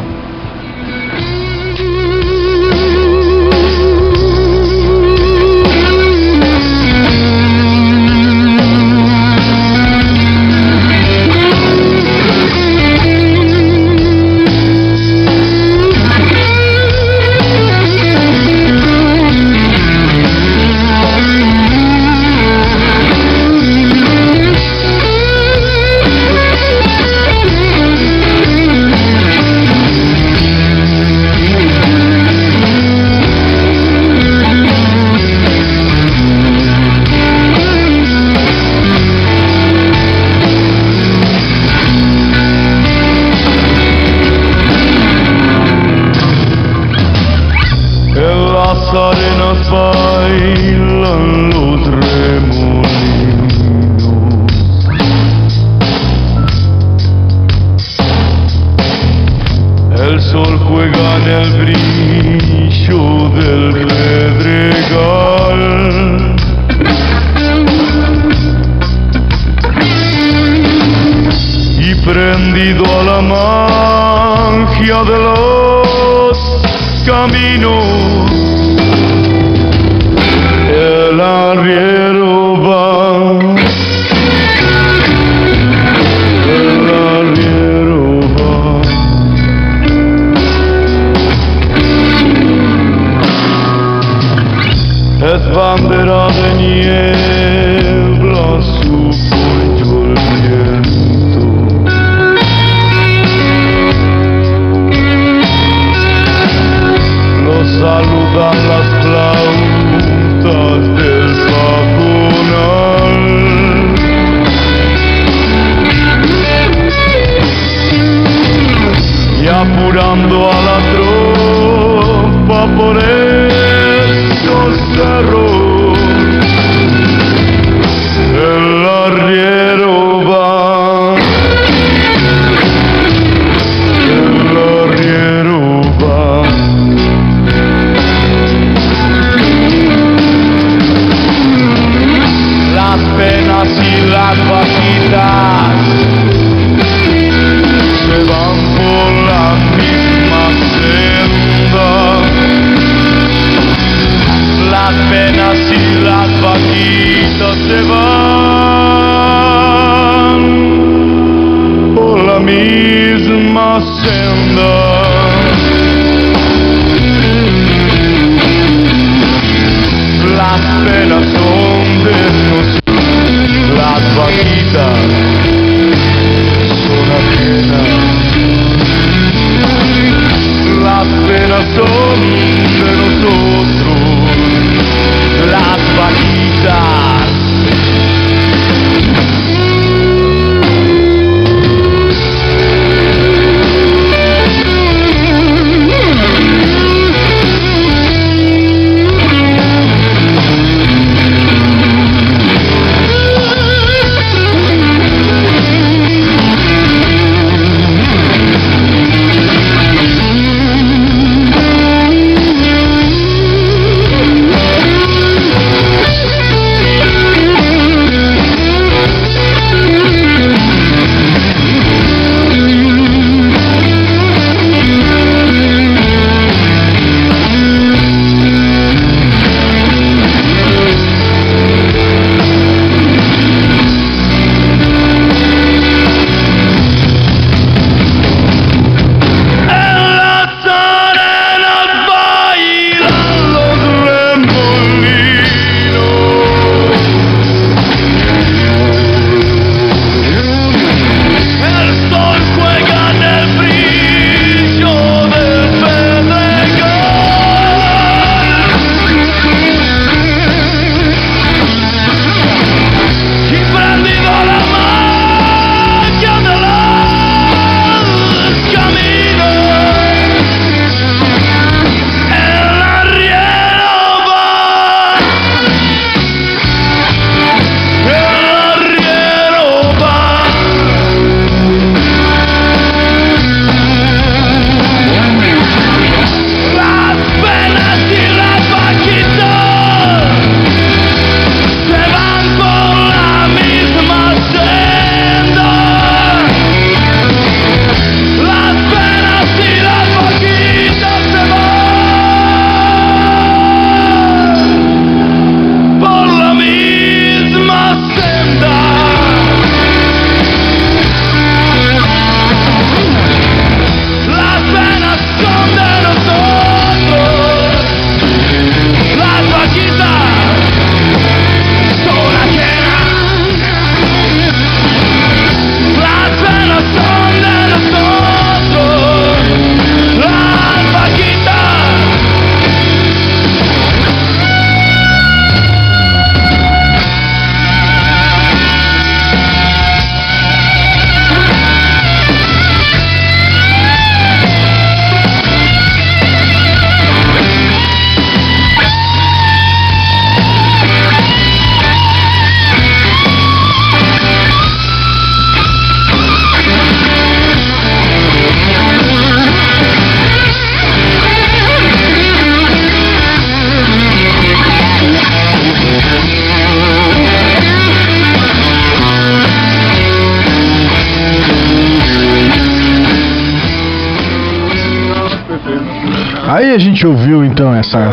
Gente 377.04 377.08
ouviu 377.08 377.44
então 377.44 377.76
essa 377.76 378.12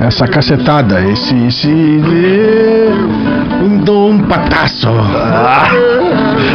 essa 0.00 0.26
cacetada, 0.26 1.02
esse 1.02 1.34
esse 1.46 1.68
um 3.62 3.78
dom 3.78 4.18
pataço. 4.20 4.88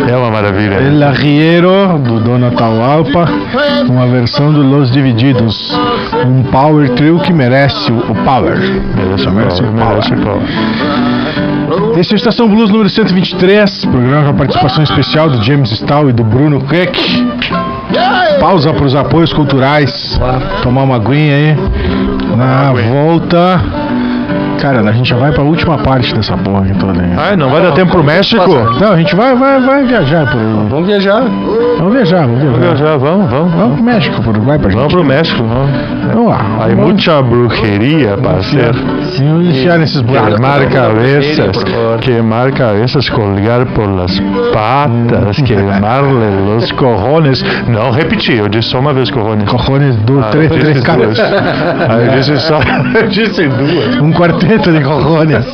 É 0.07 0.17
uma 0.17 0.31
maravilha. 0.31 0.75
El 0.75 1.03
Arriero 1.03 1.99
do 1.99 2.19
Dona 2.19 2.51
Taualpa, 2.51 3.25
uma 3.87 4.07
versão 4.07 4.51
do 4.51 4.61
Los 4.61 4.89
Divididos, 4.91 5.77
um 6.25 6.43
power 6.43 6.89
trio 6.91 7.19
que 7.19 7.31
merece 7.31 7.91
o, 7.91 8.15
power. 8.23 8.57
Merece 8.95 9.27
o 9.27 9.31
Merece 9.31 9.61
power, 9.61 9.73
merece 9.73 10.13
o 10.13 10.17
power. 10.17 11.99
Esse 11.99 12.11
é 12.11 12.15
o 12.15 12.17
Estação 12.17 12.47
Blues 12.47 12.71
número 12.71 12.89
123, 12.89 13.85
programa 13.85 14.23
com 14.23 14.29
a 14.29 14.33
participação 14.33 14.83
especial 14.83 15.29
do 15.29 15.43
James 15.43 15.71
Stahl 15.71 16.09
e 16.09 16.13
do 16.13 16.23
Bruno 16.23 16.61
Keck. 16.61 17.60
Pausa 18.41 18.73
para 18.73 18.85
os 18.85 18.95
apoios 18.95 19.31
culturais. 19.31 20.19
Tomar 20.63 20.81
uma 20.81 20.95
aguinha 20.95 21.35
aí. 21.35 21.55
Na 22.35 22.73
volta. 22.73 23.80
Cara, 24.61 24.79
a 24.87 24.91
gente 24.91 25.09
já 25.09 25.15
vai 25.17 25.31
para 25.31 25.41
a 25.41 25.45
última 25.45 25.77
parte 25.79 26.13
dessa 26.13 26.37
porra 26.37 26.61
aqui 26.65 26.73
toda 26.75 27.01
aí. 27.01 27.09
Ah, 27.17 27.35
não 27.35 27.49
vai 27.49 27.61
dar 27.63 27.71
tempo 27.71 27.91
pro 27.91 28.03
México? 28.03 28.47
Não, 28.79 28.91
a 28.93 28.97
gente 28.97 29.15
vai, 29.15 29.35
vai, 29.35 29.59
vai 29.59 29.83
viajar 29.85 30.29
por 30.31 30.39
aí. 30.39 30.67
Vamos 30.69 30.85
viajar. 30.87 31.23
Vamos 31.79 31.93
viajar, 31.93 32.27
vamos 32.27 32.41
viajar. 32.41 32.59
Vamos 32.59 32.79
viajar, 32.79 32.97
vamos, 32.99 33.31
vamos. 33.31 33.53
Vamos 33.55 33.75
pro 33.75 33.83
México, 33.83 34.21
pro 34.21 34.29
Uruguai 34.31 34.59
pra 34.59 34.69
gente. 34.69 34.77
Vamos 34.77 34.93
pro 34.93 35.03
México, 35.03 35.43
vamos. 35.43 35.71
Vamos 36.13 36.29
lá. 36.29 36.45
Hay 36.63 36.75
mucha 36.75 37.21
brujería, 37.23 38.17
parceiro. 38.17 38.77
Sim, 39.15 39.27
vamos 39.29 39.47
enfiar 39.47 39.79
nesses 39.79 40.01
buracos. 40.01 40.35
Queimar 40.35 40.65
cabezas, 40.69 41.63
queimar 42.01 42.51
cabezas, 42.51 43.09
colgar 43.09 43.65
por 43.73 43.87
las 43.89 44.11
patas, 44.53 45.37
queimarle 45.41 46.29
los 46.45 46.71
cojones. 46.73 47.43
Não 47.67 47.89
repetir, 47.91 48.37
eu 48.37 48.47
disse 48.47 48.69
só 48.69 48.79
uma 48.79 48.93
vez 48.93 49.09
cojones. 49.09 49.49
Cojones, 49.49 49.95
duas, 50.05 50.25
Ah, 50.25 50.29
três, 50.29 50.51
eu 50.51 50.59
três 50.59 50.73
disse 50.75 50.85
caras. 50.85 51.17
duas. 51.17 51.19
Ah, 51.19 51.97
eu 51.99 52.11
disse 52.19 52.37
só, 52.41 52.59
eu 53.01 53.07
disse 53.07 53.47
duas. 53.47 54.01
Um 54.01 54.11
quarteto 54.13 54.50
de 54.59 54.83
cojones. 54.83 55.45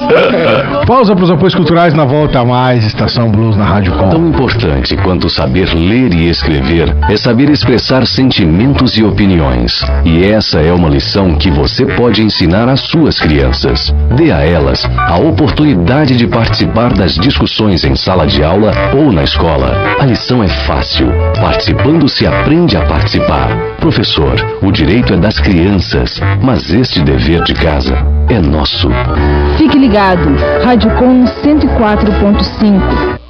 Pausa 0.88 1.16
para 1.16 1.24
os 1.24 1.30
apoios 1.30 1.54
culturais 1.54 1.94
na 1.94 2.04
volta 2.04 2.40
a 2.40 2.46
mais 2.46 2.84
Estação 2.84 3.30
Blues 3.30 3.56
na 3.56 3.64
Rádio 3.64 3.94
Com. 3.94 4.10
Tão 4.10 4.28
importante 4.28 4.98
quanto 4.98 5.30
saber 5.30 5.72
ler 5.74 6.14
e 6.14 6.30
escrever 6.30 6.96
é 7.08 7.16
saber 7.16 7.50
expressar 7.50 8.08
sentimentos 8.08 8.98
e 8.98 9.04
opiniões. 9.04 9.84
E 10.04 10.24
essa 10.24 10.62
é 10.62 10.74
uma 10.74 10.90
lição 10.90 11.36
que 11.36 11.52
você 11.52 11.86
pode 11.86 12.24
ensinar 12.24 12.68
às 12.68 12.80
suas 12.80 13.20
crianças. 13.20 13.94
Dê 14.16 14.32
a 14.32 14.44
elas 14.44 14.84
a 14.98 15.18
oportunidade 15.18 16.18
de 16.18 16.26
participar 16.26 16.92
das 16.92 17.14
discussões 17.14 17.84
em 17.84 17.96
sala 17.96 18.26
de 18.26 18.44
aula 18.44 18.72
ou 18.96 19.12
na 19.12 19.24
escola. 19.24 19.76
A 20.00 20.06
lição 20.06 20.44
é 20.44 20.48
fácil. 20.48 21.08
Participando 21.40 22.10
se 22.10 22.26
aprende 22.26 22.76
a 22.76 22.86
participar. 22.86 23.77
Professor, 23.88 24.36
o 24.62 24.70
direito 24.70 25.14
é 25.14 25.18
das 25.18 25.40
crianças, 25.40 26.20
mas 26.44 26.74
este 26.74 27.02
dever 27.02 27.42
de 27.44 27.54
casa 27.54 27.96
é 28.30 28.38
nosso. 28.38 28.90
Fique 29.58 29.80
ligado, 29.80 30.36
Rádio 30.62 30.94
Com 30.96 31.24
104.5. 31.24 33.27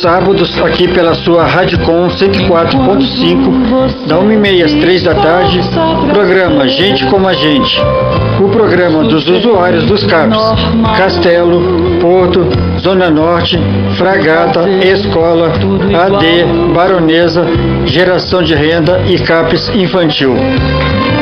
Sábados, 0.00 0.60
aqui 0.62 0.88
pela 0.88 1.14
sua 1.14 1.44
Radicom 1.44 2.08
104.5, 2.08 4.06
da 4.06 4.16
1h30 4.16 4.64
às 4.64 4.72
3 4.72 5.02
da 5.02 5.14
tarde, 5.14 5.60
programa 6.12 6.66
Gente 6.68 7.06
Como 7.06 7.26
a 7.28 7.32
Gente. 7.32 7.80
O 8.40 8.48
programa 8.48 9.04
dos 9.04 9.28
usuários 9.28 9.84
dos 9.84 10.04
CAPs, 10.04 10.36
Castelo, 10.96 11.98
Porto, 12.00 12.48
Zona 12.80 13.08
Norte, 13.10 13.60
Fragata, 13.96 14.68
Escola, 14.68 15.48
AD, 15.48 16.44
Baronesa, 16.74 17.46
Geração 17.84 18.42
de 18.42 18.54
Renda 18.54 19.02
e 19.06 19.18
CAPs 19.18 19.70
Infantil. 19.74 20.34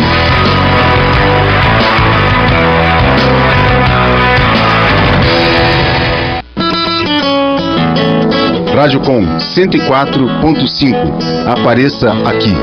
Rádio 8.78 9.00
Com 9.00 9.24
104.5. 9.40 10.94
Apareça 11.48 12.12
aqui. 12.12 12.54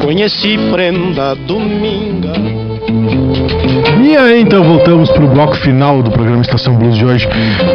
Conheci 0.00 0.56
prenda 0.72 1.34
dominga. 1.34 2.32
E 4.02 4.16
aí, 4.16 4.40
então 4.40 4.62
voltamos 4.62 5.10
para 5.10 5.24
o 5.24 5.28
bloco 5.28 5.56
final 5.56 6.02
do 6.02 6.10
programa 6.10 6.42
Estação 6.42 6.74
Blues 6.74 6.96
de 6.96 7.04
hoje. 7.04 7.28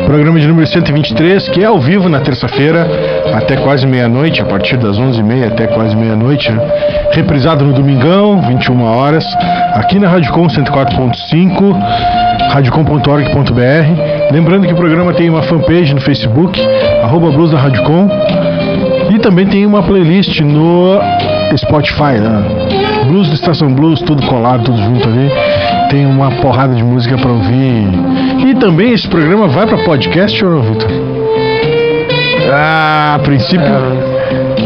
Programa 0.05 0.39
de 0.39 0.47
número 0.47 0.67
123, 0.67 1.49
que 1.49 1.61
é 1.61 1.65
ao 1.65 1.79
vivo 1.79 2.07
na 2.09 2.19
terça-feira, 2.19 2.87
até 3.33 3.55
quase 3.57 3.87
meia-noite, 3.87 4.41
a 4.41 4.45
partir 4.45 4.77
das 4.77 4.97
11h30 4.97 5.47
até 5.47 5.67
quase 5.67 5.95
meia-noite. 5.95 6.51
Né? 6.51 6.61
Reprisado 7.11 7.65
no 7.65 7.73
domingão, 7.73 8.41
21 8.41 8.83
horas, 8.83 9.25
aqui 9.73 9.99
na 9.99 10.07
Rádio 10.07 10.31
Com 10.31 10.47
104.5, 10.47 11.77
radiocom.org.br. 12.51 14.31
Lembrando 14.31 14.67
que 14.67 14.73
o 14.73 14.77
programa 14.77 15.13
tem 15.13 15.29
uma 15.29 15.41
fanpage 15.43 15.93
no 15.93 16.01
Facebook, 16.01 16.59
arroba 17.03 17.31
Blues 17.31 17.51
da. 17.51 18.09
E 19.09 19.19
também 19.19 19.47
tem 19.47 19.65
uma 19.65 19.81
playlist 19.81 20.39
no 20.41 20.99
Spotify, 21.57 22.19
né? 22.19 22.78
Blues 23.09 23.27
da 23.27 23.33
Estação 23.33 23.73
Blues, 23.73 23.99
tudo 24.01 24.23
colado, 24.27 24.65
tudo 24.65 24.77
junto 24.77 25.07
ali. 25.09 25.31
Tem 25.89 26.05
uma 26.05 26.29
porrada 26.29 26.75
de 26.75 26.83
música 26.83 27.17
para 27.17 27.31
ouvir. 27.31 27.87
E 28.45 28.53
também 28.55 28.93
esse 28.93 29.07
programa 29.07 29.47
vai 29.47 29.65
para 29.65 29.79
podcast, 29.79 30.45
ou 30.45 30.51
não, 30.51 30.61
Vitor? 30.61 30.87
Ah, 32.51 33.15
a 33.15 33.19
princípio. 33.19 34.08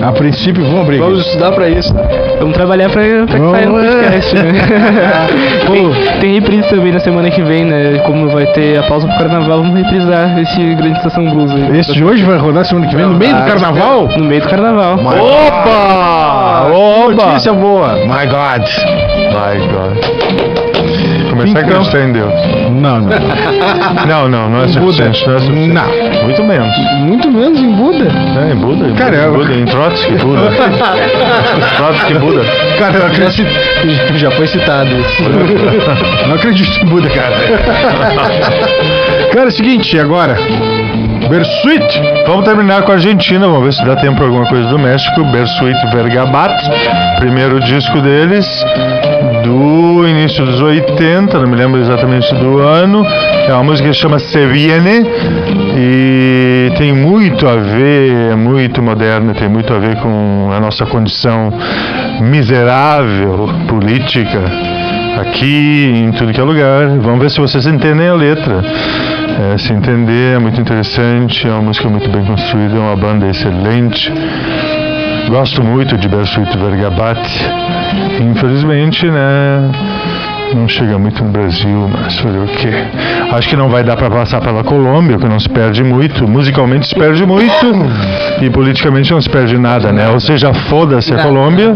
A 0.02 0.11
princípio, 0.11 0.64
vamos 0.64 0.82
abrir. 0.82 0.99
Vamos 0.99 1.26
estudar 1.26 1.52
pra 1.52 1.70
isso. 1.70 1.94
Vamos 2.40 2.53
trabalhar 2.56 2.90
pra, 2.90 3.02
pra 3.26 3.40
que 3.40 3.52
saia 3.52 3.65
no 3.68 3.74
podcast, 3.74 4.36
né? 4.36 4.52
tem, 5.68 6.20
tem 6.20 6.34
reprise 6.40 6.70
também 6.70 6.91
na 6.91 6.99
semana 6.99 7.30
que 7.30 7.41
vem, 7.41 7.64
né? 7.65 7.99
Como 8.06 8.30
vai 8.30 8.45
ter 8.48 8.80
a 8.80 8.84
pausa 8.84 9.07
pro 9.07 9.18
carnaval, 9.18 9.60
vamos 9.61 9.78
reprisar 9.78 10.38
esse 10.40 10.76
Grande 10.76 10.98
Estação 10.98 11.30
Blues 11.30 11.52
aí. 11.52 11.80
Esse 11.80 11.94
de 11.94 12.03
hoje 12.03 12.24
vai 12.24 12.38
rodar 12.38 12.65
semana 12.65 12.88
que 12.88 12.95
vem, 12.95 13.06
no 13.06 13.15
meio 13.15 13.34
do 13.34 13.41
Ah, 13.41 13.45
carnaval? 13.45 14.10
No 14.18 14.26
meio 14.26 14.41
do 14.41 14.49
carnaval. 14.49 14.95
Opa! 14.95 16.68
Opa! 16.74 17.26
Notícia 17.28 17.53
boa! 17.53 17.94
My 18.06 18.26
God! 18.28 18.68
My 19.32 19.57
God. 19.68 20.73
A 21.44 21.48
Então- 21.48 21.61
acreditar 21.61 21.99
em 21.99 22.11
Deus. 22.14 22.34
Não, 22.72 22.99
não. 23.02 23.10
Não, 24.07 24.30
não, 24.30 24.49
não 24.49 24.64
é 24.64 24.68
Buda. 24.68 24.82
suficiente. 24.82 25.28
Não 25.28 25.36
é 25.36 25.40
suficiente. 25.40 25.74
Não. 25.74 26.24
Muito 26.24 26.44
menos. 26.44 26.78
Muito 26.99 27.32
menos 27.32 27.60
em 27.60 27.72
Buda. 27.72 28.07
É, 28.40 28.52
em 28.52 28.56
Buda. 28.56 28.88
em 28.90 28.94
Cara, 28.95 29.11
Buda, 29.11 29.24
eu- 29.24 29.34
em 29.34 29.38
Buda, 29.38 29.53
em 29.60 29.65
Trotsky, 29.65 30.11
Buda. 30.14 30.52
Trotsky, 31.78 32.14
Buda. 32.15 32.41
Cara, 32.80 32.98
eu 32.98 33.06
acredito. 33.07 33.49
Já 34.18 34.32
foi 34.32 34.48
citado 34.48 34.90
isso. 34.90 35.24
Não 36.28 36.36
acredito 36.36 36.80
em 36.82 36.86
Buda, 36.86 37.10
cara. 37.10 37.36
Cara, 39.34 39.45
é 39.45 39.48
o 39.48 39.52
seguinte, 39.52 39.98
agora. 39.99 40.36
Bersuit. 41.30 42.02
Vamos 42.28 42.45
terminar 42.45 42.84
com 42.84 42.91
a 42.91 42.95
Argentina, 42.95 43.48
vamos 43.48 43.66
ver 43.66 43.74
se 43.74 43.86
dá 43.86 43.95
tempo 43.95 44.18
para 44.18 44.26
alguma 44.26 44.45
coisa 44.48 44.68
do 44.70 44.80
México. 44.80 45.24
Bersuit 45.26 45.78
Vergabat, 45.91 46.54
primeiro 47.20 47.60
disco 47.60 48.02
deles, 48.02 48.45
do 49.44 50.08
início 50.08 50.45
dos 50.45 50.62
80, 50.62 51.40
não 51.40 51.48
me 51.48 51.56
lembro 51.56 51.80
exatamente 51.80 52.34
do 52.36 52.60
ano. 52.60 53.06
É 53.48 53.54
uma 53.54 53.64
música 53.64 53.90
que 53.90 53.95
chama 53.95 54.20
Se 54.20 54.45
Viene 54.48 55.06
e 55.76 56.72
tem 56.78 56.94
muito 56.94 57.48
a 57.48 57.56
ver, 57.56 58.32
é 58.32 58.36
muito 58.36 58.82
moderna, 58.82 59.34
tem 59.34 59.50
muito 59.50 59.74
a 59.74 59.80
ver 59.80 59.95
com 59.98 60.50
a 60.56 60.60
nossa 60.60 60.86
condição 60.86 61.52
miserável 62.22 63.50
política 63.68 64.41
aqui 65.20 65.91
em 65.95 66.12
tudo 66.12 66.32
que 66.32 66.40
é 66.40 66.44
lugar. 66.44 66.88
Vamos 67.00 67.20
ver 67.20 67.30
se 67.30 67.40
vocês 67.40 67.66
entendem 67.66 68.08
a 68.08 68.14
letra. 68.14 68.64
É, 69.39 69.57
se 69.57 69.73
entender 69.73 70.35
é 70.35 70.39
muito 70.39 70.60
interessante, 70.61 71.47
é 71.47 71.51
uma 71.51 71.64
música 71.64 71.89
muito 71.89 72.10
bem 72.10 72.23
construída, 72.23 72.76
é 72.76 72.80
uma 72.80 72.95
banda 72.95 73.27
excelente. 73.27 74.11
Gosto 75.27 75.64
muito 75.64 75.97
de 75.97 76.07
Bersuit 76.07 76.55
Vergabat. 76.57 77.19
Infelizmente, 78.22 79.10
né? 79.10 79.72
Não 80.54 80.68
chega 80.68 80.98
muito 81.00 81.24
no 81.24 81.32
Brasil, 81.32 81.90
mas 81.92 82.18
fazer 82.20 82.38
o 82.38 82.46
quê? 82.46 82.70
Acho 83.32 83.50
que 83.50 83.56
não 83.56 83.70
vai 83.70 83.84
dar 83.84 83.96
para 83.98 84.10
passar 84.10 84.40
pela 84.40 84.64
Colômbia, 84.64 85.18
que 85.18 85.28
não 85.28 85.40
se 85.40 85.50
perde 85.50 85.84
muito. 85.84 86.28
Musicalmente 86.28 86.88
se 86.88 86.96
perde 86.96 87.26
muito 87.26 87.54
e 88.42 88.50
politicamente 88.50 89.12
não 89.12 89.20
se 89.22 89.30
perde 89.30 89.58
nada, 89.58 89.92
né? 89.92 90.10
Ou 90.10 90.20
seja, 90.20 90.54
foda-se 90.54 91.12
a 91.14 91.18
Não. 91.18 91.24
Colômbia. 91.24 91.70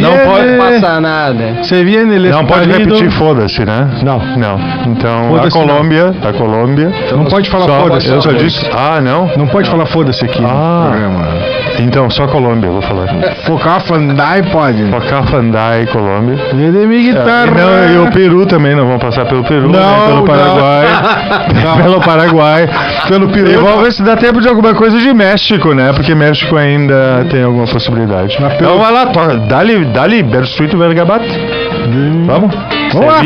Não 0.00 0.10
Não 0.10 0.18
pode 0.24 0.56
passar 0.56 1.00
nada. 1.00 1.58
Você 1.62 1.84
viene 1.84 2.18
não 2.30 2.44
pode 2.46 2.70
repetir 2.70 3.10
foda-se, 3.10 3.64
né? 3.64 3.88
Não. 4.02 4.18
Não. 4.36 4.60
Então, 4.86 5.36
a 5.36 5.42
não. 5.42 5.50
Colômbia, 5.50 6.14
a 6.24 6.32
Colômbia. 6.32 6.92
Não 7.12 7.24
pode 7.24 7.50
falar 7.50 7.66
Só- 7.66 7.80
foda-se. 7.80 8.08
Eu 8.08 8.22
só 8.22 8.32
disse. 8.32 8.70
Ah, 8.72 9.00
não? 9.00 9.30
Não 9.36 9.46
pode 9.48 9.68
falar 9.68 9.86
foda-se 9.86 10.24
aqui 10.24 10.42
Ah. 10.44 10.84
no 10.84 10.90
programa. 10.90 11.26
Então, 11.78 12.08
só 12.08 12.26
Colômbia, 12.26 12.68
eu 12.68 12.72
vou 12.74 12.82
falar. 12.82 13.06
Focar 13.44 13.80
Fandai 13.82 14.42
pode. 14.44 14.82
Focar 14.90 15.24
Fandai, 15.24 15.86
Colômbia. 15.86 16.36
Ele 16.52 16.82
é 16.82 16.86
minha 16.86 17.12
guitarra. 17.12 17.46
É, 17.46 17.95
e 17.96 17.98
não, 17.98 18.08
o 18.08 18.12
Peru 18.12 18.46
também, 18.46 18.74
não 18.74 18.86
vamos 18.86 19.02
passar 19.02 19.24
pelo 19.24 19.42
Peru, 19.44 19.68
Não, 19.68 20.06
nem 20.06 20.08
pelo. 20.08 20.24
Paraguai. 20.24 20.86
Não. 21.64 21.76
pelo 21.82 22.00
Paraguai. 22.00 22.68
Pelo 23.08 23.28
Peru. 23.28 23.50
E 23.50 23.56
vamos 23.56 23.82
ver 23.82 23.92
se 23.92 24.02
dá 24.02 24.16
tempo 24.16 24.40
de 24.40 24.48
alguma 24.48 24.74
coisa 24.74 24.98
de 24.98 25.12
México, 25.12 25.72
né? 25.72 25.92
Porque 25.92 26.14
México 26.14 26.56
ainda 26.56 27.26
tem 27.30 27.42
alguma 27.42 27.66
possibilidade. 27.66 28.36
Então 28.56 28.78
vai 28.78 28.92
lá, 28.92 29.06
toca. 29.06 29.36
Dali, 29.36 29.84
dali, 29.86 30.22
Bersuito 30.22 30.76
Vergabat. 30.76 31.24
Vamos? 32.26 32.54
Vamos 32.92 33.06
lá. 33.06 33.20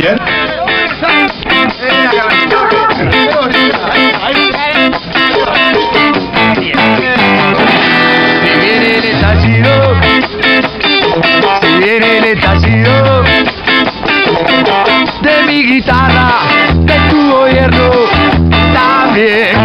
Se 11.61 11.79
viene 11.79 12.19
el 12.19 12.25
guitarra, 15.71 16.41
de 16.81 16.99
tu 17.11 17.31
gobierno 17.31 17.91
también. 18.75 19.57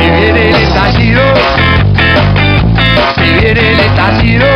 Si 0.00 0.10
viene 0.10 0.48
el 0.50 0.56
estallido, 0.56 1.22
si 3.16 3.32
viene 3.40 3.72
el 3.72 3.80
estallido 3.80 4.55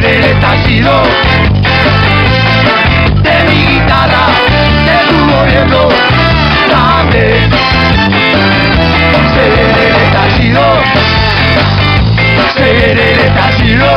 Se 0.00 0.06
viene 0.06 0.24
el 0.24 0.32
estallido 0.32 1.02
De 3.22 3.44
mi 3.44 3.58
guitarra 3.66 4.24
De 4.86 4.96
tu 5.10 5.18
gobierno 5.30 5.88
También 6.70 7.50
Se 9.34 9.44
viene 9.50 9.82
el 9.88 9.96
estallido 9.96 10.64
Se 12.54 12.72
viene 12.72 13.12
el 13.12 13.18
estallido 13.20 13.90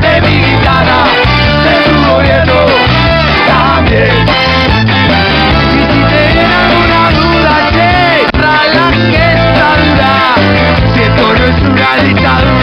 de 0.00 0.20
mi 0.22 0.34
guitarra, 0.44 1.00
de 1.64 1.74
tu 1.90 1.94
gobierno 2.10 2.58
también. 3.46 4.26
Y 12.02 12.59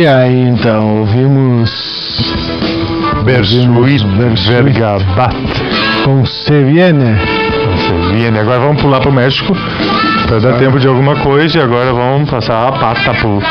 E 0.00 0.06
aí 0.06 0.48
então, 0.48 1.00
ouvimos. 1.00 1.70
Bersuit 3.22 4.02
Vergabat. 4.48 5.36
Com 6.06 6.24
Se 6.24 6.64
Viene. 6.64 7.18
Se 7.18 8.14
viene. 8.14 8.38
Agora 8.38 8.60
vamos 8.60 8.80
pular 8.80 9.00
pro 9.00 9.12
México 9.12 9.54
para 10.26 10.38
dar 10.38 10.58
tempo 10.58 10.80
de 10.80 10.88
alguma 10.88 11.16
coisa 11.16 11.58
e 11.58 11.60
agora 11.60 11.92
vamos 11.92 12.30
passar 12.30 12.68
a 12.68 12.72
pata 12.72 13.12
pro. 13.20 13.42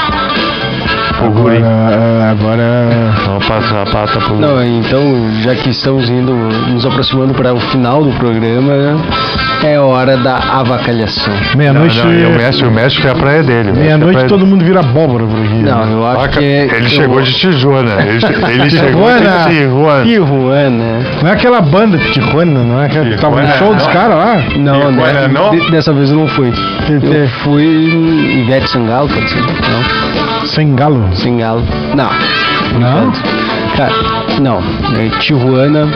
Agora, 1.24 2.32
agora. 2.32 3.14
Vamos 3.28 3.46
passar 3.46 3.84
a 3.84 3.86
pata 3.86 4.20
pro 4.20 4.40
Não, 4.40 4.64
então, 4.64 5.32
já 5.44 5.54
que 5.54 5.70
estamos 5.70 6.10
indo, 6.10 6.34
nos 6.34 6.84
aproximando 6.84 7.36
para 7.36 7.54
o 7.54 7.60
final 7.60 8.04
do 8.04 8.12
programa, 8.14 8.74
é 9.68 9.80
hora 9.80 10.18
da 10.18 10.36
avacalhação. 10.38 11.34
Meia-noite. 11.56 11.98
Não, 11.98 12.06
não, 12.12 12.30
o 12.32 12.36
México, 12.36 12.68
o 12.68 12.72
México 12.72 13.08
é 13.08 13.12
a 13.12 13.16
praia 13.16 13.44
dele. 13.44 13.70
é 13.70 13.74
Meia-noite 13.74 14.14
praia 14.14 14.28
todo 14.30 14.46
mundo 14.46 14.64
vira 14.64 14.80
abóbora 14.80 15.26
por 15.26 15.38
aqui. 15.40 15.56
Não, 15.64 15.92
eu 15.92 16.06
acho 16.08 16.16
Vaca- 16.22 16.40
que 16.40 16.46
é- 16.46 16.66
Ele 16.76 16.90
chegou 16.90 17.22
de 17.22 17.34
Tijuana. 17.34 17.92
Ele, 18.02 18.10
ele 18.12 18.70
chegou 18.70 19.08
Tijuana. 19.10 19.30
de 19.50 19.56
Tijuana. 19.56 20.04
Tijuana. 20.06 21.00
Não 21.22 21.30
é 21.30 21.34
aquela 21.34 21.62
banda 21.62 21.98
de 21.98 22.12
Tijuana, 22.12 22.64
não 22.64 22.82
é 22.82 22.86
aquela 22.86 23.06
que 23.06 23.18
tava 23.18 23.42
no 23.42 23.48
Tijuana, 23.48 23.58
show 23.58 23.76
dos 23.76 23.86
não. 23.86 23.94
caras 23.94 24.18
lá? 24.18 24.36
Não, 24.58 24.92
né? 24.92 25.04
Tijuana, 25.04 25.28
não? 25.28 25.52
de- 25.52 25.72
dessa 25.72 25.94
vez 25.94 26.10
eu 26.12 26.18
não 26.18 26.28
fui. 26.28 26.54
Eu 26.90 27.28
fui 27.44 27.64
em 27.66 28.42
Ivete 28.44 28.70
Sangalo, 28.70 29.08
pode 29.10 29.30
ser? 29.30 29.40
Não. 29.42 30.46
Sem 30.48 30.76
galo? 30.76 31.08
Sem 31.14 31.38
galo. 31.38 31.64
Não. 31.96 32.10
Não? 32.80 33.12
Cara, 33.76 33.92
não. 34.42 34.60
É 34.98 35.10
Tijuana. 35.20 35.88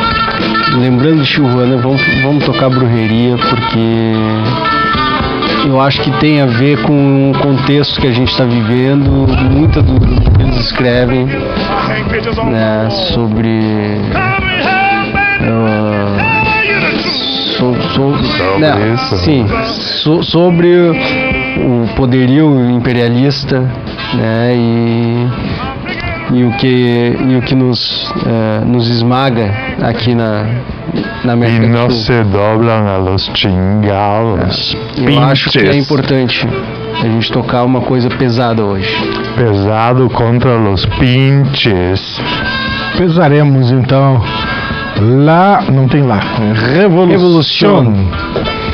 Lembrando 0.77 1.21
de 1.23 1.29
Tijuana, 1.29 1.77
vamos, 1.77 2.01
vamos 2.23 2.43
tocar 2.45 2.69
brujeria 2.69 3.35
porque 3.37 4.13
eu 5.67 5.79
acho 5.79 6.01
que 6.01 6.11
tem 6.19 6.41
a 6.41 6.45
ver 6.45 6.81
com 6.81 7.31
o 7.31 7.39
contexto 7.39 8.01
que 8.01 8.07
a 8.07 8.11
gente 8.11 8.31
está 8.31 8.43
vivendo. 8.43 9.27
Muita 9.51 9.81
do 9.81 9.99
que 9.99 10.41
eles 10.41 10.57
escrevem 10.57 11.25
né, 11.25 12.89
sobre. 13.13 13.59
ah, 15.45 16.17
so- 17.57 17.75
so- 17.93 18.59
né. 18.59 18.97
Sim, 19.23 19.45
so- 19.67 20.23
sobre 20.23 20.67
o 21.57 21.87
poderio 21.95 22.69
imperialista 22.71 23.59
né, 24.15 24.53
e, 24.55 25.27
e 26.31 26.43
o 26.43 26.51
que, 26.57 27.15
e 27.27 27.35
o 27.35 27.41
que 27.41 27.55
nos, 27.55 28.11
eh, 28.25 28.61
nos 28.65 28.87
esmaga 28.89 29.53
aqui 29.81 30.15
na, 30.15 30.45
na 31.23 31.31
E 31.31 31.33
América 31.33 31.67
não 31.67 31.87
do 31.87 31.93
Sul. 31.93 32.03
se 32.03 32.23
doblam 32.23 32.87
a 32.87 32.97
los 32.97 33.29
chingalos. 33.35 34.75
Eu 34.97 35.19
acho 35.21 35.49
que 35.49 35.59
é 35.59 35.75
importante 35.75 36.47
a 37.01 37.07
gente 37.07 37.31
tocar 37.31 37.63
uma 37.63 37.81
coisa 37.81 38.09
pesada 38.09 38.63
hoje. 38.63 38.89
Pesado 39.35 40.09
contra 40.09 40.57
os 40.57 40.85
pinches. 40.85 42.21
Pesaremos 42.97 43.71
então 43.71 44.21
lá, 45.25 45.63
não 45.71 45.87
tem 45.87 46.03
lá, 46.03 46.19
Revolução. 46.75 47.93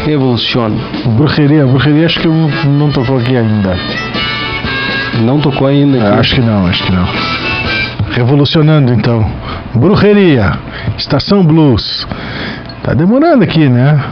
Revolution. 0.05 0.71
Bruxeria, 1.17 1.65
bruxeria 1.65 2.05
acho 2.05 2.19
que 2.19 2.27
eu 2.27 2.33
não 2.65 2.89
tocou 2.91 3.17
aqui 3.17 3.35
ainda. 3.35 3.77
Não 5.21 5.39
tocou 5.39 5.67
ainda 5.67 5.97
aqui? 5.97 6.07
É, 6.07 6.19
acho 6.19 6.35
que 6.35 6.41
não, 6.41 6.67
acho 6.67 6.83
que 6.83 6.91
não. 6.91 7.05
Revolucionando 8.11 8.93
então. 8.93 9.29
Bruxeria, 9.73 10.53
Estação 10.97 11.43
Blues. 11.43 12.07
Tá 12.83 12.93
demorando 12.93 13.43
aqui, 13.43 13.69
né? 13.69 14.03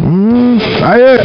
Hum, 0.00 0.58
aê! 0.82 1.18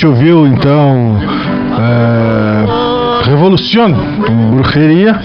Gente 0.00 0.06
ouviu 0.06 0.46
então 0.46 1.18
é, 1.78 3.28
Revolución 3.28 3.92
com 4.26 4.56
Brujeria 4.56 5.20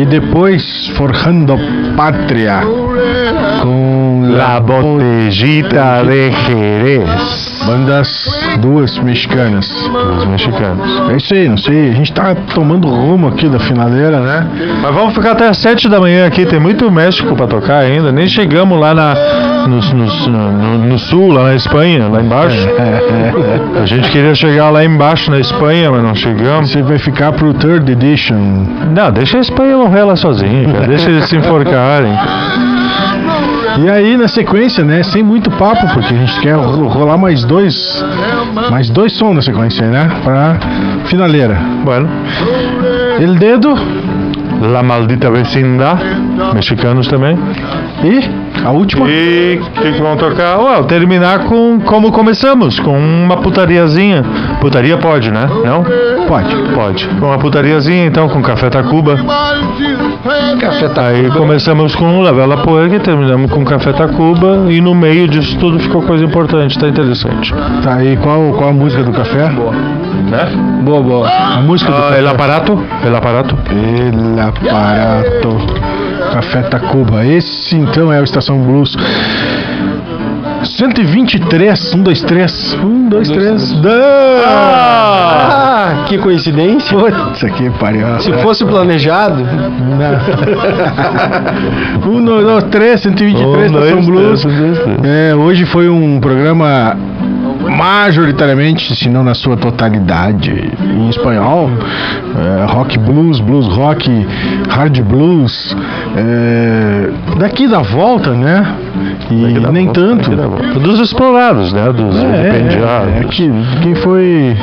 e 0.00 0.06
depois 0.06 0.88
Forjando 0.96 1.58
Pátria 1.94 2.62
com 3.60 4.32
La 4.34 4.58
Botellita 4.60 6.02
de 6.04 6.30
Jerez. 6.30 7.62
Bandas 7.66 8.26
duas 8.60 8.98
mexicanas. 8.98 9.68
Duas 9.68 10.24
mexicanas. 10.24 11.10
É 11.10 11.16
isso 11.16 11.34
aí, 11.34 11.48
não 11.48 11.58
sei, 11.58 11.90
a 11.90 11.92
gente 11.92 12.12
tá 12.12 12.34
tomando 12.54 12.88
rumo 12.88 13.28
aqui 13.28 13.48
da 13.48 13.60
finaleira, 13.60 14.20
né? 14.20 14.46
Mas 14.80 14.94
vamos 14.94 15.14
ficar 15.14 15.32
até 15.32 15.48
as 15.48 15.58
7 15.58 15.88
da 15.88 16.00
manhã 16.00 16.26
aqui, 16.26 16.46
tem 16.46 16.58
muito 16.58 16.90
México 16.90 17.36
pra 17.36 17.46
tocar 17.46 17.80
ainda. 17.80 18.10
Nem 18.10 18.26
chegamos 18.26 18.80
lá 18.80 18.94
na, 18.94 19.14
no, 19.66 19.80
no- 19.80 20.52
no- 20.52 20.78
no 20.86 20.98
sul, 20.98 21.32
lá 21.32 21.44
na 21.44 21.54
Espanha, 21.54 22.08
lá 22.08 22.20
embaixo. 22.20 22.56
A 23.80 23.86
gente 23.86 24.10
queria 24.10 24.34
chegar 24.34 24.70
lá 24.70 24.84
embaixo 24.84 25.30
na 25.30 25.38
Espanha, 25.38 25.90
mas 25.90 26.02
não 26.02 26.14
chegamos. 26.14 26.70
Você 26.70 26.82
vai 26.82 26.98
ficar 26.98 27.32
pro 27.32 27.52
third 27.54 27.90
edition. 27.90 28.36
Não, 28.94 29.10
deixa 29.10 29.38
a 29.38 29.40
Espanha 29.40 29.76
morrer 29.76 30.04
lá 30.04 30.16
sozinha, 30.16 30.72
cara. 30.72 30.86
Deixa 30.86 31.08
eles 31.10 31.24
se 31.26 31.36
enforcarem. 31.36 32.12
E 33.84 33.88
aí 33.88 34.16
na 34.18 34.28
sequência, 34.28 34.84
né, 34.84 35.02
sem 35.02 35.22
muito 35.22 35.50
papo, 35.52 35.86
porque 35.94 36.12
a 36.14 36.16
gente 36.18 36.40
quer 36.40 36.54
ro- 36.56 36.88
rolar 36.88 37.16
mais 37.16 37.42
dois, 37.44 38.04
mais 38.70 38.90
dois 38.90 39.12
sons 39.14 39.34
na 39.34 39.42
sequência, 39.42 39.86
né, 39.86 40.10
pra 40.22 40.56
finaleira. 41.06 41.58
Bueno. 41.84 42.08
El 43.18 43.34
Dedo. 43.36 43.74
La 44.60 44.80
Maldita 44.80 45.28
Vecindad, 45.28 45.98
mexicanos 46.54 47.08
também. 47.08 47.36
E 48.04 48.20
a 48.64 48.70
última? 48.70 49.06
E 49.08 49.60
o 49.60 49.80
que, 49.80 49.92
que 49.92 50.00
vão 50.00 50.16
tocar? 50.16 50.58
Ué, 50.58 50.82
terminar 50.84 51.46
com 51.46 51.80
como 51.80 52.12
começamos, 52.12 52.78
com 52.80 52.96
uma 52.98 53.36
putariazinha. 53.38 54.22
Putaria 54.60 54.96
pode, 54.96 55.30
né? 55.30 55.48
Não? 55.64 55.84
Pode. 56.26 56.54
Pode. 56.74 57.08
Com 57.20 57.26
uma 57.26 57.38
putariazinha, 57.38 58.06
então, 58.06 58.28
com 58.28 58.42
Café 58.42 58.70
Tacuba. 58.70 59.16
Café 60.22 60.88
Aí 61.00 61.28
começamos 61.32 61.96
com 61.96 62.20
La 62.22 62.30
Vela 62.30 62.56
e 62.92 63.00
terminamos 63.00 63.50
com 63.50 63.64
Café 63.64 63.92
Tacuba. 63.92 64.70
E 64.70 64.80
no 64.80 64.94
meio 64.94 65.26
disso 65.26 65.58
tudo 65.58 65.80
ficou 65.80 66.00
coisa 66.02 66.24
importante, 66.24 66.78
tá 66.78 66.88
interessante. 66.88 67.52
Tá 67.82 67.94
aí, 67.96 68.16
qual, 68.18 68.52
qual 68.52 68.70
a 68.70 68.72
música 68.72 69.02
do 69.02 69.12
café? 69.12 69.48
Né? 69.48 70.82
Boa, 70.84 71.02
boa. 71.02 71.28
A 71.28 71.60
música 71.62 71.90
do 71.90 71.96
Ah, 71.96 72.02
café. 72.02 72.18
El 72.20 72.28
Aparato? 72.28 72.84
El 73.04 73.16
Aparato. 73.16 73.58
El 73.70 74.40
Aparato. 74.40 75.56
Café 76.32 76.62
Tacuba. 76.62 77.26
Esse 77.26 77.76
então 77.76 78.12
é 78.12 78.20
o 78.20 78.24
Estação 78.24 78.58
Blues. 78.58 78.96
123, 80.64 81.94
1, 81.94 82.02
2, 82.02 82.22
3. 82.22 82.78
1, 82.82 83.08
2, 83.08 83.30
3. 83.30 83.80
Ah, 84.46 86.04
que 86.06 86.18
coincidência. 86.18 86.96
Putz, 86.96 87.42
que 87.56 87.70
pariu. 87.78 88.20
Se 88.20 88.32
fosse 88.34 88.64
planejado. 88.64 89.42
Um, 92.04 92.24
dois, 92.24 92.44
dois, 92.44 92.64
três, 92.64 93.00
123, 93.00 93.46
Um, 93.46 93.64
Estação 93.64 94.00
dois, 94.00 94.44
Blues. 94.44 94.44
É, 95.04 95.34
hoje 95.34 95.64
foi 95.66 95.88
um 95.88 96.18
programa 96.20 96.96
majoritariamente, 97.82 98.94
se 98.94 99.08
não 99.08 99.24
na 99.24 99.34
sua 99.34 99.56
totalidade, 99.56 100.70
em 100.80 101.08
espanhol. 101.08 101.68
É, 102.34 102.72
rock 102.72 102.98
blues, 102.98 103.40
blues 103.40 103.66
rock, 103.66 104.08
hard 104.68 105.00
blues. 105.02 105.76
É, 106.16 107.10
daqui 107.38 107.66
da 107.66 107.80
volta, 107.80 108.30
né? 108.30 108.64
E 109.30 109.34
nem 109.72 109.88
tanto. 109.88 110.30
Dos 110.80 111.00
explorados, 111.00 111.72
né? 111.72 111.92
Dos 111.92 112.16
É, 112.22 112.50
vilipendiados. 112.50 113.14
é, 113.14 113.18
é 113.20 113.24
que 113.24 113.50
quem 113.82 113.94
foi. 113.96 114.56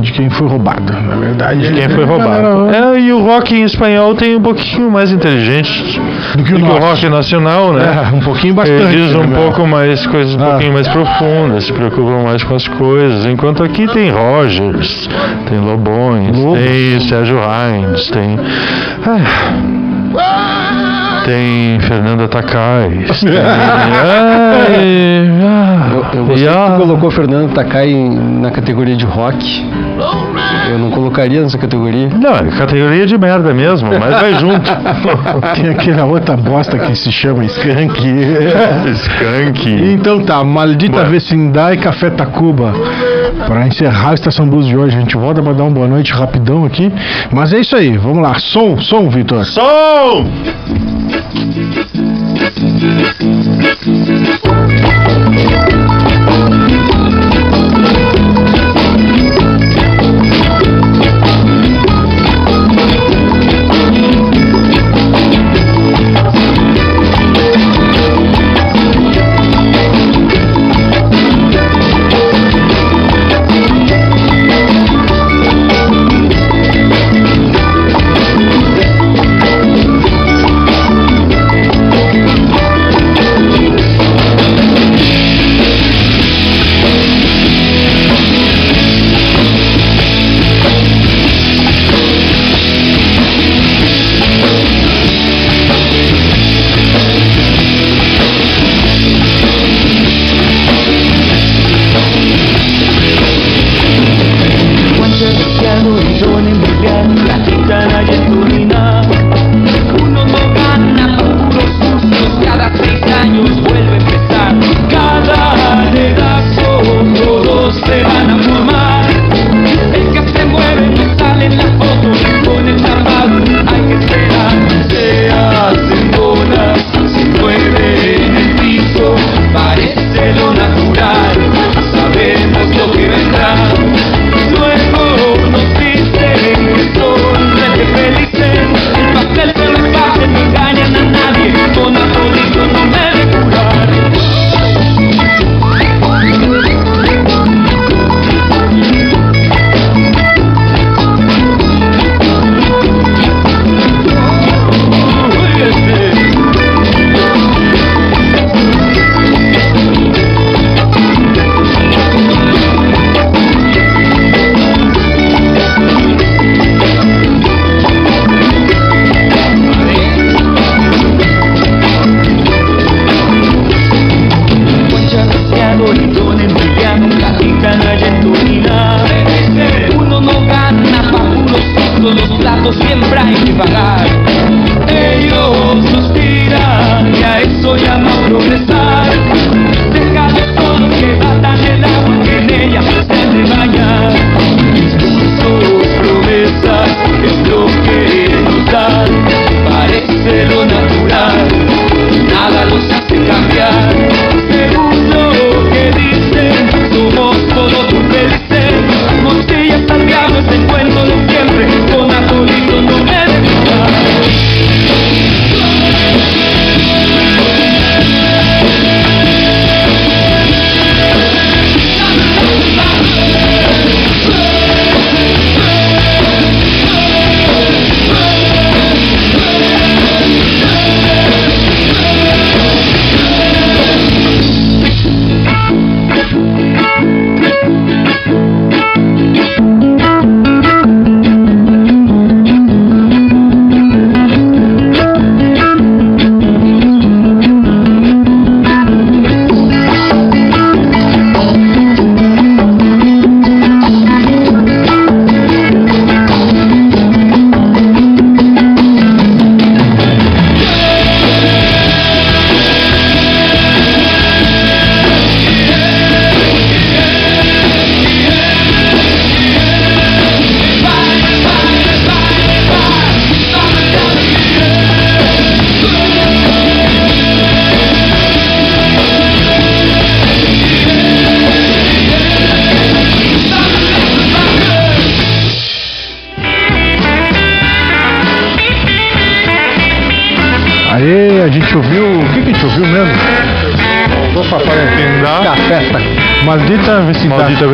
De 0.00 0.12
quem 0.12 0.30
foi 0.30 0.48
roubado, 0.48 0.92
na 0.92 1.16
verdade. 1.16 1.60
De 1.60 1.72
quem 1.74 1.88
foi 1.88 2.04
roubado. 2.04 2.68
É, 2.70 3.00
e 3.00 3.12
o 3.12 3.20
rock 3.24 3.54
em 3.54 3.64
espanhol 3.64 4.14
tem 4.14 4.36
um 4.36 4.40
pouquinho 4.42 4.90
mais 4.90 5.10
inteligente 5.12 6.00
do 6.36 6.44
que, 6.44 6.54
o, 6.54 6.58
nosso. 6.58 6.78
rock 6.78 7.08
nacional, 7.08 7.72
né? 7.72 7.82
É, 8.12 8.14
um 8.14 8.20
pouquinho 8.20 8.54
bastante, 8.54 8.82
Ele 8.82 9.06
diz 9.06 9.14
um 9.14 9.24
né, 9.24 9.36
pouco 9.36 9.66
mais, 9.66 10.06
coisas 10.06 10.34
um 10.34 10.42
Ah. 10.42 10.50
pouquinho 10.50 10.72
mais 10.72 10.86
profundas, 10.88 11.64
se 11.64 11.72
preocupam 11.72 12.27
mais 12.28 12.44
com 12.44 12.54
as 12.54 12.68
coisas. 12.68 13.24
Enquanto 13.24 13.62
aqui 13.62 13.86
tem 13.86 14.10
Rogers, 14.10 15.08
tem 15.48 15.58
Lobões, 15.58 16.36
tem 16.36 17.00
Sérgio 17.08 17.38
Hines, 17.38 18.10
tem. 18.10 18.36
ah, 19.06 19.97
tem 21.24 21.78
Fernanda 21.80 22.28
Takais. 22.28 23.20
Tem, 23.20 23.36
ai, 23.38 25.28
ah, 25.44 25.88
Eu, 25.92 26.18
eu 26.20 26.24
gostei 26.26 26.48
que 26.48 26.54
a- 26.54 26.70
tu 26.70 26.76
colocou 26.80 27.10
Fernando 27.10 27.52
Takai 27.52 27.92
na 27.92 28.50
categoria 28.50 28.96
de 28.96 29.04
rock. 29.04 29.66
Eu 30.70 30.78
não 30.78 30.90
colocaria 30.90 31.40
nessa 31.42 31.58
categoria. 31.58 32.08
Não, 32.08 32.34
é 32.34 32.50
categoria 32.58 33.06
de 33.06 33.16
merda 33.18 33.52
mesmo, 33.54 33.88
mas 33.98 34.20
vai 34.20 34.34
junto. 34.34 34.70
Tem 35.54 35.70
aquela 35.70 36.04
outra 36.04 36.36
bosta 36.36 36.78
que 36.78 36.94
se 36.96 37.10
chama 37.10 37.44
Skank. 37.44 38.00
Skank. 38.94 39.92
Então 39.92 40.20
tá, 40.20 40.42
Maldita 40.44 41.04
Vecindade 41.04 41.78
e 41.78 41.82
Café 41.82 42.10
Tacuba. 42.10 42.72
Pra 43.46 43.66
encerrar 43.66 44.10
a 44.10 44.14
Estação 44.14 44.48
Blues 44.48 44.66
de 44.66 44.76
hoje, 44.76 44.96
a 44.96 45.00
gente 45.00 45.16
volta 45.16 45.42
pra 45.42 45.52
dar 45.52 45.64
uma 45.64 45.70
boa 45.70 45.88
noite 45.88 46.12
rapidão 46.12 46.64
aqui. 46.64 46.92
Mas 47.30 47.52
é 47.52 47.60
isso 47.60 47.76
aí, 47.76 47.96
vamos 47.96 48.22
lá. 48.22 48.38
Som, 48.38 48.78
som, 48.78 49.08
Vitor. 49.08 49.44
Som! 49.44 50.24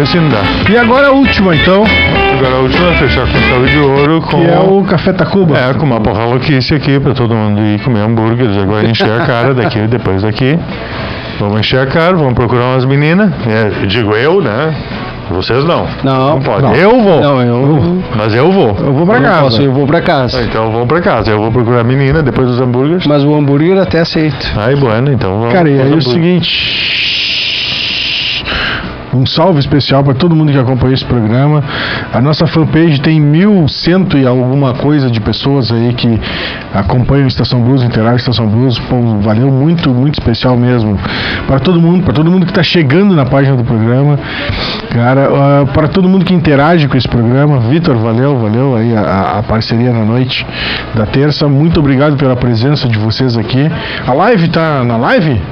Maldita 0.04 0.30
vecindade. 0.34 0.72
E 0.72 0.76
agora 0.76 1.08
a 1.08 1.12
última, 1.12 1.54
então, 1.56 1.82
Agora 2.38 2.56
a 2.56 2.58
última 2.60 2.88
é 2.88 2.94
fechar 2.94 3.26
com 3.26 3.38
chave 3.38 3.70
de 3.70 3.78
ouro 3.78 4.20
com. 4.20 4.40
que 4.40 4.46
é 4.50 4.58
o 4.58 4.82
Café 4.84 5.12
Tacuba. 5.12 5.56
É, 5.58 5.72
com 5.74 5.86
uma 5.86 6.00
porra 6.00 6.24
louquice 6.26 6.74
aqui 6.74 7.00
pra 7.00 7.14
todo 7.14 7.34
mundo 7.34 7.60
ir 7.62 7.80
comer 7.80 8.00
hambúrgueres. 8.00 8.56
Agora 8.56 8.86
encher 8.86 9.10
a 9.10 9.24
cara 9.24 9.54
daqui 9.54 9.78
e 9.78 9.86
depois 9.88 10.22
daqui. 10.22 10.58
Vamos 11.40 11.60
encher 11.60 11.80
a 11.80 11.86
cara, 11.86 12.14
vamos 12.14 12.34
procurar 12.34 12.72
umas 12.72 12.84
meninas. 12.84 13.30
É, 13.46 13.82
eu 13.82 13.86
digo 13.86 14.14
eu, 14.14 14.40
né? 14.40 14.74
Vocês 15.30 15.64
não. 15.64 15.86
Não, 16.04 16.30
Não 16.34 16.40
pode. 16.40 16.62
Não. 16.62 16.74
Eu 16.74 17.00
vou. 17.00 17.20
Não, 17.20 17.42
eu. 17.42 18.02
Mas 18.14 18.34
eu 18.34 18.52
vou. 18.52 18.76
Eu 18.78 18.92
vou 18.92 19.06
pra 19.06 19.16
eu 19.16 19.20
não 19.22 19.28
casa. 19.28 19.42
posso, 19.42 19.62
eu 19.62 19.72
vou 19.72 19.86
pra 19.86 20.00
casa. 20.02 20.42
Então 20.42 20.70
vamos 20.70 20.86
pra 20.86 21.00
casa. 21.00 21.30
Eu 21.30 21.38
vou 21.38 21.50
procurar 21.50 21.80
a 21.80 21.84
menina 21.84 22.22
depois 22.22 22.46
dos 22.46 22.60
hambúrgueres. 22.60 23.06
Mas 23.06 23.24
o 23.24 23.34
hambúrguer 23.34 23.78
até 23.80 24.00
aceito. 24.00 24.46
Aí, 24.56 24.76
bueno, 24.76 25.10
então 25.10 25.38
vamos. 25.38 25.54
Cara, 25.54 25.68
e 25.68 25.80
aí 25.80 25.92
é 25.92 25.96
o 25.96 26.02
seguinte. 26.02 27.23
Um 29.14 29.26
salve 29.26 29.60
especial 29.60 30.02
para 30.02 30.14
todo 30.14 30.34
mundo 30.34 30.50
que 30.50 30.58
acompanhou 30.58 30.94
esse 30.94 31.04
programa. 31.04 31.62
A 32.12 32.20
nossa 32.20 32.46
fanpage 32.46 33.00
tem 33.00 33.20
mil 33.20 33.68
cento 33.68 34.18
e 34.18 34.26
alguma 34.26 34.74
coisa 34.74 35.10
de 35.10 35.20
pessoas 35.20 35.70
aí 35.70 35.92
que 35.94 36.20
acompanham 36.72 37.26
Estação 37.26 37.60
Blues, 37.60 37.82
interagem 37.82 38.16
Estação 38.16 38.48
Blues. 38.48 38.78
Pô, 38.80 38.96
valeu 39.20 39.50
muito, 39.50 39.90
muito 39.90 40.18
especial 40.18 40.56
mesmo. 40.56 40.98
Para 41.46 41.60
todo 41.60 41.80
mundo, 41.80 42.02
para 42.04 42.12
todo 42.12 42.30
mundo 42.30 42.44
que 42.44 42.52
está 42.52 42.62
chegando 42.62 43.14
na 43.14 43.24
página 43.24 43.56
do 43.56 43.64
programa. 43.64 44.18
Cara, 44.94 45.28
ah, 45.28 45.66
para 45.74 45.88
todo 45.88 46.08
mundo 46.08 46.24
que 46.24 46.32
interage 46.32 46.86
com 46.86 46.96
esse 46.96 47.08
programa. 47.08 47.58
Vitor, 47.58 47.96
valeu, 47.96 48.38
valeu 48.38 48.76
aí 48.76 48.94
a, 48.96 49.38
a 49.38 49.42
parceria 49.42 49.92
na 49.92 50.04
noite 50.04 50.46
da 50.94 51.04
terça. 51.04 51.48
Muito 51.48 51.80
obrigado 51.80 52.16
pela 52.16 52.36
presença 52.36 52.88
de 52.88 52.96
vocês 52.96 53.36
aqui. 53.36 53.68
A 54.06 54.12
live 54.12 54.46
tá 54.48 54.84
na 54.84 54.96
live? 54.96 55.42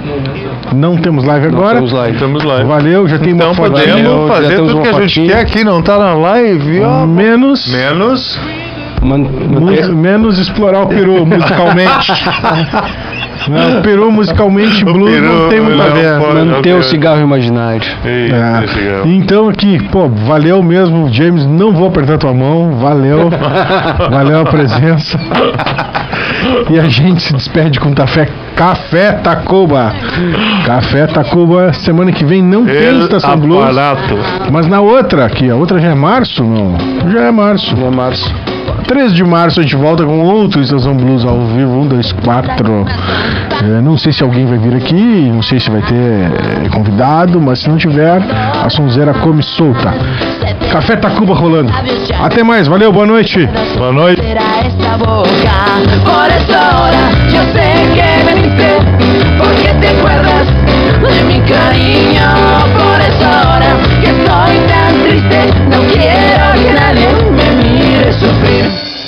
Não 0.73 0.97
temos 0.97 1.24
live 1.24 1.48
agora. 1.48 1.74
temos 1.74 1.90
live. 1.90 2.19
Temos 2.19 2.44
live. 2.44 2.69
Valeu, 2.69 3.09
já 3.09 3.19
tem 3.19 3.32
Então 3.32 3.48
uma 3.48 3.55
fotinha. 3.55 3.94
podemos 3.97 4.28
fazer 4.28 4.56
tudo 4.56 4.81
que 4.81 4.89
a 4.89 5.06
gente 5.09 5.27
quer 5.27 5.40
aqui, 5.40 5.64
não 5.64 5.82
tá 5.82 5.98
na 5.98 6.14
live, 6.14 6.81
ó. 6.81 7.05
Menos, 7.05 7.66
Menos. 7.73 8.40
Man, 9.02 9.19
menos 9.97 10.39
explorar 10.39 10.82
o 10.82 10.86
peru 10.86 11.27
musicalmente. 11.27 12.12
Não, 13.51 13.78
o 13.78 13.82
peru 13.82 14.10
musicalmente 14.12 14.85
blues 14.85 15.10
peru, 15.10 15.27
não 15.27 15.48
tem 15.48 15.60
muito 15.60 15.81
a 15.81 15.86
não 15.86 15.94
ver. 15.94 16.44
manter 16.44 16.74
o 16.74 16.82
cigarro 16.82 17.20
imaginário. 17.20 17.82
Ei, 18.05 18.31
É. 18.31 18.64
esse 18.64 18.78
cara. 18.78 19.02
Então 19.06 19.48
aqui, 19.48 19.82
pô, 19.90 20.09
valeu 20.09 20.62
mesmo, 20.62 21.09
James. 21.12 21.47
Não 21.47 21.73
vou 21.73 21.89
apertar 21.89 22.19
tua 22.19 22.32
mão, 22.35 22.73
valeu, 22.78 23.31
valeu 24.10 24.40
a 24.40 24.44
presença. 24.44 25.19
E 26.70 26.78
a 26.78 26.85
gente 26.85 27.23
se 27.23 27.32
despede 27.32 27.78
com 27.81 27.93
café, 27.94 28.28
café 28.56 29.12
Tacuba. 29.12 29.93
Café 30.66 31.06
Tacuba. 31.06 31.73
Semana 31.73 32.12
que 32.12 32.24
vem 32.24 32.43
não 32.43 32.64
tem 32.64 32.74
El 32.77 33.01
estação 33.01 33.36
blues, 33.36 33.62
aparato. 33.62 34.19
mas 34.51 34.66
na 34.66 34.81
outra 34.81 35.24
aqui, 35.27 35.48
a 35.51 35.56
outra 35.56 35.78
já 35.78 35.89
é 35.90 35.94
março, 35.94 36.43
não? 36.44 36.77
Já 37.10 37.23
é 37.23 37.31
março. 37.31 37.74
É 37.77 37.90
março. 37.94 38.35
13 38.86 39.15
de 39.15 39.24
março 39.24 39.61
a 39.61 39.62
gente 39.62 39.77
volta 39.77 40.05
com 40.05 40.20
outro 40.20 40.61
Estação 40.61 40.94
Blues 40.97 41.24
ao 41.24 41.40
vivo, 41.47 41.81
1, 41.81 41.89
2, 41.89 42.12
4. 42.12 42.86
não 43.82 43.97
sei 43.97 44.12
se 44.12 44.23
alguém 44.23 44.47
vai 44.47 44.59
vir 44.59 44.74
aqui, 44.74 45.31
não 45.32 45.43
sei 45.43 45.59
se 45.61 45.70
vai 45.70 45.82
ter 45.82 45.94
eh, 45.94 46.69
convidado, 46.73 47.40
mas 47.40 47.61
se 47.61 47.69
não 47.69 47.77
tiver, 47.77 48.20
a 48.65 48.69
sonzeira 48.70 49.15
come 49.15 49.43
solta. 49.43 49.94
Café 50.70 50.97
Tacuba 50.97 51.35
rolando. 51.35 51.73
Até 52.20 52.43
mais, 52.43 52.66
valeu, 52.66 52.93
boa 52.93 53.07
noite. 53.07 53.49
Boa 53.77 53.93
noite. 53.93 54.23
que 64.03 64.09
estoy 64.09 64.57
tan 64.69 65.03
triste, 65.03 65.53
no 65.70 65.81
quiero 65.93 66.55
que 66.55 66.73
nadie 66.73 67.22
sofrer. 68.20 69.02